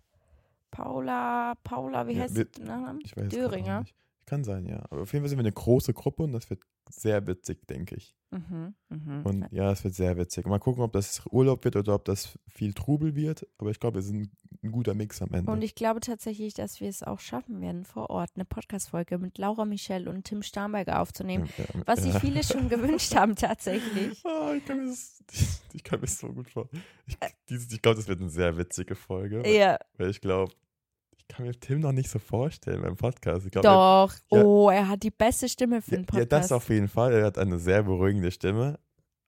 Paula, 0.70 1.54
Paula, 1.62 2.06
wie 2.08 2.14
Ja, 2.14 2.22
heißt 2.22 2.34
wir- 2.36 2.48
sie? 2.54 2.62
Nachnamen? 2.62 3.00
ich 3.04 3.16
weiß 3.16 3.28
Döringer. 3.28 3.80
nicht. 3.80 3.94
Kann 4.24 4.42
sein, 4.44 4.64
ja. 4.66 4.82
Aber 4.90 5.02
auf 5.02 5.12
jeden 5.12 5.22
Fall 5.24 5.28
sind 5.28 5.38
wir 5.38 5.42
eine 5.42 5.52
große 5.52 5.92
Gruppe 5.92 6.22
und 6.22 6.32
das 6.32 6.48
wird 6.48 6.62
sehr 6.90 7.26
witzig, 7.26 7.66
denke 7.66 7.96
ich. 7.96 8.14
Mhm, 8.32 8.74
mhm. 8.88 9.22
Und 9.24 9.46
ja, 9.50 9.70
es 9.70 9.84
wird 9.84 9.94
sehr 9.94 10.16
witzig. 10.16 10.46
Mal 10.46 10.58
gucken, 10.58 10.82
ob 10.82 10.92
das 10.92 11.22
Urlaub 11.30 11.64
wird 11.64 11.76
oder 11.76 11.94
ob 11.94 12.06
das 12.06 12.38
viel 12.48 12.72
Trubel 12.72 13.14
wird. 13.14 13.46
Aber 13.58 13.70
ich 13.70 13.78
glaube, 13.78 13.96
wir 13.96 14.02
sind 14.02 14.30
ein 14.62 14.72
guter 14.72 14.94
Mix 14.94 15.20
am 15.20 15.32
Ende. 15.32 15.52
Und 15.52 15.62
ich 15.62 15.74
glaube 15.74 16.00
tatsächlich, 16.00 16.54
dass 16.54 16.80
wir 16.80 16.88
es 16.88 17.02
auch 17.02 17.20
schaffen 17.20 17.60
werden, 17.60 17.84
vor 17.84 18.08
Ort 18.08 18.30
eine 18.34 18.46
Podcast-Folge 18.46 19.18
mit 19.18 19.36
Laura 19.36 19.66
Michelle 19.66 20.08
und 20.08 20.24
Tim 20.24 20.42
Starnberger 20.42 21.00
aufzunehmen. 21.00 21.46
Ja, 21.58 21.64
ja, 21.74 21.82
Was 21.84 22.02
sich 22.02 22.14
ja. 22.14 22.20
viele 22.20 22.42
schon 22.42 22.68
gewünscht 22.70 23.14
haben, 23.14 23.36
tatsächlich. 23.36 24.24
Ah, 24.24 24.54
ich 24.56 24.64
kann 24.64 24.78
mir 24.78 24.86
das, 24.86 25.22
ich 25.74 25.84
kann 25.84 26.00
mir 26.00 26.06
so 26.06 26.32
gut 26.32 26.48
vor. 26.48 26.70
Ich, 27.06 27.18
ich 27.50 27.82
glaube, 27.82 27.96
das 27.96 28.08
wird 28.08 28.20
eine 28.20 28.30
sehr 28.30 28.56
witzige 28.56 28.94
Folge. 28.94 29.46
Ja, 29.46 29.78
Weil 29.98 30.08
ich 30.08 30.22
glaube, 30.22 30.52
ich 30.52 30.61
kann 31.32 31.46
mir 31.46 31.58
Tim 31.58 31.80
noch 31.80 31.92
nicht 31.92 32.10
so 32.10 32.18
vorstellen 32.18 32.82
beim 32.82 32.96
Podcast. 32.96 33.46
Ich 33.46 33.52
glaube, 33.52 33.66
doch. 33.66 34.14
ja. 34.30 34.44
Oh, 34.44 34.70
er 34.70 34.88
hat 34.88 35.02
die 35.02 35.10
beste 35.10 35.48
Stimme 35.48 35.80
für 35.80 35.92
ja, 35.92 35.96
den 35.98 36.02
ja, 36.04 36.06
Podcast. 36.06 36.30
das 36.30 36.52
auf 36.52 36.68
jeden 36.68 36.88
Fall. 36.88 37.12
Er 37.14 37.24
hat 37.24 37.38
eine 37.38 37.58
sehr 37.58 37.82
beruhigende 37.82 38.30
Stimme. 38.30 38.78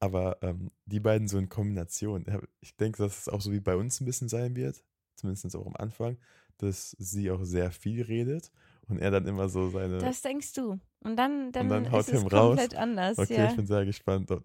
Aber 0.01 0.37
ähm, 0.43 0.71
die 0.85 1.01
beiden 1.01 1.29
so 1.29 1.39
in 1.39 1.49
Kombination. 1.49 2.27
ja, 2.29 2.39
Ich 2.61 2.77
denke, 2.77 3.03
dass 3.03 3.21
es 3.21 3.29
auch 3.29 3.41
so 3.41 3.53
wie 3.53 3.61
bei 3.61 3.75
uns 3.75 4.01
ein 4.01 4.05
bisschen 4.05 4.29
sein 4.29 4.55
wird. 4.55 4.85
Zumindest 5.17 5.57
auch 5.57 5.67
am 5.67 5.77
Anfang. 5.77 6.19
Dass 6.59 6.91
sie 6.99 7.31
auch 7.31 7.43
sehr 7.45 7.71
viel 7.71 8.03
redet. 8.03 8.51
Und 8.87 8.99
er 8.99 9.11
dann 9.11 9.27
immer 9.27 9.49
so 9.49 9.71
seine. 9.71 9.99
Das 9.99 10.21
denkst 10.21 10.53
du. 10.53 10.79
Und 11.01 11.17
dann, 11.17 11.53
dann, 11.53 11.71
dann 11.71 11.91
haut 11.91 12.01
ist 12.01 12.13
es 12.13 12.21
Tim 12.21 12.29
raus. 12.29 12.57
komplett 12.57 12.75
anders. 12.77 13.17
okay, 13.19 13.37
ja. 13.37 13.49
ich 13.49 13.57
bin 13.57 13.67
sehr 13.67 13.87
gespannt. 13.87 14.31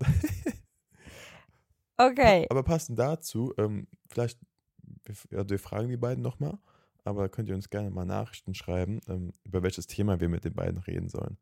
Okay. 1.99 2.47
Aber 2.49 2.63
passend 2.63 2.97
dazu, 2.97 3.53
ähm, 3.57 3.85
vielleicht, 4.07 4.39
wir, 5.03 5.15
ja, 5.31 5.49
wir 5.49 5.59
fragen 5.59 5.89
die 5.89 5.97
beiden 5.97 6.23
nochmal, 6.23 6.57
aber 7.09 7.29
könnt 7.29 7.49
ihr 7.49 7.55
uns 7.55 7.69
gerne 7.69 7.89
mal 7.89 8.05
Nachrichten 8.05 8.53
schreiben, 8.53 8.99
ähm, 9.07 9.33
über 9.43 9.63
welches 9.63 9.87
Thema 9.87 10.19
wir 10.19 10.29
mit 10.29 10.45
den 10.45 10.53
beiden 10.53 10.77
reden 10.79 11.09
sollen. 11.09 11.37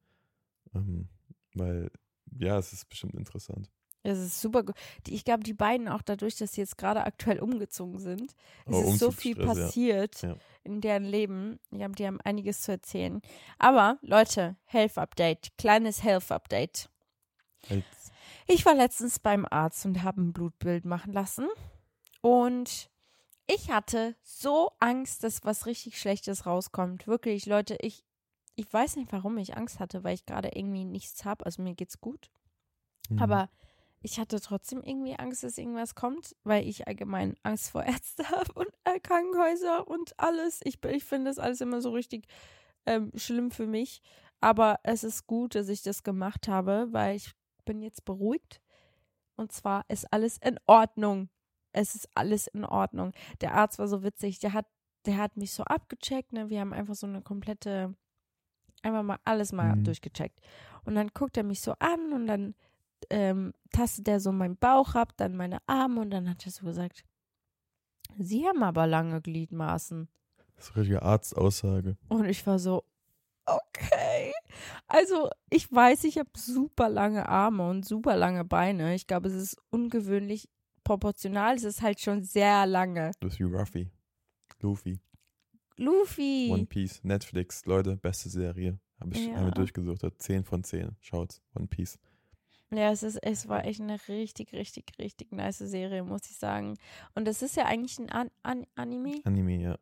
Ähm, 0.74 1.10
weil, 1.54 1.92
ja, 2.40 2.58
es 2.58 2.74
ist 2.74 2.90
bestimmt 2.90 3.14
interessant. 3.16 3.70
Es 4.04 4.20
ist 4.20 4.40
super 4.42 4.64
gut. 4.64 4.76
Die- 5.06 5.14
Ich 5.16 5.26
glaube, 5.26 5.44
die 5.44 5.54
beiden 5.54 5.88
auch 5.90 6.02
dadurch, 6.02 6.38
dass 6.38 6.54
sie 6.54 6.62
jetzt 6.62 6.78
gerade 6.78 7.04
aktuell 7.04 7.40
umgezogen 7.40 8.00
sind, 8.00 8.36
es 8.66 8.74
Oh, 8.76 8.92
ist 8.94 9.00
so 9.00 9.12
viel 9.12 9.38
ja. 9.38 9.46
passiert 9.46 10.22
Ja. 10.22 10.38
in 10.64 10.80
deren 10.82 11.04
Leben. 11.04 11.60
Ich 11.72 11.82
hab, 11.82 11.96
die 11.96 12.08
haben 12.08 12.22
einiges 12.22 12.62
zu 12.62 12.72
erzählen. 12.72 13.22
Aber 13.60 13.98
Leute, 14.02 14.56
Health 14.66 14.98
Update, 14.98 15.58
kleines 15.58 16.04
Health 16.04 16.32
Update. 16.32 16.90
Jetzt, 17.70 18.12
Ich 18.46 18.66
war 18.66 18.76
letztens 18.76 19.20
beim 19.20 19.46
Arzt 19.50 19.86
und 19.86 20.04
habe 20.04 20.22
ein 20.22 20.32
Blutbild 20.32 20.86
machen 20.86 21.12
lassen. 21.12 21.48
Und 22.22 22.90
ich 23.48 23.72
hatte 23.72 24.16
so 24.24 24.72
Angst, 24.80 25.24
dass 25.24 25.44
was 25.44 25.66
richtig 25.66 26.00
Schlechtes 26.00 26.46
rauskommt. 26.46 27.08
Wirklich, 27.08 27.46
Leute, 27.46 27.78
ich, 27.80 28.04
ich 28.56 28.72
weiß 28.72 28.98
nicht, 28.98 29.12
warum 29.12 29.38
ich 29.38 29.56
Angst 29.56 29.80
hatte, 29.80 30.04
weil 30.04 30.16
ich 30.16 30.26
gerade 30.26 30.50
irgendwie 30.54 30.86
nichts 30.86 31.26
habe. 31.26 31.46
Also 31.46 31.62
mir 31.62 31.74
geht's 31.74 32.02
gut. 32.02 32.30
mhm. 33.10 33.20
Aber 33.20 33.50
ich 34.02 34.20
hatte 34.20 34.40
trotzdem 34.40 34.84
irgendwie 34.84 35.16
Angst, 35.18 35.44
dass 35.44 35.58
irgendwas 35.58 35.96
kommt, 35.96 36.36
weil 36.44 36.68
ich 36.68 36.88
allgemein 36.88 37.36
Angst 37.44 37.72
vor 37.72 37.84
Ärzte 37.86 38.30
habe 38.30 38.52
und 38.54 38.70
äh, 38.84 39.00
Krankenhäuser 39.00 39.88
und 39.88 40.20
alles. 40.20 40.60
Ich, 40.64 40.84
ich 40.86 41.04
finde 41.04 41.32
das 41.32 41.40
alles 41.40 41.62
immer 41.62 41.82
so 41.82 41.92
richtig 41.92 42.28
ähm, 42.86 43.12
schlimm 43.16 43.52
für 43.52 43.68
mich. 43.68 44.02
Aber 44.40 44.80
es 44.84 45.04
ist 45.04 45.26
gut, 45.26 45.56
dass 45.56 45.70
ich 45.70 45.82
das 45.82 46.04
gemacht 46.04 46.48
habe, 46.48 46.88
weil 46.92 47.16
ich 47.16 47.32
bin 47.66 47.82
jetzt 47.82 48.06
beruhigt. 48.06 48.62
Und 49.36 49.52
zwar 49.52 49.86
ist 49.88 50.12
alles 50.12 50.38
in 50.38 50.60
Ordnung. 50.68 51.30
Es 51.78 51.96
ist 51.96 52.10
alles 52.16 52.48
in 52.48 52.66
Ordnung. 52.66 53.14
Der 53.42 53.54
Arzt 53.54 53.78
war 53.80 53.88
so 53.88 54.04
witzig. 54.04 54.40
Der 54.40 54.54
hat, 54.54 54.66
der 55.06 55.18
hat 55.18 55.38
mich 55.38 55.52
so 55.54 55.64
abgecheckt. 55.64 56.34
Ne? 56.34 56.50
Wir 56.50 56.60
haben 56.62 56.74
einfach 56.74 56.96
so 56.96 57.06
eine 57.08 57.22
komplette, 57.22 57.94
einfach 58.82 59.04
mal 59.04 59.20
alles 59.26 59.52
mal 59.52 59.76
Mhm. 59.76 59.84
durchgecheckt. 59.84 60.40
Und 60.86 60.96
dann 60.96 61.10
guckt 61.14 61.38
er 61.38 61.44
mich 61.44 61.62
so 61.62 61.74
an 61.80 62.14
und 62.14 62.28
dann 62.28 62.56
ähm, 63.12 63.54
tastet 63.72 64.08
er 64.08 64.20
so 64.20 64.32
meinen 64.32 64.58
Bauch 64.58 64.96
ab, 64.96 65.14
dann 65.18 65.36
meine 65.36 65.60
Arme 65.68 66.02
und 66.02 66.10
dann 66.10 66.28
hat 66.30 66.46
er 66.46 66.52
so 66.52 66.66
gesagt, 66.66 67.04
Sie 68.18 68.48
haben 68.48 68.64
aber 68.64 68.88
lange 68.88 69.22
Gliedmaßen. 69.22 70.08
das 70.56 70.66
ist 70.66 70.72
eine 70.72 70.82
richtige 70.82 71.02
Arztaussage. 71.04 71.98
Und 72.10 72.26
ich 72.26 72.46
war 72.48 72.58
so, 72.58 72.84
okay. 73.46 74.34
Also 74.88 75.30
ich 75.52 75.72
weiß, 75.72 76.04
ich 76.06 76.18
habe 76.18 76.30
super 76.36 76.90
lange 76.90 77.28
Arme 77.30 77.70
und 77.70 77.86
super 77.86 78.16
lange 78.16 78.44
Beine. 78.46 78.96
Ich 78.96 79.06
glaube, 79.08 79.28
es 79.28 79.36
ist 79.36 79.58
ungewöhnlich 79.70 80.50
proportional. 80.88 81.56
Es 81.56 81.64
ist 81.64 81.82
halt 81.82 82.00
schon 82.00 82.24
sehr 82.24 82.66
lange. 82.66 83.12
Das 83.20 83.34
ist 83.34 83.40
wie 83.40 83.44
Ruffy. 83.44 83.90
Luffy. 84.62 85.00
Luffy. 85.78 86.50
One 86.52 86.66
Piece. 86.66 87.04
Netflix, 87.04 87.66
Leute, 87.66 87.98
beste 87.98 88.30
Serie. 88.30 88.80
Habe 89.00 89.14
ich 89.14 89.28
Ja. 89.28 89.36
einmal 89.36 89.52
durchgesucht. 89.52 90.02
Hat 90.04 90.20
10 90.22 90.44
von 90.44 90.64
10. 90.64 90.96
Schaut's. 91.02 91.42
One 91.56 91.68
Piece. 91.68 92.00
Ja, 92.72 92.92
es, 92.92 93.04
ist, 93.04 93.18
es 93.24 93.48
war 93.48 93.64
echt 93.66 93.80
eine 93.80 93.98
richtig, 94.08 94.52
richtig, 94.54 94.92
richtig 95.00 95.32
nice 95.32 95.60
Serie, 95.60 96.04
muss 96.04 96.30
ich 96.30 96.36
sagen. 96.38 96.78
Und 97.16 97.26
das 97.26 97.42
ist 97.42 97.56
ja 97.56 97.66
eigentlich 97.66 97.98
ein 98.00 98.10
An 98.10 98.30
An 98.44 98.66
Anime, 98.76 99.22
Anime, 99.24 99.62
ja. 99.62 99.78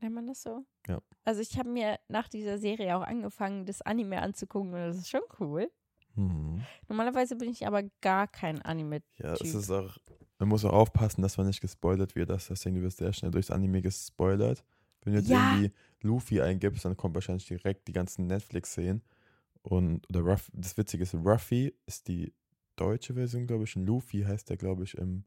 nennt 0.00 0.14
man 0.14 0.26
das 0.26 0.42
so? 0.42 0.64
Ja. 0.88 1.02
Also 1.24 1.42
ich 1.42 1.58
habe 1.58 1.68
mir 1.68 1.98
nach 2.08 2.28
dieser 2.28 2.56
Serie 2.56 2.96
auch 2.96 3.02
angefangen, 3.02 3.66
das 3.66 3.82
Anime 3.82 4.22
anzugucken 4.22 4.70
und 4.72 4.78
das 4.80 4.96
ist 4.96 5.10
schon 5.10 5.20
cool. 5.38 5.70
Mhm. 6.14 6.62
Normalerweise 6.88 7.36
bin 7.36 7.50
ich 7.50 7.66
aber 7.66 7.82
gar 8.00 8.26
kein 8.26 8.62
Anime. 8.62 9.02
Ja, 9.18 9.34
es 9.34 9.40
Typ. 9.40 9.54
ist 9.56 9.70
auch, 9.70 9.98
man 10.40 10.48
muss 10.48 10.64
auch 10.64 10.72
aufpassen, 10.72 11.22
dass 11.22 11.36
man 11.36 11.46
nicht 11.46 11.60
gespoilert 11.60 12.16
wird, 12.16 12.30
dass 12.30 12.48
deswegen 12.48 12.76
du 12.76 12.82
wirst 12.82 12.98
sehr 12.98 13.12
schnell 13.12 13.30
durchs 13.30 13.50
Anime 13.50 13.82
gespoilert. 13.82 14.64
Wenn 15.02 15.12
du 15.12 15.18
jetzt 15.20 15.28
Ja. 15.28 15.36
irgendwie 15.36 15.72
Luffy 16.02 16.40
eingibst, 16.40 16.84
dann 16.84 16.96
kommt 16.96 17.14
wahrscheinlich 17.14 17.46
direkt 17.46 17.86
die 17.88 17.92
ganzen 17.92 18.26
Netflix-Szenen. 18.26 19.02
Und, 19.62 20.08
oder 20.10 20.20
Ruff, 20.20 20.50
das 20.54 20.76
Witzige 20.76 21.02
ist, 21.04 21.14
Ruffy 21.14 21.74
ist 21.86 22.08
die 22.08 22.32
deutsche 22.76 23.14
Version, 23.14 23.46
glaube 23.46 23.64
ich, 23.64 23.76
und 23.76 23.84
Luffy 23.86 24.22
heißt 24.22 24.48
der, 24.48 24.56
glaube 24.56 24.84
ich, 24.84 24.96
im, 24.96 25.24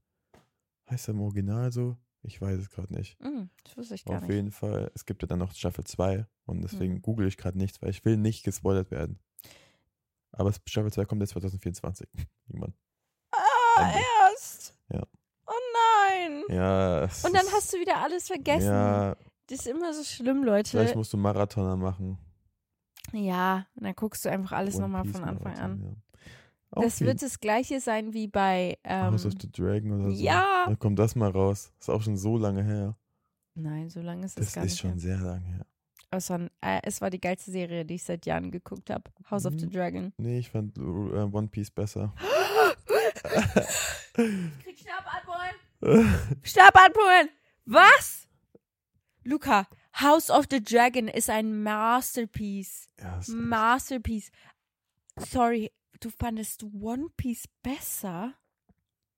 heißt 0.89 1.07
er 1.07 1.13
im 1.13 1.21
Original 1.21 1.71
so? 1.71 1.95
Ich 2.23 2.41
weiß 2.41 2.59
es 2.59 2.69
gerade 2.69 2.93
nicht. 2.93 3.19
Hm, 3.21 3.49
das 3.63 3.77
wusste 3.77 3.95
ich 3.95 4.05
gar 4.05 4.15
Auf 4.17 4.21
nicht. 4.23 4.31
jeden 4.35 4.51
Fall, 4.51 4.91
es 4.95 5.05
gibt 5.05 5.21
ja 5.21 5.27
dann 5.27 5.39
noch 5.39 5.53
Staffel 5.53 5.83
2 5.83 6.25
und 6.45 6.61
deswegen 6.61 6.95
Hm. 6.95 7.01
google 7.03 7.27
ich 7.27 7.37
gerade 7.37 7.57
nichts, 7.57 7.81
weil 7.81 7.89
ich 7.91 8.03
will 8.05 8.17
nicht 8.17 8.43
gespoilert 8.43 8.89
werden. 8.91 9.19
Aber 10.31 10.51
Staffel 10.65 10.91
2 10.91 11.05
kommt 11.05 11.21
jetzt 11.21 11.31
2024. 11.31 12.07
Irgendwann. 12.47 12.73
Ah, 13.31 13.81
Ende. 13.81 13.99
erst. 14.31 14.75
Ja. 16.49 17.03
Und 17.03 17.33
dann 17.35 17.45
ist- 17.45 17.53
hast 17.53 17.73
du 17.73 17.77
wieder 17.79 17.97
alles 18.03 18.27
vergessen. 18.27 18.67
Ja, 18.67 19.15
Das 19.47 19.59
ist 19.59 19.67
immer 19.67 19.93
so 19.93 20.03
schlimm, 20.03 20.43
Leute. 20.43 20.69
vielleicht 20.71 20.95
musst 20.95 21.13
du 21.13 21.17
Marathoner 21.17 21.75
machen. 21.75 22.17
Ja, 23.11 23.65
und 23.75 23.83
dann 23.85 23.95
guckst 23.95 24.23
du 24.25 24.29
einfach 24.29 24.53
alles 24.53 24.77
nochmal 24.77 25.05
von 25.05 25.23
Anfang 25.23 25.57
an. 25.59 25.81
Ja. 25.83 25.89
Auf 26.71 26.83
Das 26.85 27.01
wird 27.01 27.21
das 27.21 27.39
gleiche 27.39 27.79
sein 27.79 28.13
wie 28.13 28.27
bei. 28.27 28.77
Ähm, 28.83 29.11
House 29.11 29.25
of 29.27 29.33
the 29.39 29.51
Dragon 29.51 29.91
oder 30.05 30.15
so. 30.15 30.23
ja. 30.23 30.63
Dann 30.65 30.79
kommt 30.79 30.97
das 30.97 31.15
mal 31.15 31.29
raus. 31.29 31.71
Ist 31.79 31.89
auch 31.89 32.01
schon 32.01 32.17
so 32.17 32.37
lange 32.37 32.63
her. 32.63 32.95
Nein, 33.55 33.89
so 33.91 34.01
lange 34.01 34.25
ist 34.25 34.39
es 34.39 34.45
Das 34.47 34.55
gar 34.55 34.63
ist 34.63 34.71
nicht. 34.71 34.79
schon 34.81 34.91
her. 34.93 34.99
sehr 34.99 35.17
lange 35.17 35.45
her. 35.45 35.65
Aber 36.09 36.17
Es 36.17 36.29
war, 36.31 36.39
ein- 36.39 36.49
äh, 36.61 36.79
es 36.83 37.01
war 37.01 37.09
die 37.11 37.21
geilste 37.21 37.51
Serie, 37.51 37.85
die 37.85 37.95
ich 37.95 38.03
seit 38.03 38.25
Jahren 38.25 38.49
geguckt 38.49 38.89
habe. 38.89 39.03
House 39.29 39.45
of 39.45 39.53
the 39.59 39.65
Mhm. 39.67 39.71
Dragon. 39.71 40.13
Nee, 40.17 40.39
ich 40.39 40.49
fand 40.49 40.75
äh, 40.77 40.81
One 40.81 41.47
Piece 41.49 41.69
besser. 41.69 42.13
Krieg 44.13 44.77
Stab 44.79 45.05
abholen. 45.83 46.39
Stab 46.43 46.75
abholen. 46.75 47.29
Was? 47.65 48.27
Luca, 49.23 49.67
House 49.93 50.29
of 50.29 50.45
the 50.49 50.61
Dragon 50.63 51.07
ist 51.07 51.29
ein 51.29 51.63
Masterpiece. 51.63 52.87
ja, 52.99 53.19
Masterpiece. 53.27 54.31
Sorry, 55.17 55.71
du 55.99 56.09
fandest 56.09 56.63
One 56.63 57.07
Piece 57.15 57.47
besser? 57.61 58.33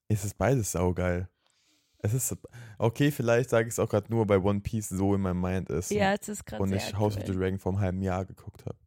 es 0.07 0.23
ist 0.23 0.37
beides 0.37 0.71
saugeil. 0.71 1.29
Es 1.99 2.13
ist, 2.13 2.37
okay, 2.77 3.09
vielleicht 3.09 3.49
sage 3.49 3.67
ich 3.67 3.73
es 3.73 3.79
auch 3.79 3.89
gerade 3.89 4.11
nur, 4.11 4.29
weil 4.29 4.37
One 4.39 4.59
Piece 4.59 4.89
so 4.89 5.15
in 5.15 5.21
meinem 5.21 5.41
Mind 5.41 5.69
ist. 5.69 5.89
Ja, 5.89 6.13
es 6.13 6.29
ist 6.29 6.45
gerade 6.45 6.61
Und 6.61 6.71
ich 6.71 6.93
House 6.93 7.17
of 7.17 7.25
the. 7.25 7.33
Dragon 7.33 7.57
vor 7.57 7.71
einem 7.71 7.81
halben 7.81 8.01
Jahr 8.03 8.25
geguckt 8.25 8.63
habe. 8.65 8.77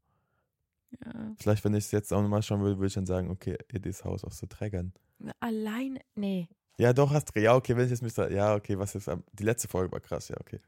Ja. 1.05 1.35
Vielleicht, 1.37 1.65
wenn 1.65 1.75
ich 1.75 1.87
es 1.87 1.91
jetzt 1.91 2.13
auch 2.13 2.23
nochmal 2.23 2.43
schauen 2.43 2.61
würde, 2.61 2.77
würde 2.77 2.87
ich 2.87 2.95
dann 2.95 3.07
sagen, 3.07 3.31
okay, 3.31 3.59
it 3.73 3.87
is 3.87 4.05
House 4.05 4.23
of 4.23 4.35
the 4.35 4.47
Dragon. 4.47 4.93
Allein, 5.41 5.99
nee. 6.15 6.49
Ja, 6.79 6.93
doch, 6.93 7.13
hast 7.13 7.35
Ja, 7.37 7.55
okay, 7.57 7.77
wenn 7.77 7.85
ich 7.85 7.91
jetzt 7.91 8.03
müsste. 8.03 8.33
Ja, 8.33 8.55
okay, 8.55 8.79
was 8.79 8.95
ist. 8.95 9.11
Die 9.33 9.43
letzte 9.43 9.69
Folge 9.69 9.93
war 9.93 10.01
krass, 10.01 10.29
ja, 10.29 10.37
okay. 10.41 10.59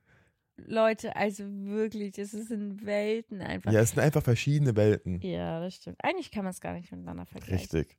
Leute, 0.67 1.17
also 1.17 1.45
wirklich, 1.47 2.19
es 2.19 2.35
in 2.35 2.85
Welten 2.85 3.41
einfach. 3.41 3.73
Ja, 3.73 3.81
es 3.81 3.91
sind 3.91 4.01
einfach 4.01 4.23
verschiedene 4.23 4.77
Welten. 4.77 5.21
Ja, 5.23 5.61
das 5.61 5.77
stimmt. 5.77 5.97
Eigentlich 6.03 6.31
kann 6.31 6.45
man 6.45 6.51
es 6.51 6.61
gar 6.61 6.75
nicht 6.75 6.91
miteinander 6.91 7.27
vergleichen. 7.27 7.59
Richtig. 7.59 7.97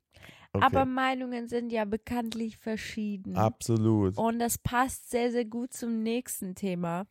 Okay. 0.52 0.64
Aber 0.64 0.84
Meinungen 0.84 1.48
sind 1.48 1.72
ja 1.72 1.84
bekanntlich 1.84 2.58
verschieden. 2.58 3.36
Absolut. 3.36 4.16
Und 4.18 4.38
das 4.38 4.58
passt 4.58 5.10
sehr, 5.10 5.32
sehr 5.32 5.46
gut 5.46 5.72
zum 5.72 6.02
nächsten 6.02 6.54
Thema. 6.54 7.06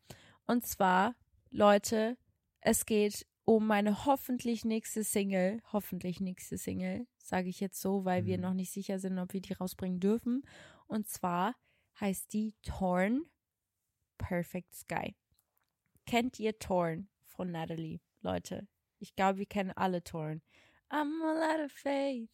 Und 0.46 0.66
zwar, 0.66 1.16
Leute, 1.50 2.18
es 2.62 2.86
geht 2.86 3.26
um 3.46 3.66
meine 3.68 4.06
hoffentlich 4.06 4.64
nächste 4.64 5.04
Single. 5.04 5.60
Hoffentlich 5.74 6.22
nächste 6.22 6.58
Single, 6.58 7.08
sage 7.18 7.50
ich 7.50 7.60
jetzt 7.60 7.82
so, 7.82 8.06
weil 8.06 8.26
wir 8.26 8.38
Mhm. 8.38 8.44
noch 8.44 8.54
nicht 8.54 8.72
sicher 8.72 9.00
sind, 9.00 9.18
ob 9.18 9.34
wir 9.34 9.42
die 9.42 9.54
rausbringen 9.54 10.00
dürfen. 10.00 10.44
Und 10.92 11.08
zwar 11.08 11.56
heißt 12.02 12.34
die 12.34 12.54
Torn 12.64 13.24
Perfect 14.18 14.76
Sky. 14.76 15.16
Kennt 16.06 16.38
ihr 16.38 16.60
Torn 16.60 17.08
von 17.24 17.50
Natalie, 17.50 18.02
Leute? 18.20 18.68
Ich 19.00 19.16
glaube, 19.16 19.40
wir 19.40 19.46
kennen 19.46 19.72
alle 19.72 20.04
Torn. 20.04 20.42
I'm 20.90 21.24
a 21.24 21.34
lot 21.34 21.66
of 21.66 21.72
faith. 21.72 22.30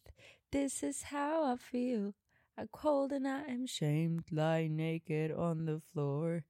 This 0.50 0.82
is 0.82 1.12
how 1.12 1.54
I 1.54 1.56
feel. 1.56 2.14
I'm 2.56 2.66
cold 2.72 3.12
and 3.12 3.28
I 3.28 3.48
am 3.48 3.68
shamed, 3.68 4.28
lie 4.32 4.66
naked 4.66 5.30
on 5.30 5.64
the 5.64 5.78
floor. 5.92 6.42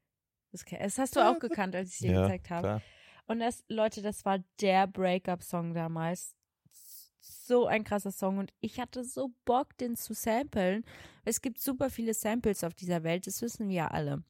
Das, 0.50 0.64
das 0.64 0.96
hast 0.96 1.16
du 1.16 1.20
auch 1.20 1.38
gekannt, 1.38 1.76
als 1.76 1.92
ich 1.92 1.98
dir 1.98 2.12
ja, 2.12 2.22
gezeigt 2.22 2.48
habe. 2.48 2.62
klar. 2.62 2.82
Und 3.26 3.40
das, 3.40 3.62
Leute, 3.68 4.00
das 4.00 4.24
war 4.24 4.38
der 4.62 4.86
Breakup-Song 4.86 5.74
damals. 5.74 6.38
So 7.20 7.66
ein 7.66 7.84
krasser 7.84 8.12
Song. 8.12 8.38
Und 8.38 8.52
ich 8.60 8.80
hatte 8.80 9.04
so 9.04 9.32
Bock, 9.44 9.76
den 9.78 9.96
zu 9.96 10.14
samplen. 10.14 10.84
Es 11.24 11.40
gibt 11.40 11.60
super 11.60 11.90
viele 11.90 12.14
Samples 12.14 12.64
auf 12.64 12.74
dieser 12.74 13.02
Welt, 13.02 13.26
das 13.26 13.42
wissen 13.42 13.68
wir 13.68 13.76
ja 13.76 13.88
alle. 13.88 14.22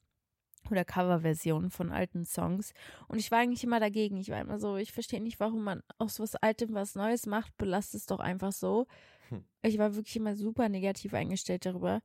Oder 0.70 0.84
Coverversionen 0.84 1.70
von 1.70 1.91
alten 1.91 2.24
Songs. 2.24 2.72
Und 3.07 3.18
ich 3.18 3.30
war 3.30 3.39
eigentlich 3.39 3.64
immer 3.64 3.80
dagegen. 3.80 4.18
Ich 4.18 4.28
war 4.28 4.41
immer 4.41 4.59
so, 4.59 4.76
ich 4.76 4.93
verstehe 4.93 5.22
nicht, 5.22 5.41
warum 5.41 5.62
man 5.62 5.82
aus 5.99 6.20
was 6.20 6.34
Altem 6.36 6.74
was 6.74 6.95
Neues 6.95 7.26
macht. 7.26 7.57
Belasst 7.57 7.95
es 7.95 8.07
doch 8.07 8.18
einfach 8.18 8.53
so. 8.53 8.86
Hm. 9.28 9.45
Ich 9.62 9.78
war 9.78 9.95
wirklich 9.95 10.16
immer 10.16 10.36
super 10.36 10.68
negativ 10.68 11.14
eingestellt 11.14 11.64
darüber. 11.64 12.03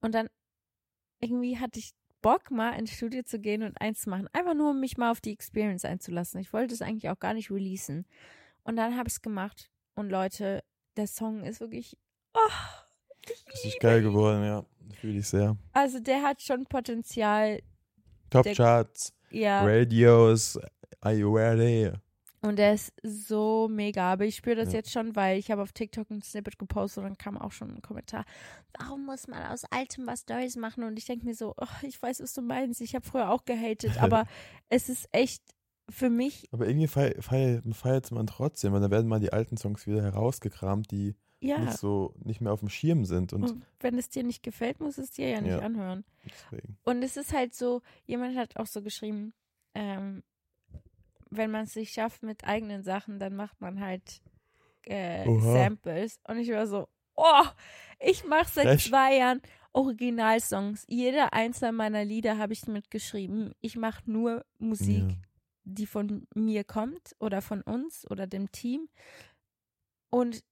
Und 0.00 0.14
dann 0.14 0.28
irgendwie 1.20 1.58
hatte 1.58 1.78
ich 1.78 1.92
Bock, 2.24 2.50
mal 2.50 2.70
ins 2.78 2.92
Studio 2.92 3.22
zu 3.22 3.38
gehen 3.38 3.62
und 3.62 3.78
eins 3.80 4.02
zu 4.02 4.10
machen. 4.10 4.28
Einfach 4.32 4.54
nur, 4.54 4.70
um 4.70 4.80
mich 4.80 4.96
mal 4.96 5.10
auf 5.10 5.20
die 5.20 5.32
Experience 5.32 5.84
einzulassen. 5.84 6.40
Ich 6.40 6.52
wollte 6.52 6.72
es 6.72 6.82
eigentlich 6.82 7.10
auch 7.10 7.18
gar 7.18 7.34
nicht 7.34 7.50
releasen. 7.50 8.06
Und 8.62 8.76
dann 8.76 8.96
habe 8.96 9.08
ich 9.08 9.14
es 9.14 9.22
gemacht. 9.22 9.70
Und 9.94 10.10
Leute, 10.10 10.62
der 10.96 11.06
Song 11.06 11.42
ist 11.44 11.60
wirklich. 11.60 11.96
Oh, 12.34 12.38
ich 13.26 13.44
Richtig 13.54 13.78
geil 13.80 13.98
ihn. 14.02 14.04
geworden, 14.04 14.44
ja. 14.44 14.64
Fühle 15.00 15.18
ich 15.20 15.28
sehr. 15.28 15.56
Also 15.72 16.00
der 16.00 16.22
hat 16.22 16.42
schon 16.42 16.64
Potenzial. 16.66 17.60
Top 18.30 18.42
Der- 18.44 18.54
Charts, 18.54 19.12
Ja. 19.30 19.64
Radios, 19.64 20.58
are 21.00 21.14
you 21.14 21.34
ready? 21.34 21.90
Und 22.42 22.56
der 22.56 22.74
ist 22.74 22.92
so 23.02 23.68
mega. 23.70 24.12
Aber 24.12 24.24
ich 24.26 24.36
spüre 24.36 24.56
das 24.56 24.68
Ja. 24.72 24.80
jetzt 24.80 24.90
schon, 24.92 25.16
weil 25.16 25.38
ich 25.38 25.50
habe 25.50 25.62
auf 25.62 25.72
TikTok 25.72 26.10
ein 26.10 26.20
Snippet 26.22 26.58
gepostet 26.58 26.98
und 26.98 27.04
dann 27.10 27.16
kam 27.18 27.38
auch 27.38 27.52
schon 27.52 27.70
ein 27.74 27.80
Kommentar. 27.80 28.24
Warum 28.78 29.06
muss 29.06 29.28
man 29.28 29.46
aus 29.46 29.64
Altem 29.70 30.06
was 30.06 30.26
Neues 30.28 30.56
machen? 30.56 30.84
Und 30.84 30.98
ich 30.98 31.06
denke 31.06 31.24
mir 31.24 31.34
so, 31.34 31.54
oh, 31.56 31.66
ich 31.82 32.00
weiß, 32.02 32.20
was 32.20 32.34
du 32.34 32.42
meinst. 32.42 32.80
Ich 32.82 32.94
habe 32.94 33.06
früher 33.06 33.30
auch 33.30 33.44
gehatet, 33.46 33.92
aber 34.02 34.26
es 34.68 34.88
ist 34.90 35.08
echt 35.12 35.42
für 35.88 36.10
mich, 36.10 36.48
Aber 36.52 36.66
irgendwie 36.66 36.86
feiert 36.86 37.22
feier, 37.24 37.60
feiert 37.72 38.10
man 38.10 38.26
trotzdem, 38.26 38.72
weil 38.72 38.80
da 38.80 38.90
werden 38.90 39.06
mal 39.08 39.20
die 39.20 39.32
alten 39.32 39.56
Songs 39.56 39.86
wieder 39.86 40.02
herausgekramt, 40.02 40.90
die 40.90 41.14
ja. 41.40 41.58
nicht 41.58 41.76
so 41.76 42.14
nicht 42.24 42.40
mehr 42.40 42.52
auf 42.52 42.60
dem 42.60 42.70
Schirm 42.70 43.04
sind. 43.04 43.32
Und 43.32 43.42
Und 43.44 43.66
wenn 43.80 43.98
es 43.98 44.08
dir 44.08 44.22
nicht 44.24 44.42
gefällt, 44.42 44.80
muss 44.80 44.96
es 44.98 45.10
dir 45.10 45.28
ja 45.28 45.40
nicht 45.40 45.50
Ja. 45.52 45.58
anhören. 45.60 46.04
deswegen. 46.24 46.78
Und 46.84 47.02
es 47.02 47.16
ist 47.18 47.32
halt 47.34 47.54
so, 47.54 47.82
jemand 48.06 48.36
hat 48.36 48.56
auch 48.56 48.66
so 48.66 48.80
geschrieben, 48.82 49.34
ähm, 49.74 50.22
wenn 51.30 51.50
man 51.50 51.64
es 51.64 51.76
nicht 51.76 51.92
schafft 51.92 52.22
mit 52.22 52.44
eigenen 52.44 52.82
Sachen, 52.82 53.18
dann 53.18 53.34
macht 53.36 53.60
man 53.60 53.80
halt 53.80 54.22
äh. 54.84 55.24
Samples. 55.40 56.18
Und 56.28 56.38
ich 56.38 56.50
war 56.50 56.66
so, 56.66 56.88
oh, 57.16 57.44
ich 58.00 58.24
mache 58.24 58.48
seit 58.50 58.66
Frech. 58.66 58.86
zwei 58.88 59.16
Jahren 59.18 59.42
Originalsongs. 59.72 60.84
Jeder 60.88 61.32
einzelne 61.32 61.72
meiner 61.72 62.04
Lieder 62.04 62.38
habe 62.38 62.52
ich 62.52 62.66
mitgeschrieben. 62.66 63.54
Ich 63.60 63.76
mache 63.76 64.02
nur 64.10 64.44
Musik, 64.58 65.02
Ja. 65.08 65.16
Die 65.64 65.86
von 65.86 66.26
mir 66.34 66.64
kommt 66.64 67.14
oder 67.18 67.42
von 67.42 67.62
uns 67.62 68.08
oder 68.10 68.26
dem 68.26 68.52
Team. 68.52 68.88
Und 70.10 70.44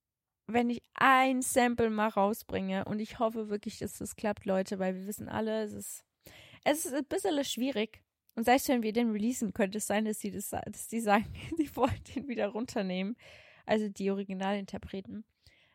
wenn 0.46 0.70
ich 0.70 0.82
ein 0.94 1.42
Sample 1.42 1.90
mal 1.90 2.08
rausbringe 2.08 2.84
und 2.84 2.98
ich 2.98 3.18
hoffe 3.18 3.48
wirklich, 3.48 3.78
dass 3.78 3.98
das 3.98 4.16
klappt, 4.16 4.44
Leute, 4.44 4.78
weil 4.78 4.94
wir 4.94 5.06
wissen 5.06 5.28
alle, 5.28 5.62
es 5.62 5.72
ist, 5.72 6.04
es 6.64 6.86
ist 6.86 6.94
ein 6.94 7.04
bisschen 7.04 7.42
schwierig. 7.44 8.02
Und 8.34 8.44
selbst 8.44 8.68
wenn 8.68 8.82
wir 8.82 8.92
den 8.92 9.10
releasen, 9.10 9.52
könnte 9.52 9.78
es 9.78 9.86
sein, 9.86 10.04
dass 10.04 10.18
die, 10.18 10.30
das, 10.30 10.50
dass 10.50 10.88
die 10.88 11.00
sagen, 11.00 11.26
die 11.58 11.74
wollen 11.76 12.00
den 12.14 12.28
wieder 12.28 12.48
runternehmen. 12.48 13.16
Also 13.66 13.88
die 13.88 14.10
Originalinterpreten. 14.10 15.24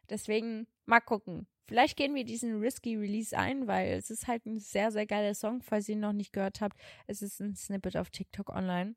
Deswegen 0.10 0.68
mal 0.86 1.00
gucken. 1.00 1.48
Vielleicht 1.68 1.98
gehen 1.98 2.16
wir 2.16 2.24
diesen 2.24 2.60
Risky 2.60 2.96
Release 2.96 3.38
ein, 3.38 3.68
weil 3.68 3.94
es 3.94 4.10
ist 4.10 4.28
halt 4.28 4.46
ein 4.46 4.58
sehr, 4.58 4.92
sehr 4.92 5.06
geiler 5.06 5.36
Song, 5.36 5.62
falls 5.62 5.90
ihr 5.90 5.96
ihn 5.96 6.02
noch 6.02 6.14
nicht 6.14 6.32
gehört 6.32 6.62
habt. 6.62 6.78
Es 7.08 7.22
ist 7.22 7.42
ein 7.42 7.56
Snippet 7.56 7.98
auf 7.98 8.10
TikTok 8.10 8.50
online. 8.50 8.96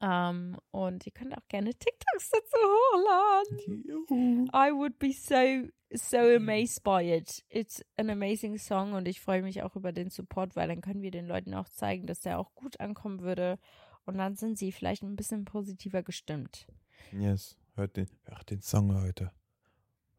Ähm, 0.00 0.56
und 0.70 1.04
ihr 1.06 1.12
könnt 1.12 1.36
auch 1.36 1.46
gerne 1.48 1.74
TikToks 1.74 2.30
dazu 2.30 2.56
hochladen. 2.56 3.84
Juhu. 3.84 4.44
I 4.54 4.70
would 4.72 4.98
be 4.98 5.12
so, 5.12 5.68
so 5.92 6.18
amazed 6.36 6.82
by 6.84 7.00
it. 7.02 7.44
It's 7.48 7.84
an 7.96 8.10
amazing 8.10 8.58
song 8.58 8.92
und 8.92 9.08
ich 9.08 9.20
freue 9.20 9.42
mich 9.42 9.62
auch 9.62 9.74
über 9.76 9.92
den 9.92 10.10
Support, 10.10 10.54
weil 10.56 10.68
dann 10.68 10.80
können 10.80 11.02
wir 11.02 11.10
den 11.10 11.26
Leuten 11.26 11.54
auch 11.54 11.68
zeigen, 11.68 12.06
dass 12.06 12.20
der 12.20 12.38
auch 12.38 12.54
gut 12.54 12.78
ankommen 12.80 13.20
würde. 13.20 13.58
Und 14.04 14.16
dann 14.18 14.36
sind 14.36 14.56
sie 14.58 14.72
vielleicht 14.72 15.02
ein 15.02 15.16
bisschen 15.16 15.44
positiver 15.44 16.02
gestimmt. 16.02 16.66
Yes, 17.12 17.56
hört 17.74 17.96
den, 17.96 18.08
hört 18.24 18.50
den 18.50 18.62
Song 18.62 18.94
heute. 19.02 19.32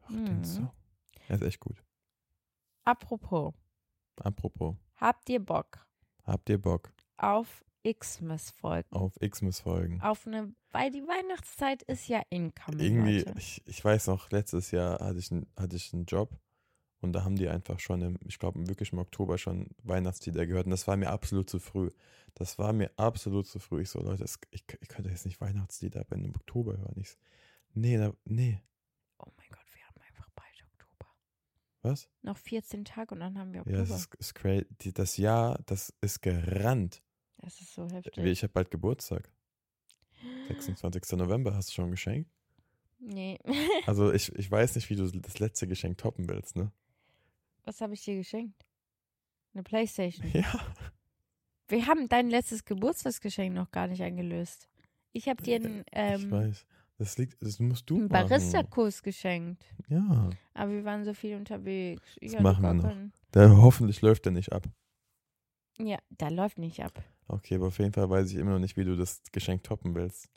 Hört 0.02 0.10
Mhm. 0.20 0.26
den 0.26 0.44
Song. 0.44 0.70
Er 1.28 1.36
ist 1.36 1.42
echt 1.42 1.60
gut. 1.60 1.82
Apropos, 2.84 3.54
Apropos, 4.22 4.74
habt 4.96 5.28
ihr 5.30 5.40
Bock 5.44 5.86
habt 6.24 6.48
ihr 6.50 6.60
Bock 6.60 6.92
auf 7.16 7.64
Xmas-Folgen? 7.84 8.92
auf 8.92 9.16
Xmas-Folgen? 9.20 10.00
Auf 10.00 10.26
eine, 10.26 10.52
weil 10.70 10.90
die 10.90 11.02
Weihnachtszeit 11.02 11.82
ist 11.84 12.08
ja 12.08 12.22
incoming. 12.30 12.80
Irgendwie, 12.80 13.24
ich, 13.38 13.62
ich 13.66 13.84
weiß 13.84 14.06
noch, 14.08 14.30
letztes 14.30 14.70
Jahr 14.70 15.00
hatte 15.00 15.18
ich, 15.18 15.30
einen- 15.30 15.46
hatte 15.58 15.76
ich 15.76 15.92
einen 15.92 16.04
Job 16.04 16.38
und 17.00 17.12
da 17.12 17.24
haben 17.24 17.36
die 17.36 17.48
einfach 17.48 17.80
schon, 17.80 18.02
im, 18.02 18.18
ich 18.26 18.38
glaube 18.38 18.66
wirklich 18.68 18.92
im 18.92 18.98
Oktober 18.98 19.38
schon 19.38 19.68
Weihnachtslieder 19.82 20.46
gehört 20.46 20.66
und 20.66 20.70
das 20.72 20.86
war 20.86 20.96
mir 20.96 21.10
absolut 21.10 21.48
zu 21.48 21.58
früh. 21.58 21.90
Das 22.34 22.58
war 22.58 22.72
mir 22.72 22.90
absolut 22.96 23.46
zu 23.46 23.58
früh. 23.58 23.82
Ich 23.82 23.90
so, 23.90 24.00
Leute, 24.00 24.22
das, 24.22 24.38
ich, 24.50 24.64
ich 24.80 24.88
könnte 24.88 25.10
jetzt 25.10 25.24
nicht 25.24 25.40
Weihnachtslieder 25.40 26.00
ab 26.00 26.12
im 26.12 26.30
Oktober 26.36 26.76
hören. 26.78 26.94
Ich, 27.00 27.16
nee, 27.74 27.96
da, 27.96 28.12
nee. 28.24 28.60
Oh 29.18 29.30
mein 29.36 29.48
Gott, 29.50 29.64
wir 29.72 29.82
haben 29.86 30.00
einfach 30.06 30.28
bald 30.36 30.64
Oktober. 30.74 31.06
Was? 31.82 32.08
Noch 32.22 32.36
14 32.36 32.84
Tage 32.84 33.14
und 33.14 33.20
dann 33.20 33.36
haben 33.38 33.52
wir 33.52 33.62
Ja, 33.66 33.80
Oktober. 33.80 33.80
das 33.88 33.90
ist, 34.00 34.14
ist 34.16 34.34
crazy. 34.34 34.92
Das 34.94 35.16
Jahr, 35.16 35.58
das 35.66 35.92
ist 36.02 36.20
gerannt. 36.22 37.02
Das 37.42 37.60
ist 37.60 37.74
so 37.74 37.88
heftig. 37.90 38.16
Ich 38.18 38.42
habe 38.42 38.52
bald 38.52 38.70
Geburtstag. 38.70 39.30
26. 40.48 41.18
November 41.18 41.54
hast 41.54 41.70
du 41.70 41.74
schon 41.74 41.86
ein 41.86 41.90
Geschenk? 41.92 42.28
Nee. 42.98 43.38
Also 43.86 44.12
ich, 44.12 44.34
ich 44.36 44.50
weiß 44.50 44.74
nicht, 44.74 44.90
wie 44.90 44.96
du 44.96 45.10
das 45.10 45.38
letzte 45.38 45.66
Geschenk 45.66 45.98
toppen 45.98 46.28
willst, 46.28 46.56
ne? 46.56 46.70
Was 47.64 47.80
habe 47.80 47.94
ich 47.94 48.04
dir 48.04 48.16
geschenkt? 48.16 48.64
Eine 49.54 49.62
Playstation. 49.62 50.30
Ja. 50.34 50.60
Wir 51.68 51.86
haben 51.86 52.08
dein 52.08 52.30
letztes 52.30 52.64
Geburtstagsgeschenk 52.64 53.54
noch 53.54 53.70
gar 53.70 53.86
nicht 53.86 54.02
eingelöst. 54.02 54.68
Ich 55.12 55.28
habe 55.28 55.40
dir 55.40 55.54
einen, 55.54 55.80
ich 55.80 55.84
ähm, 55.92 56.30
weiß. 56.30 56.66
Das 56.98 57.16
liegt, 57.16 57.40
das 57.40 57.60
musst 57.60 57.88
du 57.88 57.96
einen 57.96 58.08
machen. 58.08 58.28
Barista-Kurs 58.28 59.02
geschenkt. 59.02 59.64
Ja. 59.88 60.30
Aber 60.52 60.72
wir 60.72 60.84
waren 60.84 61.04
so 61.04 61.14
viel 61.14 61.36
unterwegs. 61.36 62.02
Ich 62.20 62.32
Das 62.32 62.42
machen 62.42 62.62
wir 62.62 62.74
noch. 62.74 63.12
Der, 63.32 63.56
hoffentlich 63.56 64.02
läuft 64.02 64.24
der 64.24 64.32
nicht 64.32 64.52
ab. 64.52 64.68
Ja, 65.78 65.98
da 66.10 66.28
läuft 66.28 66.58
nicht 66.58 66.82
ab. 66.82 67.02
Okay, 67.32 67.54
aber 67.54 67.68
auf 67.68 67.78
jeden 67.78 67.92
Fall 67.92 68.10
weiß 68.10 68.30
ich 68.30 68.36
immer 68.36 68.52
noch 68.52 68.58
nicht, 68.58 68.76
wie 68.76 68.84
du 68.84 68.96
das 68.96 69.22
Geschenk 69.30 69.62
toppen 69.62 69.94
willst. 69.94 70.28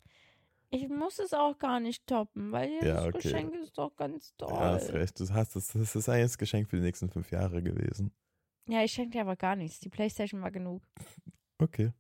Ich 0.70 0.88
muss 0.90 1.20
es 1.20 1.34
auch 1.34 1.58
gar 1.58 1.80
nicht 1.80 2.06
toppen, 2.08 2.52
weil 2.52 2.80
das 2.80 2.88
Ja, 2.88 3.06
okay. 3.06 3.20
Geschenk 3.20 3.56
ist 3.56 3.78
doch 3.78 3.96
ganz 3.96 4.36
toll. 4.38 4.52
Ja, 4.52 4.74
hast 4.74 4.94
recht. 4.94 5.20
Du 5.20 5.30
hast 5.30 5.56
das, 5.56 5.68
das 5.70 5.96
ist 5.96 6.10
eigentlich 6.10 6.24
das 6.24 6.38
Geschenk 6.38 6.70
für 6.70 6.78
die 6.78 6.84
nächsten 6.84 7.10
fünf 7.10 7.32
Jahre 7.32 7.62
gewesen. 7.62 8.12
Ja, 8.68 8.84
ich 8.84 8.92
schenke 8.92 9.12
dir 9.12 9.22
aber 9.22 9.36
gar 9.36 9.56
nichts. 9.56 9.80
Die 9.80 9.90
Playstation 9.90 10.42
war 10.42 10.52
genug. 10.52 10.84
Okay. 11.60 11.92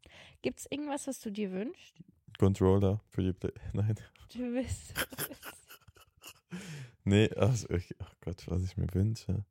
Gibt 0.41 0.60
es 0.60 0.68
irgendwas, 0.70 1.08
was 1.08 1.20
du 1.20 1.32
dir 1.32 1.52
wünschst? 1.52 1.96
Controller 2.39 3.02
für 3.10 3.22
die 3.22 3.34
Play. 3.34 3.52
Nein. 3.74 3.96
Du 4.34 4.54
bist. 4.54 4.94
Nee, 7.06 7.30
also 7.34 7.70
ich, 7.72 7.94
ach 8.00 8.14
Gott, 8.22 8.46
was 8.48 8.64
ich 8.64 8.78
mir 8.78 8.88
wünsche. 8.94 9.44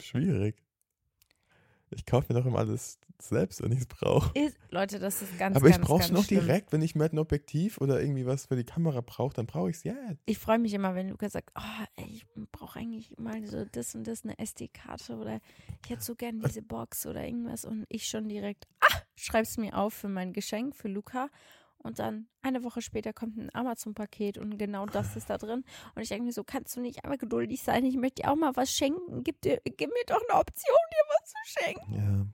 Schwierig. 0.00 0.62
Ich 1.94 2.06
kaufe 2.06 2.32
mir 2.32 2.38
doch 2.40 2.46
immer 2.46 2.58
alles 2.58 2.98
selbst, 3.20 3.62
wenn 3.62 3.72
ich 3.72 3.80
es 3.80 3.86
brauche. 3.86 4.32
Leute, 4.70 4.98
das 4.98 5.22
ist 5.22 5.38
ganz, 5.38 5.56
Aber 5.56 5.68
ich 5.68 5.80
brauche 5.80 6.02
es 6.02 6.10
noch 6.10 6.24
schlimm. 6.24 6.40
direkt, 6.40 6.72
wenn 6.72 6.82
ich 6.82 6.94
mir 6.94 7.04
ein 7.04 7.18
Objektiv 7.18 7.78
oder 7.78 8.00
irgendwie 8.00 8.26
was 8.26 8.46
für 8.46 8.56
die 8.56 8.64
Kamera 8.64 9.00
brauche, 9.00 9.34
dann 9.34 9.46
brauche 9.46 9.70
ich 9.70 9.76
es 9.76 9.84
jetzt. 9.84 10.22
Ich 10.26 10.38
freue 10.38 10.58
mich 10.58 10.74
immer, 10.74 10.94
wenn 10.94 11.08
Lukas 11.08 11.32
sagt, 11.32 11.50
oh, 11.56 11.84
ey, 11.96 12.06
ich 12.06 12.26
brauche 12.50 12.78
eigentlich 12.78 13.16
mal 13.18 13.44
so 13.46 13.64
das 13.64 13.94
und 13.94 14.06
das, 14.06 14.24
eine 14.24 14.38
SD-Karte 14.38 15.16
oder 15.16 15.40
ich 15.84 15.90
hätte 15.90 16.02
so 16.02 16.14
gern 16.14 16.40
diese 16.40 16.62
Box 16.62 17.06
oder 17.06 17.24
irgendwas 17.24 17.64
und 17.64 17.84
ich 17.88 18.06
schon 18.06 18.28
direkt, 18.28 18.66
ah, 18.80 18.98
schreib's 19.14 19.56
mir 19.56 19.76
auf 19.76 19.94
für 19.94 20.08
mein 20.08 20.32
Geschenk 20.32 20.74
für 20.74 20.88
Luca 20.88 21.28
und 21.82 21.98
dann 21.98 22.28
eine 22.42 22.64
Woche 22.64 22.82
später 22.82 23.12
kommt 23.12 23.36
ein 23.36 23.54
Amazon-Paket 23.54 24.38
und 24.38 24.58
genau 24.58 24.86
das 24.86 25.16
ist 25.16 25.30
da 25.30 25.38
drin 25.38 25.64
und 25.94 26.02
ich 26.02 26.08
denke 26.08 26.24
mir 26.24 26.32
so, 26.32 26.44
kannst 26.44 26.76
du 26.76 26.80
nicht 26.80 27.04
einmal 27.04 27.18
geduldig 27.18 27.62
sein, 27.62 27.84
ich 27.84 27.96
möchte 27.96 28.22
dir 28.22 28.30
auch 28.30 28.36
mal 28.36 28.54
was 28.56 28.72
schenken, 28.72 29.22
gib, 29.24 29.40
dir, 29.42 29.60
gib 29.64 29.90
mir 29.90 30.04
doch 30.06 30.22
eine 30.28 30.38
Option, 30.38 30.76
dir 30.90 31.04
was 31.08 31.30
zu 31.30 31.36
schenken. 31.44 31.94
Ja. 31.94 32.26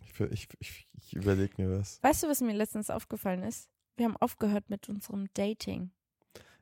Ich, 0.00 0.20
ich, 0.20 0.48
ich, 0.58 0.88
ich 0.92 1.12
überlege 1.14 1.62
mir 1.62 1.78
was. 1.78 2.02
Weißt 2.02 2.22
du, 2.22 2.28
was 2.28 2.40
mir 2.40 2.52
letztens 2.52 2.90
aufgefallen 2.90 3.42
ist? 3.42 3.70
Wir 3.96 4.06
haben 4.06 4.16
aufgehört 4.16 4.68
mit 4.68 4.88
unserem 4.88 5.28
Dating. 5.34 5.90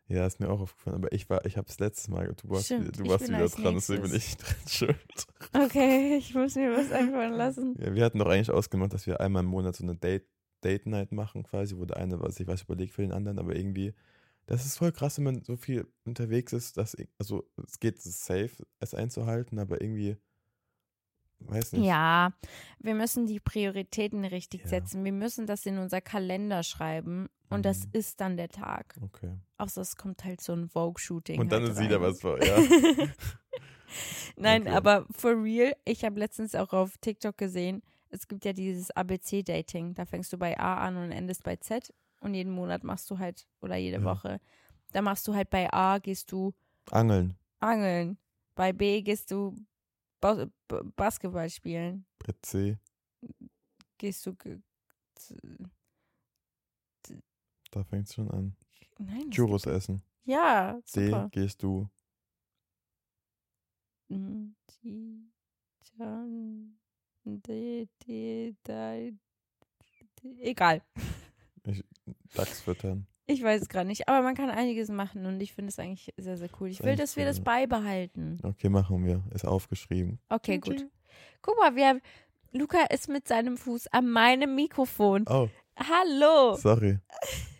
Ja, 0.09 0.26
ist 0.26 0.40
mir 0.40 0.49
auch 0.49 0.61
aufgefallen, 0.61 0.96
aber 0.96 1.12
ich 1.12 1.28
war, 1.28 1.44
ich 1.44 1.59
habe 1.59 1.68
es 1.68 1.78
letztes 1.78 2.09
Mal, 2.09 2.34
du 2.34 2.49
warst, 2.49 2.66
Stimmt, 2.66 2.99
du 2.99 3.07
warst 3.09 3.28
wieder 3.28 3.46
dran, 3.46 3.74
deswegen 3.74 4.03
bin 4.03 4.12
nächstes. 4.12 4.49
ich 4.49 4.78
dran 4.78 4.94
schuld. 4.94 5.26
Okay, 5.53 6.16
ich 6.16 6.34
muss 6.34 6.55
mir 6.55 6.72
was 6.72 6.90
einfallen 6.90 7.34
lassen. 7.34 7.76
Ja, 7.78 7.94
wir 7.94 8.05
hatten 8.05 8.18
doch 8.18 8.26
eigentlich 8.26 8.51
ausgemacht, 8.51 8.94
dass 8.94 9.07
wir 9.07 9.20
einmal 9.20 9.44
im 9.44 9.51
Monat 9.51 9.76
so 9.76 9.84
eine 9.84 9.96
Date, 9.96 10.26
Date 10.64 10.86
Night 10.86 11.12
machen, 11.12 11.42
quasi, 11.42 11.76
wo 11.76 11.84
der 11.84 11.96
eine 11.98 12.20
was 12.20 12.36
sich 12.36 12.46
was 12.46 12.62
überlegt 12.62 12.92
für 12.94 13.02
den 13.02 13.12
anderen, 13.12 13.38
aber 13.38 13.54
irgendwie, 13.56 13.94
das 14.46 14.64
ist 14.66 14.78
voll 14.78 14.92
krass, 14.92 15.18
wenn 15.18 15.24
man 15.24 15.42
so 15.44 15.56
viel 15.56 15.86
unterwegs 16.04 16.52
ist, 16.52 16.76
dass, 16.76 16.96
also 17.18 17.48
es 17.66 17.78
geht 17.80 18.00
safe, 18.00 18.50
es 18.80 18.94
einzuhalten, 18.94 19.59
aber 19.59 19.80
irgendwie, 19.80 20.16
weiß 21.40 21.72
nicht. 21.72 21.86
Ja, 21.86 22.32
wir 22.80 22.94
müssen 22.94 23.26
die 23.26 23.40
Prioritäten 23.40 24.24
richtig 24.24 24.62
Ja. 24.62 24.68
setzen. 24.68 25.04
Wir 25.04 25.12
müssen 25.12 25.46
das 25.46 25.66
in 25.66 25.78
unser 25.78 26.00
Kalender 26.00 26.62
schreiben 26.62 27.28
und 27.50 27.64
das 27.64 27.84
Mhm. 27.86 27.90
ist 27.92 28.20
dann 28.20 28.36
der 28.36 28.48
Tag. 28.48 28.96
Okay. 29.02 29.36
Außer 29.59 29.80
es 29.82 29.96
kommt 29.96 30.24
halt 30.24 30.40
so 30.40 30.52
ein 30.54 30.68
Vogue-Shooting. 30.68 31.38
Und 31.40 31.52
dann 31.52 31.62
halt 31.62 31.72
ist 31.72 31.80
wieder 31.80 32.00
was 32.00 32.20
vor, 32.20 32.42
ja. 32.42 32.56
Nein, 34.36 34.62
Okay. 34.62 34.70
aber 34.72 35.06
for 35.11 35.42
real, 35.42 35.74
ich 35.84 36.04
habe 36.04 36.18
letztens 36.20 36.54
auch 36.54 36.72
auf 36.72 36.98
TikTok 36.98 37.36
gesehen, 37.38 37.82
es 38.11 38.26
gibt 38.28 38.44
ja 38.44 38.52
dieses 38.52 38.90
ABC-Dating. 38.90 39.94
Da 39.94 40.04
fängst 40.04 40.32
du 40.32 40.38
bei 40.38 40.59
A 40.59 40.78
an 40.86 40.96
und 40.96 41.12
endest 41.12 41.42
bei 41.42 41.56
Z 41.56 41.92
und 42.20 42.34
jeden 42.34 42.52
Monat 42.52 42.82
machst 42.84 43.11
du 43.11 43.18
halt, 43.18 43.46
oder 43.61 43.76
jede 43.76 43.98
Ja. 43.98 44.04
Woche, 44.04 44.40
da 44.92 45.02
machst 45.02 45.26
du 45.28 45.34
halt 45.34 45.50
bei 45.50 45.70
A, 45.72 45.98
gehst 45.98 46.32
du 46.32 46.52
Angeln, 46.90 47.36
angeln. 47.61 48.18
Bei 48.54 48.72
B 48.72 49.02
gehst 49.02 49.30
du 49.30 49.54
Bas 50.20 50.48
Basketball 50.96 51.48
spielen. 51.50 52.06
bei 52.18 52.34
C, 52.42 52.78
Gehst 53.98 54.24
du. 54.26 54.34
da 57.70 57.84
fängt 57.84 58.09
es 58.09 58.14
schon 58.14 58.30
an. 58.30 58.56
Nein. 58.98 59.30
Churros 59.30 59.66
essen. 59.66 60.02
Ja, 60.24 60.80
D, 60.94 61.06
super. 61.06 61.28
gehst 61.30 61.62
du. 61.62 61.88
Die- 64.11 65.30
Chan- 65.96 66.78
de- 67.36 67.88
de- 68.06 68.54
dei- 68.64 69.12
de- 70.22 70.42
Egal. 70.42 70.82
Dachs 72.34 72.60
füttern. 72.62 73.06
Ich 73.26 73.42
weiß 73.42 73.60
es 73.62 73.68
gerade 73.68 73.86
nicht, 73.86 74.08
aber 74.08 74.22
man 74.22 74.34
kann 74.34 74.48
einiges 74.48 74.88
machen 74.88 75.26
und 75.26 75.40
ich 75.42 75.52
finde 75.52 75.68
es 75.68 75.78
eigentlich 75.78 76.12
sehr, 76.16 76.38
sehr 76.38 76.48
cool. 76.60 76.68
Ich 76.70 76.82
will, 76.82 76.96
dass 76.96 77.16
wir 77.16 77.26
das 77.26 77.40
beibehalten. 77.40 78.38
Okay, 78.42 78.70
machen 78.70 79.04
wir. 79.04 79.22
Ist 79.34 79.44
aufgeschrieben. 79.44 80.18
Okay, 80.30 80.58
gut. 80.58 80.86
Guck 81.42 81.58
mal, 81.58 81.76
wir, 81.76 82.00
Luca 82.52 82.84
ist 82.86 83.08
mit 83.08 83.28
seinem 83.28 83.58
Fuß 83.58 83.88
an 83.88 84.08
meinem 84.08 84.54
Mikrofon. 84.54 85.24
Oh, 85.28 85.48
Hallo. 85.78 86.54
sorry. 86.56 86.98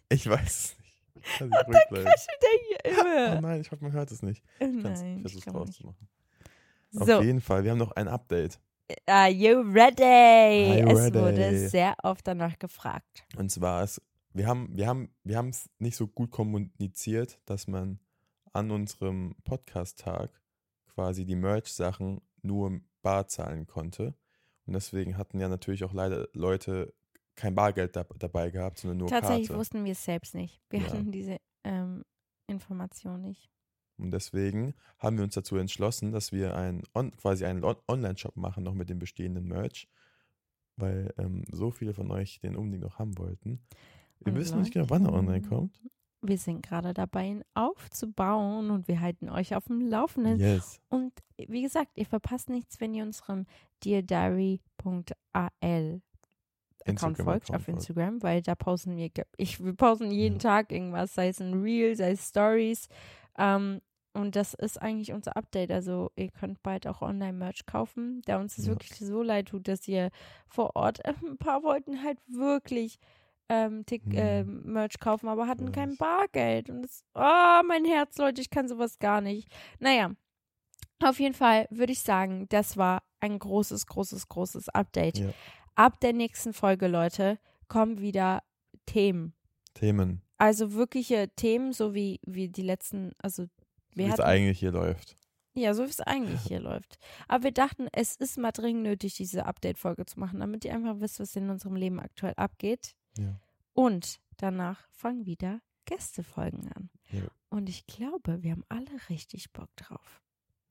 Ich 0.09 0.27
weiß 0.29 0.43
es 0.47 0.79
nicht. 0.79 0.89
Ich 1.35 1.41
Und 1.43 1.51
dann 1.51 1.67
bleiben. 1.67 2.05
kraschelt 2.07 2.41
er 2.41 2.91
hier 2.91 2.99
Oh 2.99 3.01
immer. 3.03 3.41
nein, 3.43 3.61
ich 3.61 3.71
hoffe, 3.71 3.83
man 3.85 3.93
hört 3.93 4.11
es 4.11 4.23
nicht. 4.23 4.43
Oh 4.61 4.65
Ich 4.65 4.71
nein, 4.83 4.93
ich 4.95 5.17
ich 5.17 5.21
versuch's 5.23 5.45
glaube 5.45 5.59
nicht. 5.67 5.69
rauszumachen. 5.85 6.09
So, 6.93 7.19
Auf 7.19 7.25
jeden 7.25 7.43
Fall, 7.43 7.65
wir 7.65 7.73
haben 7.73 7.79
noch 7.79 7.93
ein 7.93 8.09
Update. 8.09 8.59
Are 9.07 9.31
you 9.31 9.61
ready? 9.61 10.03
Are 10.03 10.81
you 10.81 10.99
es 10.99 11.15
wurde 11.15 11.37
ready? 11.39 11.69
sehr 11.69 11.95
oft 12.03 12.27
danach 12.27 12.59
gefragt. 12.59 13.25
Und 13.37 13.51
zwar 13.51 13.85
ist, 13.85 14.01
wir 14.33 14.47
haben, 14.47 14.69
wir 14.77 14.87
haben, 14.87 15.15
wir 15.25 15.37
haben 15.37 15.49
es 15.49 15.69
nicht 15.79 15.97
so 15.97 16.07
gut 16.07 16.31
kommuniziert, 16.31 17.41
dass 17.47 17.67
man 17.67 17.99
an 18.53 18.71
unserem 18.71 19.35
Podcast-Tag 19.45 20.31
quasi 20.95 21.25
die 21.25 21.37
Merch-Sachen 21.37 22.21
nur 22.43 22.81
Bar 23.03 23.29
zahlen 23.29 23.67
konnte. 23.67 24.15
Und 24.67 24.73
deswegen 24.75 25.17
hatten 25.17 25.41
ja 25.41 25.49
natürlich 25.49 25.85
auch 25.85 25.93
leider 25.93 26.29
Leute 26.33 26.95
kein 27.37 27.55
Bargeld 27.55 27.95
da, 27.95 28.05
dabei 28.19 28.51
gehabt, 28.51 28.79
sondern 28.79 28.99
nur 28.99 29.09
Tatsächlich 29.09 29.49
Karte. 29.49 29.61
wussten 29.61 29.85
wir 29.85 29.93
es 29.93 30.05
selbst 30.05 30.35
nicht. 30.35 30.61
Wir 30.71 30.81
Ja. 30.81 30.87
hatten 30.87 31.13
diese 31.13 31.37
ähm, 31.65 32.05
Information 32.49 33.21
nicht. 33.23 33.49
Und 33.99 34.13
deswegen 34.13 34.75
haben 34.99 35.17
wir 35.17 35.25
uns 35.25 35.35
dazu 35.35 35.57
entschlossen, 35.57 36.13
dass 36.13 36.33
wir 36.33 36.57
ein, 36.57 36.83
on, 36.95 37.15
quasi 37.17 37.45
einen 37.45 37.65
On- 37.65 37.77
Online-Shop 37.89 38.37
machen, 38.37 38.65
noch 38.65 38.75
mit 38.75 38.89
dem 38.89 38.99
bestehenden 38.99 39.47
Merch, 39.47 39.89
weil 40.77 41.13
ähm, 41.19 41.45
so 41.51 41.71
viele 41.71 41.95
von 41.95 42.11
euch 42.11 42.41
den 42.41 42.57
unbedingt 42.57 42.85
noch 42.85 42.99
haben 42.99 43.19
wollten. 43.19 43.61
Wir 44.21 44.33
Und 44.33 44.39
wissen 44.39 44.61
nicht 44.61 44.73
genau, 44.73 44.91
wann 44.91 45.05
er 45.05 45.13
online 45.13 45.43
kommt. 45.43 45.81
Wir 46.21 46.39
sind 46.39 46.65
gerade 46.65 46.95
dabei, 46.95 47.29
ihn 47.29 47.45
aufzubauen 47.55 48.71
und 48.71 48.89
wir 48.89 49.01
halten 49.01 49.29
euch 49.29 49.55
auf 49.55 49.67
dem 49.67 49.81
Laufenden. 49.81 50.41
Yes. 50.41 50.81
Und 50.89 51.13
wie 51.37 51.63
gesagt, 51.63 51.93
ihr 51.95 52.07
verpasst 52.07 52.49
nichts, 52.49 52.81
wenn 52.81 52.93
ihr 52.93 53.05
unserem 53.05 53.47
deardiary.al 53.85 56.03
Account 56.87 57.19
folgt 57.19 57.55
auf 57.55 57.69
Instagram, 57.69 58.23
weil 58.23 58.43
da 58.43 58.55
posten 58.55 58.97
wir, 58.97 59.11
ich, 59.37 59.63
wir 59.63 59.75
posten 59.75 60.11
jeden. 60.11 60.39
Tag 60.39 60.73
irgendwas, 60.73 61.15
sei 61.15 61.29
es 61.29 61.41
ein 61.41 61.61
Reel, 61.61 61.95
sei 61.97 62.13
es 62.13 62.29
Stories. 62.29 62.89
Ähm, 63.37 63.81
und 64.19 64.37
das 64.37 64.55
ist 64.55 64.81
eigentlich 64.83 65.13
unser 65.13 65.37
Update. 65.37 65.71
Also 65.71 66.11
ihr 66.17 66.31
könnt 66.31 66.63
bald 66.63 66.87
auch 66.87 67.01
Online-Merch 67.03 67.65
kaufen, 67.67 68.21
da 68.27 68.39
uns 68.41 68.59
es 68.59 68.67
Ja. 68.67 68.73
wirklich 68.73 68.99
so 68.99 69.23
leid 69.23 69.49
tut, 69.49 69.69
dass 69.69 69.87
ihr 69.89 70.11
vor 70.49 70.77
Ort, 70.77 71.05
äh, 71.05 71.15
ein 71.25 71.39
paar 71.39 71.63
wollten 71.63 72.03
halt 72.03 72.19
wirklich 72.27 72.99
ähm, 73.51 73.87
Tick, 73.87 74.03
Hm. 74.05 74.13
äh, 74.13 74.45
Merch 74.45 75.01
kaufen, 75.01 75.27
aber 75.27 75.47
hatten 75.47 75.73
kein 75.73 75.93
Was? 75.93 75.97
Bargeld. 75.99 76.69
Und 76.69 76.83
das, 76.83 77.03
oh, 77.15 77.63
mein 77.67 77.87
Herz, 77.87 78.19
Leute, 78.19 78.43
ich 78.43 78.51
kann 78.51 78.69
sowas 78.69 78.99
gar 78.99 79.23
nicht. 79.23 79.49
Naja, 79.79 80.11
auf 81.03 81.19
jeden 81.19 81.35
Fall 81.35 81.67
würde 81.71 81.93
ich 81.93 82.01
sagen, 82.01 82.47
das 82.51 82.77
war 82.77 83.03
ein 83.21 83.39
großes, 83.39 83.87
großes, 83.87 84.29
großes 84.29 84.69
Update. 84.69 85.19
Ja. 85.19 85.31
Ab 85.77 85.99
der 86.01 86.13
nächsten 86.13 86.53
Folge, 86.53 86.89
Leute, 86.89 87.39
kommen 87.69 88.01
wieder 88.01 88.43
Themen. 88.85 89.33
Themen, 89.75 90.21
Also 90.39 90.75
wirkliche 90.75 91.29
Themen, 91.35 91.73
so 91.73 91.95
wie, 91.95 92.21
wie 92.27 92.49
die 92.49 92.63
letzten, 92.63 93.13
also 93.23 93.47
wie 93.99 94.05
es 94.05 94.21
eigentlich 94.21 94.59
hier 94.61 94.73
läuft. 94.73 95.17
ja, 95.55 95.75
so 95.75 95.85
wie 95.85 95.91
es 95.91 96.01
eigentlich 96.01 96.41
hier 96.43 96.61
läuft. 96.71 96.99
Aber 97.27 97.45
wir 97.45 97.53
dachten, 97.53 97.89
es 97.93 98.17
ist 98.17 98.39
mal 98.39 98.53
dringend 98.53 98.85
nötig, 98.85 99.15
diese 99.17 99.45
Update-Folge 99.47 100.07
zu 100.07 100.19
machen, 100.21 100.41
damit 100.41 100.65
ihr 100.65 100.75
einfach 100.75 101.01
wisst, 101.01 101.21
was 101.21 101.35
in 101.37 101.51
unserem 101.51 101.77
Leben 101.77 102.01
aktuell 102.01 102.35
abgeht. 102.37 102.95
Ja. 103.19 103.41
Und 103.75 104.21
danach 104.37 104.89
fangen 104.91 105.27
wieder 105.27 105.61
Gästefolgen 105.85 106.71
an. 106.73 106.91
Ja. 107.11 107.23
Und 107.51 107.69
ich 107.69 107.87
glaube, 107.87 108.43
wir 108.43 108.53
haben 108.53 108.65
alle 108.69 108.87
richtig 109.09 109.53
Bock 109.53 109.69
drauf. 109.77 110.23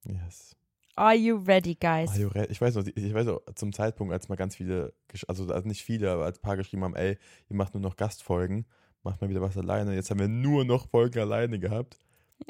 Yes. 0.05 0.55
Are 0.95 1.15
you 1.15 1.35
ready, 1.37 1.75
guys? 1.75 2.09
Mario 2.09 2.29
Re- 2.29 2.47
Ich 2.49 2.59
weiß 2.59 2.75
noch, 2.75 2.85
ich 2.87 3.13
weiß 3.13 3.25
noch, 3.27 3.41
zum 3.55 3.71
Zeitpunkt, 3.73 4.13
als 4.13 4.29
mal 4.29 4.35
ganz 4.35 4.55
viele, 4.55 4.93
also 5.27 5.51
also 5.53 5.67
nicht 5.67 5.83
viele, 5.83 6.11
aber 6.11 6.25
als 6.25 6.39
ein 6.39 6.41
paar 6.41 6.57
geschrieben 6.57 6.83
haben, 6.83 6.95
ey, 6.95 7.17
ihr 7.49 7.55
macht 7.55 7.73
nur 7.75 7.81
noch 7.81 7.97
Gastfolgen, 7.97 8.65
macht 9.03 9.21
mal 9.21 9.29
wieder 9.29 9.41
was 9.41 9.57
alleine. 9.57 9.93
Jetzt 9.93 10.09
haben 10.09 10.19
wir 10.19 10.27
nur 10.27 10.65
noch 10.65 10.87
Folgen 10.89 11.19
alleine 11.19 11.59
gehabt. 11.59 11.97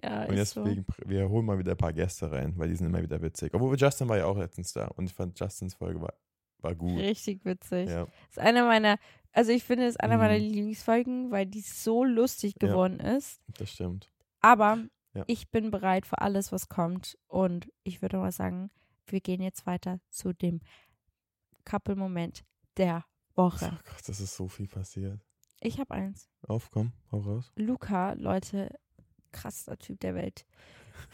Ja, 0.03 0.25
Und 0.25 0.35
ist 0.37 0.51
so. 0.51 0.63
deswegen, 0.63 0.85
wir 1.05 1.29
holen 1.29 1.45
mal 1.45 1.57
wieder 1.59 1.71
ein 1.71 1.77
paar 1.77 1.93
Gäste 1.93 2.31
rein, 2.31 2.53
weil 2.57 2.69
die 2.69 2.75
sind 2.75 2.87
immer 2.87 3.01
wieder 3.01 3.21
witzig. 3.21 3.53
Obwohl 3.53 3.77
Justin 3.77 4.09
war 4.09 4.17
ja 4.17 4.25
auch 4.25 4.37
letztens 4.37 4.73
da 4.73 4.87
und 4.87 5.05
ich 5.05 5.13
fand 5.13 5.39
Justins 5.39 5.73
Folge 5.75 6.01
war, 6.01 6.13
war 6.59 6.75
gut. 6.75 6.97
Richtig 6.99 7.45
witzig. 7.45 7.89
Ja. 7.89 8.07
Ist 8.29 8.39
einer 8.39 8.65
meiner, 8.65 8.97
also 9.31 9.51
ich 9.51 9.63
finde 9.63 9.85
es 9.85 9.91
ist 9.95 10.01
einer 10.01 10.17
meiner 10.17 10.33
Mhm. 10.37 10.41
Lieblingsfolgen, 10.45 11.31
weil 11.31 11.45
die 11.45 11.61
so 11.61 12.03
lustig 12.03 12.55
Ja. 12.61 12.67
geworden 12.67 12.99
ist. 12.99 13.41
Das 13.57 13.71
stimmt. 13.71 14.11
Aber 14.41 14.79
Ja. 15.13 15.23
ich 15.27 15.49
bin 15.51 15.71
bereit 15.71 16.05
für 16.05 16.19
alles, 16.19 16.51
was 16.51 16.67
kommt. 16.69 17.17
Und 17.27 17.71
ich 17.83 18.01
würde 18.01 18.17
mal 18.17 18.31
sagen, 18.31 18.69
wir 19.07 19.21
gehen 19.21 19.41
jetzt 19.41 19.65
weiter 19.65 19.99
zu 20.09 20.33
dem 20.33 20.61
Couple-Moment 21.65 22.43
der 22.77 23.05
Oh 23.35 23.43
Woche. 23.43 23.69
Gott, 23.69 24.07
das 24.07 24.19
ist 24.19 24.35
so 24.35 24.47
viel 24.47 24.67
passiert. 24.67 25.19
Ich 25.59 25.79
habe 25.79 25.91
eins. 25.93 26.29
Auf, 26.47 26.69
komm, 26.71 26.91
hau 27.11 27.19
raus. 27.19 27.51
Luca, 27.55 28.13
Leute, 28.13 28.75
krasser 29.31 29.77
Typ 29.77 29.99
der 29.99 30.15
Welt. 30.15 30.45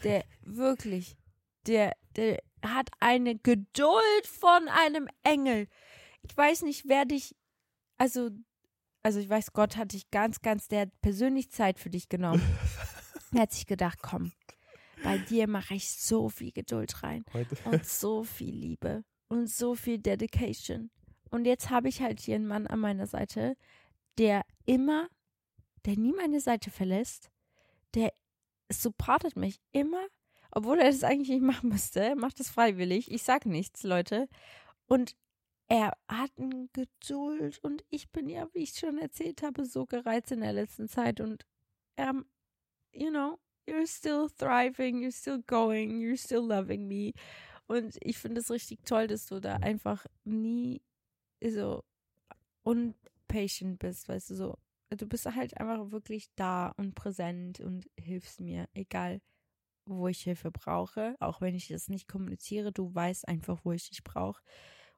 Der 0.02 0.24
wirklich, 0.42 1.16
der, 1.66 1.96
der 2.16 2.42
hat 2.62 2.90
eine 3.00 3.36
Geduld 3.36 4.26
von 4.26 4.68
einem 4.68 5.08
Engel. 5.22 5.68
Ich 6.22 6.36
weiß 6.36 6.62
nicht, 6.62 6.88
wer 6.88 7.04
dich, 7.04 7.34
also, 7.98 8.30
also 9.02 9.18
ich 9.18 9.28
weiß, 9.28 9.52
Gott 9.52 9.76
hat 9.76 9.92
dich 9.92 10.10
ganz, 10.10 10.40
ganz, 10.40 10.68
der 10.68 10.82
hat 10.82 11.00
persönlich 11.02 11.50
Zeit 11.50 11.78
für 11.78 11.90
dich 11.90 12.08
genommen. 12.08 12.42
er 13.34 13.42
hat 13.42 13.52
sich 13.52 13.66
gedacht, 13.66 13.98
komm, 14.02 14.32
bei 15.02 15.18
dir 15.18 15.46
mache 15.48 15.74
ich 15.74 15.90
so 15.90 16.28
viel 16.28 16.52
Geduld 16.52 17.02
rein 17.02 17.24
Heute. 17.34 17.56
und 17.64 17.84
so 17.84 18.24
viel 18.24 18.54
Liebe 18.54 19.04
und 19.28 19.50
so 19.50 19.74
viel 19.74 19.98
Dedication. 19.98 20.90
Und 21.30 21.44
jetzt 21.46 21.70
habe 21.70 21.88
ich 21.88 22.00
halt 22.00 22.20
hier 22.20 22.36
einen 22.36 22.46
Mann 22.46 22.66
an 22.66 22.80
meiner 22.80 23.06
Seite, 23.06 23.56
der 24.18 24.44
immer, 24.66 25.08
der 25.84 25.96
nie 25.96 26.12
meine 26.12 26.40
Seite 26.40 26.70
verlässt, 26.70 27.30
der 27.94 28.12
supportet 28.70 29.36
mich 29.36 29.60
immer, 29.72 30.06
obwohl 30.50 30.78
er 30.78 30.90
das 30.90 31.04
eigentlich 31.04 31.28
nicht 31.28 31.42
machen 31.42 31.68
müsste. 31.70 32.00
Er 32.00 32.16
macht 32.16 32.40
das 32.40 32.50
freiwillig. 32.50 33.10
Ich 33.10 33.22
sag 33.22 33.46
nichts, 33.46 33.82
Leute. 33.82 34.28
Und 34.86 35.16
er 35.68 35.96
hat 36.08 36.30
eine 36.38 36.68
Geduld 36.72 37.58
und 37.62 37.84
ich 37.90 38.10
bin 38.10 38.28
ja, 38.28 38.48
wie 38.52 38.64
ich 38.64 38.74
schon 38.74 38.98
erzählt 38.98 39.42
habe, 39.42 39.64
so 39.64 39.86
gereizt 39.86 40.30
in 40.32 40.40
der 40.40 40.52
letzten 40.52 40.88
Zeit 40.88 41.20
und 41.20 41.46
er, 41.96 42.12
you 42.92 43.10
know, 43.10 43.38
you're 43.66 43.86
still 43.86 44.28
thriving, 44.38 45.02
you're 45.02 45.16
still 45.16 45.42
going, 45.46 46.00
you're 46.00 46.18
still 46.22 46.46
loving 46.46 46.86
me. 46.86 47.12
Und 47.66 47.96
ich 48.02 48.18
finde 48.18 48.40
es 48.40 48.50
richtig 48.50 48.84
toll, 48.84 49.06
dass 49.06 49.26
du 49.26 49.40
da 49.40 49.56
einfach 49.56 50.06
nie 50.24 50.82
so 51.42 51.82
unpatient 52.62 53.78
bist, 53.78 54.08
weißt 54.08 54.30
du, 54.30 54.34
so. 54.34 54.58
Du 54.90 55.06
bist 55.06 55.26
halt 55.26 55.58
einfach 55.58 55.90
wirklich 55.90 56.28
da 56.36 56.68
und 56.76 56.94
präsent 56.94 57.60
und 57.60 57.90
hilfst 57.96 58.40
mir, 58.40 58.68
egal 58.74 59.20
wo 59.86 60.08
ich 60.08 60.22
Hilfe 60.22 60.50
brauche, 60.50 61.16
auch 61.20 61.40
wenn 61.40 61.54
ich 61.54 61.68
das 61.68 61.88
nicht 61.88 62.08
kommuniziere, 62.08 62.72
du 62.72 62.94
weißt 62.94 63.28
einfach, 63.28 63.64
wo 63.64 63.72
ich 63.72 63.88
dich 63.88 64.02
brauche. 64.02 64.42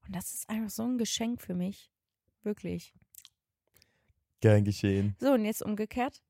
Und 0.07 0.15
das 0.15 0.33
ist 0.33 0.49
einfach 0.49 0.71
so 0.71 0.85
ein 0.85 0.99
Geschenk 0.99 1.43
für 1.43 1.55
mich. 1.55 1.91
Wirklich. 2.43 2.95
Gern 4.41 4.65
geschehen. 4.65 5.17
So, 5.19 5.33
und 5.33 5.45
jetzt 5.45 5.63
umgekehrt. 5.63 6.23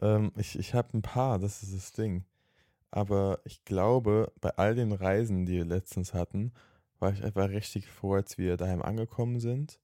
Ähm, 0.00 0.32
ich 0.36 0.58
ich 0.58 0.74
habe 0.74 0.96
ein 0.96 1.02
paar, 1.02 1.38
das 1.38 1.62
ist 1.62 1.74
das 1.74 1.92
Ding. 1.92 2.24
Aber 2.90 3.40
ich 3.44 3.64
glaube, 3.64 4.32
bei 4.40 4.50
all 4.50 4.74
den 4.74 4.92
Reisen, 4.92 5.46
die 5.46 5.54
wir 5.54 5.64
letztens 5.64 6.14
hatten, 6.14 6.52
war 6.98 7.12
ich 7.12 7.22
einfach 7.22 7.48
richtig 7.48 7.88
froh, 7.88 8.14
als 8.14 8.38
wir 8.38 8.56
daheim 8.56 8.82
angekommen 8.82 9.40
sind. 9.40 9.80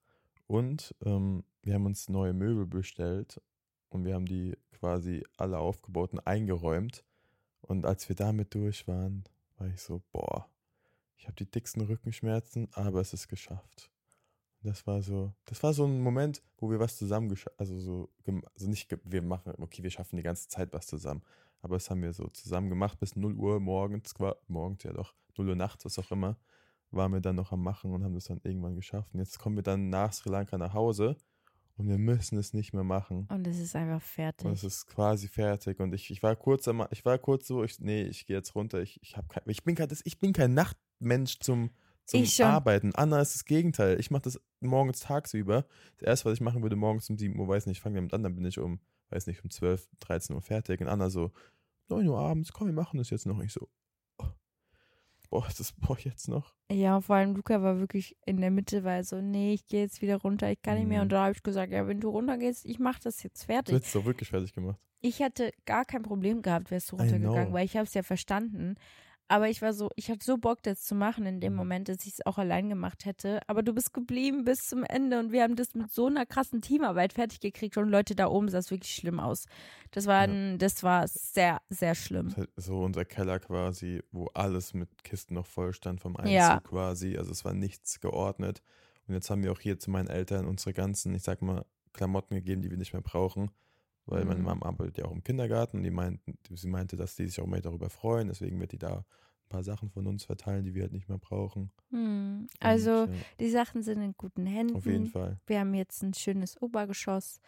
Und 0.49 0.95
ähm, 1.05 1.45
wir 1.63 1.75
haben 1.75 1.87
uns 1.87 2.09
neue 2.09 2.33
Möbel 2.33 2.67
bestellt 2.67 3.41
und 3.91 4.05
wir 4.05 4.15
haben 4.15 4.27
die 4.27 4.57
quasi 4.73 5.23
alle 5.37 5.59
aufgebaut 5.59 6.13
und 6.13 6.21
eingeräumt. 6.21 7.05
Und 7.61 7.85
als 7.85 8.09
wir 8.09 8.17
damit 8.17 8.55
durch 8.55 8.89
waren, 8.89 9.25
war 9.59 9.69
ich 9.69 9.81
so, 9.81 10.03
boah, 10.11 10.49
ich 11.17 11.27
habe 11.27 11.37
die 11.37 11.51
dicksten 11.51 11.83
Rückenschmerzen, 11.83 12.69
aber 12.73 13.01
es 13.01 13.13
ist 13.13 13.29
geschafft. 13.29 13.91
Das 14.63 14.87
war 14.87 15.03
so, 15.03 15.35
das 15.45 15.63
war 15.63 15.75
so 15.75 15.85
ein 15.85 16.01
Moment, 16.01 16.43
wo 16.57 16.71
wir 16.71 16.81
was 16.81 16.97
zusammen 16.97 17.33
also 17.59 17.79
so, 17.79 18.09
also 18.27 18.69
nicht, 18.69 18.97
wir 19.05 19.23
machen, 19.23 19.53
okay, 19.59 19.83
wir 19.83 19.91
schaffen 19.91 20.17
die 20.17 20.23
ganze 20.23 20.49
Zeit 20.49 20.73
was 20.73 20.87
zusammen, 20.87 21.23
aber 21.61 21.77
das 21.77 21.91
haben 21.91 22.03
wir 22.03 22.13
so 22.13 22.27
zusammen 22.29 22.69
gemacht 22.69 22.99
bis 22.99 23.15
0 23.15 23.35
Uhr 23.35 23.61
morgens, 23.61 24.15
morgens 24.49 24.83
ja 24.83 24.93
doch, 24.93 25.15
0 25.37 25.51
Uhr 25.51 25.57
nachts, 25.57 25.85
was 25.85 25.99
auch 25.99 26.11
immer, 26.11 26.37
waren 26.91 27.13
wir 27.13 27.21
dann 27.21 27.37
noch 27.37 27.53
am 27.53 27.63
Machen 27.63 27.93
und 27.93 28.05
haben 28.05 28.15
das 28.15 28.25
dann 28.25 28.41
irgendwann 28.43 28.77
geschafft. 28.77 29.13
Und 29.13 29.21
jetzt 29.21 29.39
kommen 29.39 29.57
wir 29.57 29.63
dann 29.63 29.91
nach 29.91 30.13
Sri 30.13 30.31
Lanka 30.31 30.57
nach 30.59 30.75
Hause 30.75 31.17
und 31.79 31.89
wir 31.89 31.99
müssen 31.99 32.37
es 32.39 32.53
nicht 32.53 32.75
mehr 32.75 32.83
machen. 32.85 33.27
Und 33.31 33.47
es 33.47 33.59
ist 33.59 33.77
einfach 33.77 33.95
Und 33.95 34.03
fertig. 34.03 34.51
es 34.51 34.65
ist 34.65 34.87
quasi 34.87 35.29
fertig. 35.29 35.79
Und 35.79 35.95
ich, 35.95 36.11
ich 36.11 36.23
war 36.23 36.35
kurz 36.35 36.67
am, 36.67 36.85
ich 36.91 37.05
war 37.05 37.19
kurz 37.19 37.47
so, 37.47 37.63
ich, 37.63 37.79
nee, 37.79 38.03
ich 38.03 38.27
gehe 38.27 38.37
jetzt 38.37 38.55
runter. 38.55 38.83
Ich, 38.83 39.01
ich, 39.01 39.17
hab 39.17 39.29
kein, 39.29 39.45
ich, 39.47 39.63
bin 39.63 39.77
kein, 39.77 39.89
ich 40.05 40.19
bin 40.19 40.33
kein 40.33 40.55
Nachtmensch 40.55 41.39
zum, 41.39 41.71
zum. 42.05 42.25
Arbeiten. 42.41 42.95
Anna 42.97 43.21
ist 43.21 43.35
das 43.35 43.45
Gegenteil. 43.45 44.01
Ich 44.01 44.11
mache 44.11 44.23
das 44.23 44.41
morgens 44.61 45.01
tagsüber. 45.01 45.67
Das 45.99 46.09
erste, 46.09 46.25
was 46.27 46.35
ich 46.35 46.41
machen 46.41 46.63
würde, 46.63 46.75
morgens 46.75 47.09
um 47.11 47.17
7 47.17 47.39
Uhr, 47.39 47.47
weiß 47.47 47.67
nicht, 47.67 47.77
ich 47.77 47.83
fange 47.83 47.97
damit 47.97 48.13
an, 48.13 48.25
dann 48.25 48.35
bin 48.35 48.45
ich 48.45 48.59
um, 48.59 48.81
weiß 49.11 49.29
nicht, 49.29 49.45
um 49.45 49.51
12, 49.51 49.89
13 50.01 50.35
Uhr 50.35 50.43
fertig. 50.43 50.81
Und 50.81 50.89
Anna 50.89 51.11
so, 51.11 51.31
9 51.91 52.09
Uhr 52.09 52.19
abends, 52.19 52.53
komm, 52.53 52.67
wir 52.67 52.75
machen 52.75 52.99
das 52.99 53.11
jetzt 53.11 53.27
noch. 53.27 53.41
Ich 53.41 53.53
so, 53.53 53.69
boah, 55.31 55.47
das 55.57 55.73
brauche 55.73 55.99
ich 56.01 56.05
jetzt 56.07 56.29
noch. 56.29 56.55
Ja, 56.71 57.01
vor 57.01 57.17
allem 57.17 57.35
Luca 57.35 57.63
war 57.63 57.79
wirklich 57.79 58.17
in 58.27 58.41
der 58.41 58.51
Mitte, 58.51 58.85
weil 58.85 59.05
so, 59.05 59.21
nee, 59.21 59.55
ich 59.55 59.67
gehe 59.67 59.83
jetzt 59.83 60.03
wieder 60.03 60.17
runter, 60.17 60.51
ich 60.51 60.61
kann 60.63 60.79
nicht 60.79 60.89
mehr. 60.89 60.99
Mhm. 60.99 61.03
Und 61.05 61.13
da 61.13 61.23
habe 61.25 61.33
ich 61.33 61.43
gesagt, 61.43 61.73
ja, 61.73 61.87
wenn 61.87 62.01
du 62.01 62.09
runtergehst, 62.11 62.65
ich 62.65 62.79
mache 62.79 63.01
das 63.03 63.23
jetzt 63.23 63.43
Du 63.43 63.47
fertig. 63.47 63.75
hättest 63.75 63.95
doch 63.95 64.05
wirklich 64.05 64.29
fertig 64.29 64.53
gemacht. 64.53 64.79
Ich 65.01 65.21
hätte 65.21 65.53
gar 65.65 65.85
kein 65.85 66.03
Problem 66.03 66.43
gehabt, 66.43 66.71
wärst 66.71 66.91
du 66.93 66.97
runtergegangen, 66.97 67.53
weil 67.53 67.65
ich 67.65 67.77
habe 67.77 67.87
es 67.87 67.95
ja 67.95 68.03
verstanden. 68.03 68.75
Aber 69.29 69.49
ich 69.51 69.61
war 69.61 69.75
so, 69.75 69.91
ich 69.95 70.11
hatte 70.11 70.25
so 70.25 70.39
Bock, 70.39 70.63
das 70.63 70.83
zu 70.83 70.95
machen 70.95 71.27
in 71.27 71.41
dem 71.41 71.53
Mhm. 71.53 71.59
Moment, 71.59 71.89
dass 71.89 72.07
ich 72.07 72.15
es 72.15 72.27
auch 72.27 72.39
allein 72.39 72.69
gemacht 72.71 73.05
hätte. 73.05 73.41
Aber 73.47 73.63
du 73.63 73.75
bist 73.75 73.93
geblieben 73.93 74.45
bis 74.45 74.67
zum 74.67 74.85
Ende 74.85 75.19
und 75.21 75.33
wir 75.33 75.43
haben 75.43 75.55
das 75.55 75.75
mit 75.75 75.93
so 75.93 76.07
einer 76.07 76.25
krassen 76.25 76.63
Teamarbeit 76.63 77.13
fertig 77.13 77.41
gekriegt 77.41 77.77
und 77.77 77.89
Leute 77.91 78.15
da 78.17 78.29
oben 78.29 78.49
sah 78.49 78.59
es 78.59 78.71
wirklich 78.71 78.95
schlimm 78.95 79.21
aus. 79.21 79.45
Das 79.91 80.07
war, 80.07 80.27
Ja. 80.27 80.33
ein, 80.33 80.59
das 80.59 80.83
war 80.83 81.07
sehr, 81.09 81.61
sehr 81.69 81.95
schlimm. 81.95 82.35
So 82.57 82.81
unser 82.83 83.05
Keller 83.05 83.39
quasi, 83.39 84.03
wo 84.13 84.27
alles 84.35 84.73
mit 84.73 85.05
Kisten 85.05 85.35
noch 85.35 85.47
voll 85.47 85.73
stand 85.75 86.01
vom 86.01 86.17
Einzug 86.17 86.33
Ja. 86.33 86.61
quasi. 86.61 87.17
Also 87.19 87.31
es 87.33 87.45
war 87.45 87.53
nichts 87.53 88.01
geordnet. 88.01 88.63
Und 89.07 89.15
jetzt 89.15 89.29
haben 89.31 89.43
wir 89.43 89.53
auch 89.53 89.61
hier 89.61 89.79
zu 89.79 89.91
meinen 89.91 90.09
Eltern 90.09 90.47
unsere 90.47 90.73
ganzen, 90.73 91.15
ich 91.15 91.23
sag 91.23 91.43
mal, 91.43 91.65
Klamotten 91.93 92.35
gegeben, 92.35 92.63
die 92.63 92.71
wir 92.71 92.77
nicht 92.79 92.93
mehr 92.93 93.03
brauchen. 93.03 93.51
Weil 94.09 94.25
meine 94.25 94.41
Mhm. 94.41 94.47
Mama 94.47 94.67
arbeitet 94.67 94.99
ja 94.99 95.05
auch 95.05 95.13
im 95.13 95.23
Kindergarten 95.23 95.79
und 95.79 95.83
die 95.85 95.91
meinten, 95.91 96.39
sie 96.55 96.69
meinte, 96.69 96.97
dass 96.97 97.15
die 97.17 97.27
sich 97.27 97.41
auch 97.41 97.47
mehr 97.47 97.61
darüber 97.61 97.91
freuen. 97.91 98.29
Deswegen 98.29 98.59
wird 98.61 98.73
die 98.73 98.79
da 98.79 98.99
ein 98.99 99.49
paar 99.49 99.63
Sachen 99.63 99.91
von 99.91 100.07
uns 100.07 100.25
verteilen, 100.25 100.65
die 100.65 100.75
wir 100.75 100.83
halt 100.83 100.93
nicht 100.93 101.09
mehr 101.09 101.19
brauchen. 101.19 101.71
Hm. 101.91 102.43
Und, 102.43 102.49
Also, 102.61 102.91
ja, 102.91 103.09
die 103.41 103.51
Sachen 103.51 103.83
sind 103.83 104.01
in 104.03 104.15
guten 104.17 104.47
Händen. 104.47 104.77
auf 104.77 104.87
jeden 104.87 105.07
Fall. 105.07 105.39
Wir 105.47 105.61
haben 105.61 105.75
jetzt 105.75 106.03
ein 106.03 106.15
schönes 106.15 106.61
Obergeschoss 106.61 107.41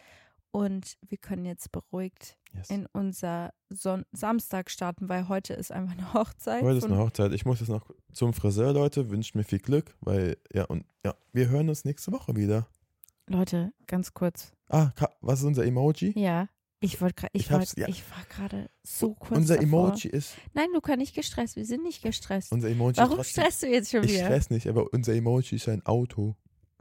und 0.51 0.97
wir 1.07 1.17
können 1.17 1.45
jetzt 1.45 1.71
beruhigt 1.71 2.37
Yes. 2.53 2.69
in 2.69 2.85
unser 2.91 3.53
Son 3.69 4.03
Samstag 4.11 4.69
starten, 4.69 5.07
weil 5.07 5.29
heute 5.29 5.53
ist 5.53 5.71
einfach 5.71 5.93
eine 5.93 6.13
Hochzeit. 6.13 6.61
Heute 6.63 6.77
ist 6.79 6.83
eine 6.85 6.97
Hochzeit. 6.97 7.31
Ich 7.31 7.45
muss 7.45 7.59
jetzt 7.61 7.69
noch 7.69 7.89
zum 8.11 8.33
Friseur, 8.33 8.73
Leute. 8.73 9.09
Wünscht 9.09 9.35
mir 9.35 9.43
viel 9.45 9.59
Glück, 9.59 9.95
weil, 10.01 10.37
ja, 10.53 10.65
und 10.65 10.83
ja, 11.05 11.15
wir 11.31 11.47
hören 11.47 11.69
uns 11.69 11.85
nächste 11.85 12.11
Woche 12.11 12.35
wieder. 12.35 12.67
Leute, 13.27 13.71
ganz 13.87 14.13
kurz. 14.13 14.51
Ah, 14.71 14.91
was 15.21 15.39
ist 15.39 15.45
unser 15.45 15.65
Emoji? 15.65 16.17
Ja, 16.17 16.47
ich 16.79 16.99
wollte 17.01 17.15
gerade, 17.15 17.31
ich, 17.33 17.43
Ich 17.43 17.51
wollt, 17.51 17.77
ja. 17.77 17.87
ich 17.87 18.03
war 18.09 18.23
gerade 18.29 18.69
so 18.83 19.13
kurz 19.13 19.37
unser 19.37 19.55
davor. 19.57 19.89
Emoji 19.89 20.09
ist, 20.09 20.35
Nein, 20.53 20.69
Luca, 20.73 20.95
nicht 20.95 21.13
gestresst. 21.13 21.55
Wir 21.55 21.65
sind 21.65 21.83
nicht 21.83 22.01
gestresst. 22.01 22.51
unser 22.51 22.69
Emoji 22.69 22.97
Warum 22.97 23.19
ist 23.19 23.33
trotzdem, 23.35 23.41
stresst 23.43 23.63
du 23.63 23.67
jetzt 23.67 23.91
schon 23.91 24.03
Ich 24.03 24.13
wieder? 24.13 24.25
stress 24.25 24.49
nicht, 24.49 24.67
aber 24.67 24.91
unser 24.93 25.13
Emoji 25.13 25.55
ist 25.57 25.67
ein 25.69 25.85
Auto. 25.85 26.35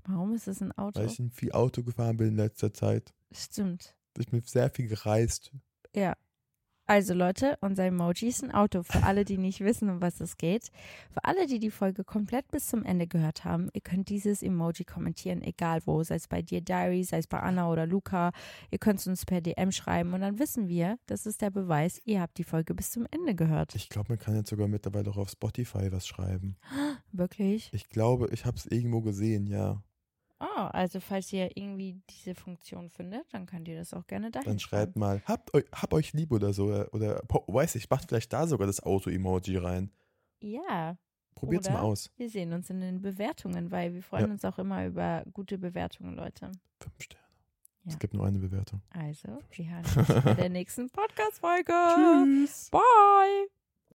Warum 0.06 0.32
ist 0.34 0.48
es 0.48 0.60
ein 0.62 0.72
Auto? 0.72 0.98
weil 1.00 1.06
ich 1.06 1.20
viel 1.34 1.52
Auto 1.52 1.82
gefahren 1.82 2.16
bin 2.16 2.28
in 2.28 2.36
letzter 2.36 2.72
Zeit. 2.72 3.12
Stimmt. 3.32 3.94
Ich 4.18 4.28
bin 4.28 4.42
sehr 4.44 4.70
viel 4.70 4.88
gereist. 4.88 5.52
Ja. 5.94 6.16
Also 6.90 7.14
Leute, 7.14 7.56
unser 7.60 7.84
Emoji 7.84 8.30
ist 8.30 8.42
ein 8.42 8.50
Auto. 8.50 8.82
Für 8.82 9.04
alle, 9.04 9.24
die 9.24 9.38
nicht 9.38 9.60
wissen, 9.60 9.88
um 9.90 10.02
was 10.02 10.20
es 10.20 10.36
geht. 10.36 10.72
Für 11.12 11.24
alle, 11.24 11.46
die 11.46 11.60
die 11.60 11.70
Folge 11.70 12.02
komplett 12.02 12.50
bis 12.50 12.66
zum 12.66 12.84
Ende 12.84 13.06
gehört 13.06 13.44
haben, 13.44 13.68
ihr 13.74 13.80
könnt 13.80 14.08
dieses 14.08 14.42
Emoji 14.42 14.84
kommentieren, 14.84 15.40
egal 15.40 15.82
wo. 15.84 16.02
Sei 16.02 16.16
es 16.16 16.26
bei 16.26 16.42
dir 16.42 16.60
Diary, 16.60 17.04
sei 17.04 17.18
es 17.18 17.28
bei 17.28 17.38
Anna 17.38 17.70
oder 17.70 17.86
Luca. 17.86 18.32
Ihr 18.72 18.78
könnt 18.78 18.98
es 18.98 19.06
uns 19.06 19.24
per 19.24 19.40
DM 19.40 19.70
schreiben 19.70 20.14
und 20.14 20.20
dann 20.20 20.40
wissen 20.40 20.66
wir, 20.66 20.98
das 21.06 21.26
ist 21.26 21.42
der 21.42 21.50
Beweis, 21.50 22.00
ihr 22.06 22.20
habt 22.20 22.38
die 22.38 22.42
Folge 22.42 22.74
bis 22.74 22.90
zum 22.90 23.06
Ende 23.12 23.36
gehört. 23.36 23.76
Ich 23.76 23.88
glaube, 23.88 24.08
man 24.08 24.18
kann 24.18 24.34
jetzt 24.34 24.50
sogar 24.50 24.66
mittlerweile 24.66 25.10
auch 25.10 25.16
auf 25.16 25.30
Spotify 25.30 25.92
was 25.92 26.08
schreiben. 26.08 26.56
Wirklich? 27.12 27.70
Ich 27.72 27.88
glaube, 27.88 28.30
ich 28.32 28.44
habe 28.46 28.56
es 28.56 28.66
irgendwo 28.66 29.00
gesehen, 29.00 29.46
ja. 29.46 29.80
Oh, 30.40 30.46
also 30.72 31.00
falls 31.00 31.30
ihr 31.34 31.54
irgendwie 31.54 32.00
diese 32.08 32.34
Funktion 32.34 32.88
findet, 32.88 33.26
dann 33.32 33.44
könnt 33.46 33.68
ihr 33.68 33.76
das 33.78 33.92
auch 33.92 34.06
gerne 34.06 34.30
dahin 34.30 34.46
Dann 34.48 34.58
schreibt 34.58 34.96
mal, 34.96 35.20
habt 35.26 35.52
euch, 35.54 35.64
hab 35.72 35.92
euch 35.92 36.14
lieb 36.14 36.32
oder 36.32 36.52
so. 36.54 36.64
Oder, 36.66 36.92
oder 36.94 37.22
weiß 37.46 37.74
ich, 37.74 37.90
macht 37.90 38.08
vielleicht 38.08 38.32
da 38.32 38.46
sogar 38.46 38.66
das 38.66 38.82
Auto-Emoji 38.82 39.56
rein. 39.58 39.90
Ja, 40.40 40.96
Probiert's 41.34 41.68
Oder? 41.68 41.76
mal 41.76 41.82
aus. 41.82 42.10
wir 42.16 42.28
sehen 42.28 42.52
uns 42.52 42.68
in 42.70 42.80
den 42.80 43.00
Bewertungen, 43.00 43.70
weil 43.70 43.94
wir 43.94 44.02
freuen 44.02 44.26
Ja. 44.26 44.32
uns 44.32 44.44
auch 44.44 44.58
immer 44.58 44.84
über 44.86 45.22
gute 45.32 45.58
Bewertungen, 45.58 46.14
Leute. 46.14 46.50
Fünf 46.80 46.94
Sterne. 47.02 47.24
Ja. 47.84 47.92
Es 47.92 47.98
gibt 47.98 48.12
nur 48.14 48.26
eine 48.26 48.38
Bewertung. 48.38 48.82
Also, 48.90 49.38
wir 49.52 49.70
hören 49.70 49.84
uns 49.84 50.24
in 50.26 50.36
der 50.36 50.48
nächsten 50.50 50.90
Podcast-Folge. 50.90 51.72
Tschüss. 51.94 52.68
Bye. 52.70 53.59